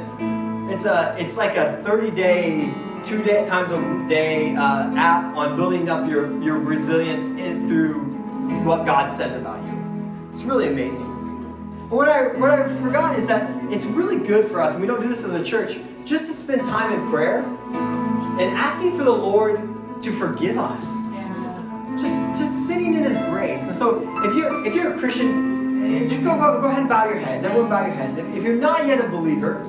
It's 0.71 0.85
a, 0.85 1.15
it's 1.17 1.35
like 1.35 1.57
a 1.57 1.81
30 1.83 2.11
day, 2.11 2.71
two 3.03 3.23
day 3.23 3.45
times 3.45 3.71
a 3.71 4.09
day 4.09 4.55
uh, 4.55 4.93
app 4.95 5.35
on 5.35 5.55
building 5.55 5.89
up 5.89 6.09
your, 6.09 6.41
your 6.41 6.57
resilience 6.57 7.23
in, 7.23 7.67
through 7.67 8.03
what 8.63 8.85
God 8.85 9.11
says 9.11 9.35
about 9.35 9.65
you. 9.67 10.29
It's 10.31 10.43
really 10.43 10.67
amazing. 10.67 11.05
What 11.89 12.07
I 12.07 12.27
what 12.37 12.51
I 12.51 12.67
forgot 12.81 13.17
is 13.17 13.27
that 13.27 13.49
it's 13.71 13.85
really 13.85 14.19
good 14.19 14.45
for 14.45 14.61
us, 14.61 14.73
and 14.73 14.81
we 14.81 14.87
don't 14.87 15.01
do 15.01 15.07
this 15.07 15.23
as 15.23 15.33
a 15.33 15.43
church, 15.43 15.77
just 16.05 16.27
to 16.27 16.33
spend 16.33 16.61
time 16.61 16.99
in 16.99 17.09
prayer 17.09 17.39
and 17.39 18.57
asking 18.57 18.95
for 18.95 19.03
the 19.03 19.11
Lord 19.11 19.59
to 20.03 20.11
forgive 20.11 20.57
us. 20.57 20.85
Just 21.99 22.39
just 22.39 22.67
sitting 22.67 22.93
in 22.93 23.03
His 23.03 23.17
grace. 23.29 23.67
And 23.67 23.75
so 23.75 24.01
if 24.23 24.35
you're 24.35 24.65
if 24.65 24.75
you're 24.75 24.93
a 24.93 24.99
Christian, 24.99 25.83
eh, 25.83 26.07
just 26.07 26.23
go 26.23 26.37
go, 26.37 26.61
go 26.61 26.67
ahead 26.67 26.81
and 26.81 26.89
bow 26.89 27.05
your 27.05 27.17
heads. 27.17 27.43
Everyone 27.43 27.69
bow 27.69 27.85
your 27.85 27.95
heads. 27.95 28.17
If, 28.17 28.35
if 28.35 28.43
you're 28.43 28.55
not 28.55 28.85
yet 28.85 29.03
a 29.03 29.07
believer, 29.07 29.65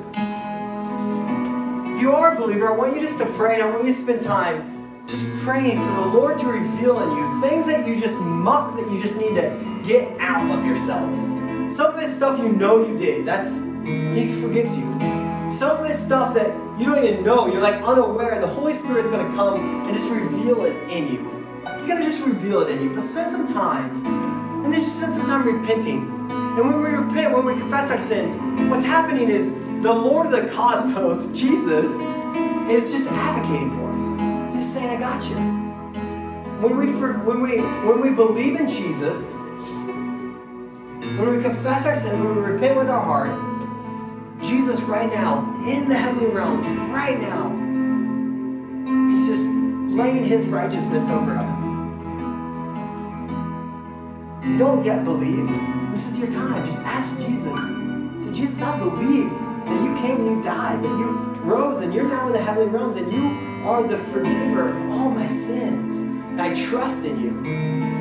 if 2.01 2.05
you 2.05 2.13
are 2.13 2.35
a 2.35 2.41
believer, 2.41 2.73
I 2.73 2.75
want 2.75 2.95
you 2.95 3.01
just 3.03 3.19
to 3.19 3.27
pray 3.27 3.57
and 3.57 3.63
I 3.63 3.69
want 3.69 3.85
you 3.85 3.93
to 3.93 3.99
spend 3.99 4.23
time 4.23 5.05
just 5.07 5.23
praying 5.41 5.77
for 5.77 6.01
the 6.01 6.07
Lord 6.07 6.39
to 6.39 6.47
reveal 6.47 6.99
in 6.99 7.11
you 7.15 7.41
things 7.43 7.67
that 7.67 7.87
you 7.87 8.01
just 8.01 8.19
muck 8.19 8.75
that 8.79 8.91
you 8.91 9.03
just 9.03 9.17
need 9.17 9.35
to 9.35 9.83
get 9.85 10.19
out 10.19 10.51
of 10.51 10.65
yourself. 10.65 11.11
Some 11.71 11.93
of 11.93 12.01
this 12.01 12.17
stuff 12.17 12.39
you 12.39 12.49
know 12.49 12.87
you 12.87 12.97
did. 12.97 13.27
That's 13.27 13.65
He 13.85 14.27
forgives 14.41 14.79
you. 14.79 14.85
Some 15.51 15.77
of 15.77 15.87
this 15.87 16.03
stuff 16.03 16.33
that 16.37 16.49
you 16.81 16.87
don't 16.87 17.05
even 17.05 17.23
know, 17.23 17.49
you're 17.49 17.61
like 17.61 17.83
unaware, 17.83 18.41
the 18.41 18.47
Holy 18.47 18.73
Spirit's 18.73 19.11
gonna 19.11 19.29
come 19.37 19.85
and 19.87 19.95
just 19.95 20.11
reveal 20.11 20.65
it 20.65 20.73
in 20.91 21.07
you. 21.13 21.47
He's 21.75 21.85
gonna 21.85 22.03
just 22.03 22.25
reveal 22.25 22.63
it 22.63 22.71
in 22.71 22.83
you. 22.83 22.95
But 22.95 23.03
spend 23.03 23.31
some 23.31 23.47
time. 23.47 23.91
And 24.65 24.73
then 24.73 24.81
just 24.81 24.97
spend 24.97 25.13
some 25.13 25.27
time 25.27 25.47
repenting. 25.47 25.99
And 26.31 26.67
when 26.67 26.81
we 26.81 26.89
repent, 26.89 27.35
when 27.35 27.45
we 27.45 27.61
confess 27.61 27.91
our 27.91 27.99
sins, 27.99 28.37
what's 28.71 28.87
happening 28.87 29.29
is 29.29 29.55
the 29.83 29.93
Lord 29.93 30.27
of 30.27 30.33
the 30.33 30.51
cosmos, 30.51 31.27
Jesus, 31.39 31.93
is 32.71 32.93
just 32.93 33.11
advocating 33.11 33.71
for 33.71 33.93
us. 33.93 34.55
He's 34.55 34.71
saying, 34.71 34.91
I 34.91 35.01
got 35.01 35.27
you. 35.29 35.37
When 36.61 36.77
we, 36.77 36.93
when, 36.93 37.41
we, 37.41 37.61
when 37.89 38.01
we 38.03 38.11
believe 38.11 38.61
in 38.61 38.69
Jesus, 38.69 39.35
when 41.17 41.37
we 41.37 41.43
confess 41.43 41.87
our 41.87 41.97
sins, 41.97 42.19
when 42.19 42.37
we 42.37 42.43
repent 42.43 42.77
with 42.77 42.91
our 42.91 43.01
heart, 43.01 44.43
Jesus 44.43 44.83
right 44.83 45.11
now, 45.11 45.45
in 45.67 45.89
the 45.89 45.95
heavenly 45.95 46.27
realms, 46.27 46.67
right 46.93 47.19
now, 47.19 47.49
He's 49.11 49.27
just 49.29 49.49
laying 49.97 50.25
His 50.27 50.45
righteousness 50.47 51.09
over 51.09 51.37
us. 51.37 51.65
You 54.45 54.59
don't 54.59 54.85
yet 54.85 55.05
believe? 55.05 55.49
This 55.91 56.07
is 56.11 56.19
your 56.19 56.33
time. 56.33 56.67
Just 56.67 56.83
ask 56.83 57.19
Jesus. 57.19 57.61
Say, 58.25 58.33
Jesus, 58.33 58.61
I 58.61 58.79
believe 58.79 59.31
that 59.71 59.83
you 59.83 59.95
came 59.97 60.17
and 60.17 60.37
you 60.37 60.43
died, 60.43 60.83
that 60.83 60.99
you 60.99 61.11
rose 61.43 61.81
and 61.81 61.95
you're 61.95 62.09
now 62.09 62.27
in 62.27 62.33
the 62.33 62.43
heavenly 62.43 62.69
realms 62.69 62.97
and 62.97 63.11
you 63.13 63.67
are 63.67 63.83
the 63.87 63.97
forgiver 63.97 64.69
of 64.69 64.91
all 64.91 65.11
my 65.11 65.29
sins. 65.29 66.01
I 66.41 66.53
trust 66.55 67.05
in 67.05 67.21
you. 67.21 68.00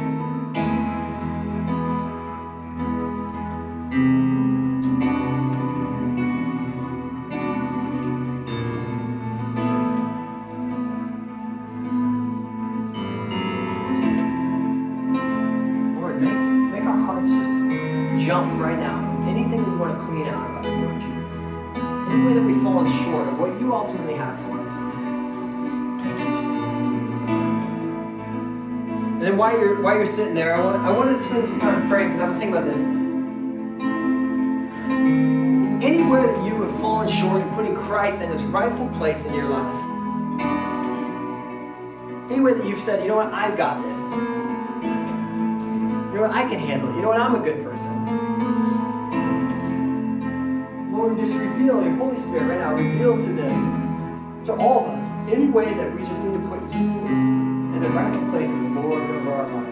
What 23.39 23.59
you 23.59 23.73
ultimately 23.73 24.15
have 24.15 24.37
for 24.41 24.59
us. 24.59 24.69
Thank 26.03 26.19
you, 26.19 26.25
Jesus. 26.25 26.79
And 29.13 29.21
then 29.21 29.37
while 29.37 29.57
you're 29.57 29.81
while 29.81 29.95
you're 29.95 30.05
sitting 30.05 30.33
there, 30.33 30.53
I 30.53 30.63
want 30.63 30.77
I 30.77 30.91
wanted 30.91 31.13
to 31.13 31.19
spend 31.19 31.45
some 31.45 31.59
time 31.59 31.89
praying 31.89 32.09
because 32.09 32.21
I 32.21 32.27
was 32.27 32.37
thinking 32.37 32.55
about 32.55 32.65
this. 32.65 32.83
Anywhere 35.81 36.27
that 36.27 36.45
you 36.45 36.61
have 36.61 36.79
fallen 36.81 37.07
short 37.07 37.41
in 37.41 37.49
putting 37.49 37.75
Christ 37.75 38.21
in 38.21 38.29
his 38.29 38.43
rightful 38.43 38.89
place 38.89 39.25
in 39.25 39.33
your 39.33 39.49
life. 39.49 39.75
Anywhere 42.29 42.53
that 42.53 42.65
you've 42.67 42.79
said, 42.79 43.01
you 43.01 43.07
know 43.07 43.15
what, 43.15 43.33
I've 43.33 43.57
got 43.57 43.81
this. 43.81 44.11
You 46.09 46.15
know 46.15 46.21
what? 46.21 46.31
I 46.31 46.47
can 46.49 46.59
handle 46.59 46.89
it. 46.89 46.95
You 46.95 47.01
know 47.01 47.09
what? 47.09 47.19
I'm 47.19 47.35
a 47.35 47.39
good 47.39 47.63
person. 47.63 47.68
Spirit 52.19 52.47
right 52.47 52.59
now. 52.59 52.75
Reveal 52.75 53.17
to 53.17 53.33
them, 53.33 54.41
to 54.43 54.53
all 54.55 54.85
of 54.85 54.91
us, 54.91 55.11
any 55.29 55.47
way 55.47 55.65
that 55.65 55.95
we 55.95 56.03
just 56.03 56.23
need 56.23 56.41
to 56.41 56.47
put 56.47 56.61
you 56.73 56.79
in 56.79 57.79
the 57.79 57.89
rightful 57.89 58.29
place 58.29 58.49
as 58.49 58.65
Lord 58.65 59.01
over 59.01 59.33
our 59.33 59.47
life. 59.47 59.68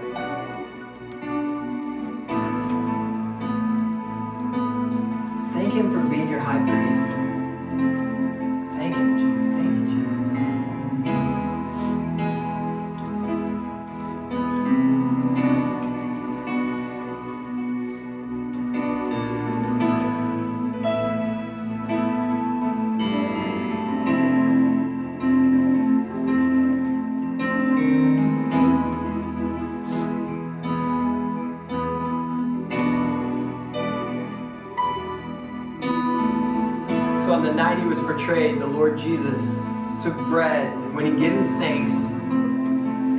Night 37.58 37.80
he 37.80 37.86
was 37.86 38.00
betrayed, 38.00 38.62
the 38.62 38.68
Lord 38.68 39.00
Jesus 39.00 39.60
took 40.04 40.16
bread, 40.28 40.94
when 40.94 41.08
he 41.08 41.12
given 41.20 41.48
thanks, 41.58 41.92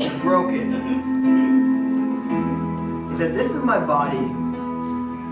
he 0.00 0.20
broke 0.20 0.52
it. 0.52 0.68
He 3.08 3.14
said, 3.16 3.34
This 3.34 3.50
is 3.50 3.64
my 3.64 3.84
body, 3.84 4.28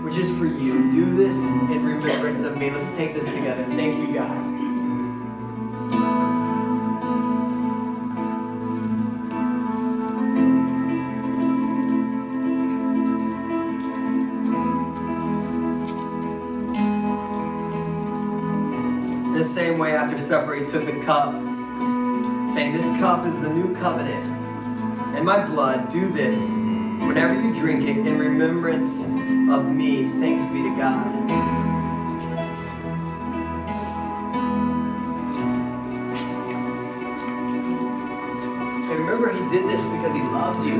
which 0.03 0.17
is 0.17 0.37
for 0.37 0.45
you. 0.45 0.91
Do 0.91 1.15
this 1.15 1.41
in 1.45 1.85
remembrance 1.85 2.43
of 2.43 2.57
me. 2.57 2.69
Let's 2.69 2.93
take 2.97 3.13
this 3.13 3.33
together. 3.33 3.63
Thank 3.63 4.09
you, 4.09 4.13
God. 4.13 4.56
After 20.17 20.29
supper, 20.29 20.55
he 20.55 20.65
took 20.65 20.85
the 20.85 20.99
cup, 21.05 21.33
saying, 22.49 22.73
This 22.73 22.87
cup 22.99 23.25
is 23.25 23.39
the 23.39 23.49
new 23.49 23.75
covenant. 23.75 24.25
In 25.15 25.23
my 25.23 25.45
blood, 25.45 25.89
do 25.89 26.09
this 26.09 26.49
whenever 27.05 27.39
you 27.39 27.53
drink 27.53 27.87
it 27.87 27.97
in 27.97 28.17
remembrance 28.17 29.03
of 29.03 29.71
me. 29.71 30.09
Thanks 30.19 30.43
be 30.51 30.63
to 30.63 30.75
God. 30.75 31.05
And 38.89 38.99
remember, 38.99 39.31
he 39.31 39.39
did 39.55 39.69
this 39.69 39.85
because 39.85 40.13
he 40.13 40.21
loves 40.21 40.65
you. 40.65 40.79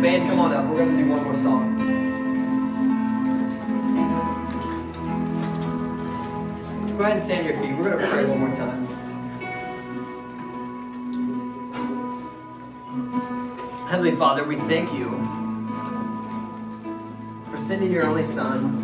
Band, 0.00 0.28
come 0.30 0.38
on 0.40 0.52
up. 0.52 0.64
We're 0.66 0.76
going 0.76 0.96
to 0.96 1.02
do 1.02 1.10
one 1.10 1.24
more 1.24 1.34
song. 1.34 1.79
Ahead 7.10 7.18
and 7.18 7.26
stand 7.26 7.44
your 7.46 7.54
feet. 7.60 7.76
We're 7.76 7.90
going 7.90 7.98
to 7.98 8.06
pray 8.06 8.24
one 8.24 8.38
more 8.38 8.54
time. 8.54 8.86
Heavenly 13.88 14.14
Father, 14.14 14.44
we 14.44 14.56
thank 14.56 14.92
you 14.92 15.10
for 17.50 17.56
sending 17.56 17.90
your 17.90 18.06
only 18.06 18.22
Son 18.22 18.78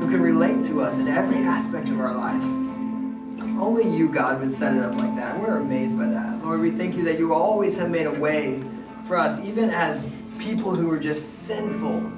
who 0.00 0.10
can 0.10 0.20
relate 0.20 0.64
to 0.66 0.80
us 0.80 0.98
in 0.98 1.06
every 1.06 1.38
aspect 1.38 1.88
of 1.88 2.00
our 2.00 2.12
life. 2.12 2.42
Only 3.62 3.88
you, 3.88 4.08
God, 4.08 4.40
would 4.40 4.52
set 4.52 4.74
it 4.74 4.82
up 4.82 4.96
like 4.96 5.14
that. 5.14 5.38
We're 5.38 5.58
amazed 5.58 5.96
by 5.96 6.06
that. 6.06 6.42
Lord, 6.42 6.60
we 6.60 6.72
thank 6.72 6.96
you 6.96 7.04
that 7.04 7.18
you 7.18 7.32
always 7.32 7.78
have 7.78 7.90
made 7.90 8.06
a 8.06 8.18
way 8.18 8.60
for 9.04 9.16
us, 9.16 9.38
even 9.44 9.70
as 9.70 10.12
people 10.40 10.74
who 10.74 10.90
are 10.90 10.98
just 10.98 11.44
sinful. 11.44 12.10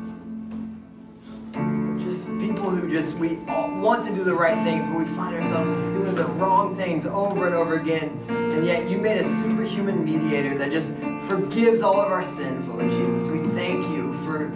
Just 2.94 3.18
we 3.18 3.38
want 3.48 4.04
to 4.04 4.14
do 4.14 4.22
the 4.22 4.32
right 4.32 4.62
things, 4.62 4.86
but 4.86 4.96
we 4.96 5.04
find 5.04 5.34
ourselves 5.34 5.68
just 5.68 5.92
doing 5.92 6.14
the 6.14 6.26
wrong 6.26 6.76
things 6.76 7.06
over 7.06 7.46
and 7.46 7.52
over 7.52 7.74
again. 7.74 8.24
And 8.28 8.64
yet 8.64 8.88
you 8.88 8.98
made 8.98 9.18
a 9.18 9.24
superhuman 9.24 10.04
mediator 10.04 10.56
that 10.58 10.70
just 10.70 10.94
forgives 11.26 11.82
all 11.82 12.00
of 12.00 12.12
our 12.12 12.22
sins, 12.22 12.68
Lord 12.68 12.88
Jesus. 12.88 13.26
We 13.26 13.40
thank 13.48 13.84
you 13.88 14.12
for 14.22 14.46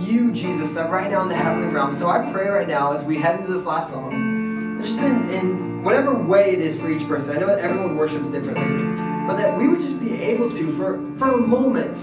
you, 0.00 0.32
Jesus, 0.32 0.72
that 0.72 0.88
right 0.88 1.10
now 1.10 1.20
in 1.20 1.28
the 1.28 1.34
heavenly 1.34 1.68
realm. 1.68 1.92
So 1.92 2.08
I 2.08 2.32
pray 2.32 2.48
right 2.48 2.66
now 2.66 2.94
as 2.94 3.04
we 3.04 3.18
head 3.18 3.40
into 3.40 3.52
this 3.52 3.66
last 3.66 3.90
song, 3.90 4.80
just 4.80 5.02
in, 5.02 5.28
in 5.28 5.84
whatever 5.84 6.14
way 6.14 6.52
it 6.52 6.60
is 6.60 6.80
for 6.80 6.90
each 6.90 7.06
person. 7.06 7.36
I 7.36 7.40
know 7.40 7.48
everyone 7.48 7.94
worships 7.98 8.30
differently, 8.30 8.96
but 9.26 9.36
that 9.36 9.58
we 9.58 9.68
would 9.68 9.80
just 9.80 10.00
be 10.00 10.14
able 10.14 10.50
to, 10.50 10.72
for, 10.72 10.94
for 11.18 11.32
a 11.32 11.36
moment, 11.36 11.98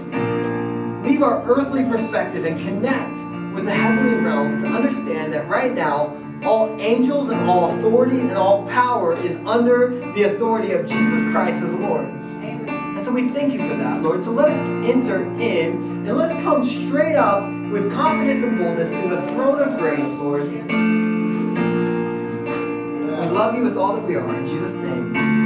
leave 1.04 1.24
our 1.24 1.42
earthly 1.50 1.82
perspective 1.82 2.44
and 2.44 2.60
connect 2.60 3.29
with 3.60 3.68
the 3.68 3.74
heavenly 3.74 4.14
realm 4.24 4.58
to 4.62 4.66
understand 4.66 5.34
that 5.34 5.46
right 5.46 5.74
now, 5.74 6.16
all 6.42 6.74
angels 6.80 7.28
and 7.28 7.42
all 7.42 7.70
authority 7.70 8.18
and 8.18 8.32
all 8.32 8.66
power 8.68 9.12
is 9.20 9.36
under 9.40 9.90
the 10.14 10.22
authority 10.22 10.72
of 10.72 10.86
Jesus 10.86 11.20
Christ 11.30 11.62
as 11.62 11.74
Lord. 11.74 12.06
Amen. 12.06 12.68
And 12.68 13.00
so 13.00 13.12
we 13.12 13.28
thank 13.28 13.52
you 13.52 13.58
for 13.68 13.76
that, 13.76 14.00
Lord. 14.00 14.22
So 14.22 14.30
let 14.30 14.48
us 14.48 14.58
enter 14.88 15.22
in 15.34 16.06
and 16.06 16.16
let's 16.16 16.32
come 16.42 16.64
straight 16.64 17.16
up 17.16 17.42
with 17.70 17.92
confidence 17.92 18.42
and 18.42 18.56
boldness 18.56 18.92
to 18.92 19.08
the 19.10 19.20
throne 19.32 19.60
of 19.60 19.78
grace, 19.78 20.10
Lord. 20.14 20.50
We 20.50 20.70
love 23.26 23.54
you 23.54 23.62
with 23.62 23.76
all 23.76 23.94
that 23.94 24.06
we 24.06 24.16
are. 24.16 24.34
In 24.34 24.46
Jesus' 24.46 24.72
name. 24.72 25.39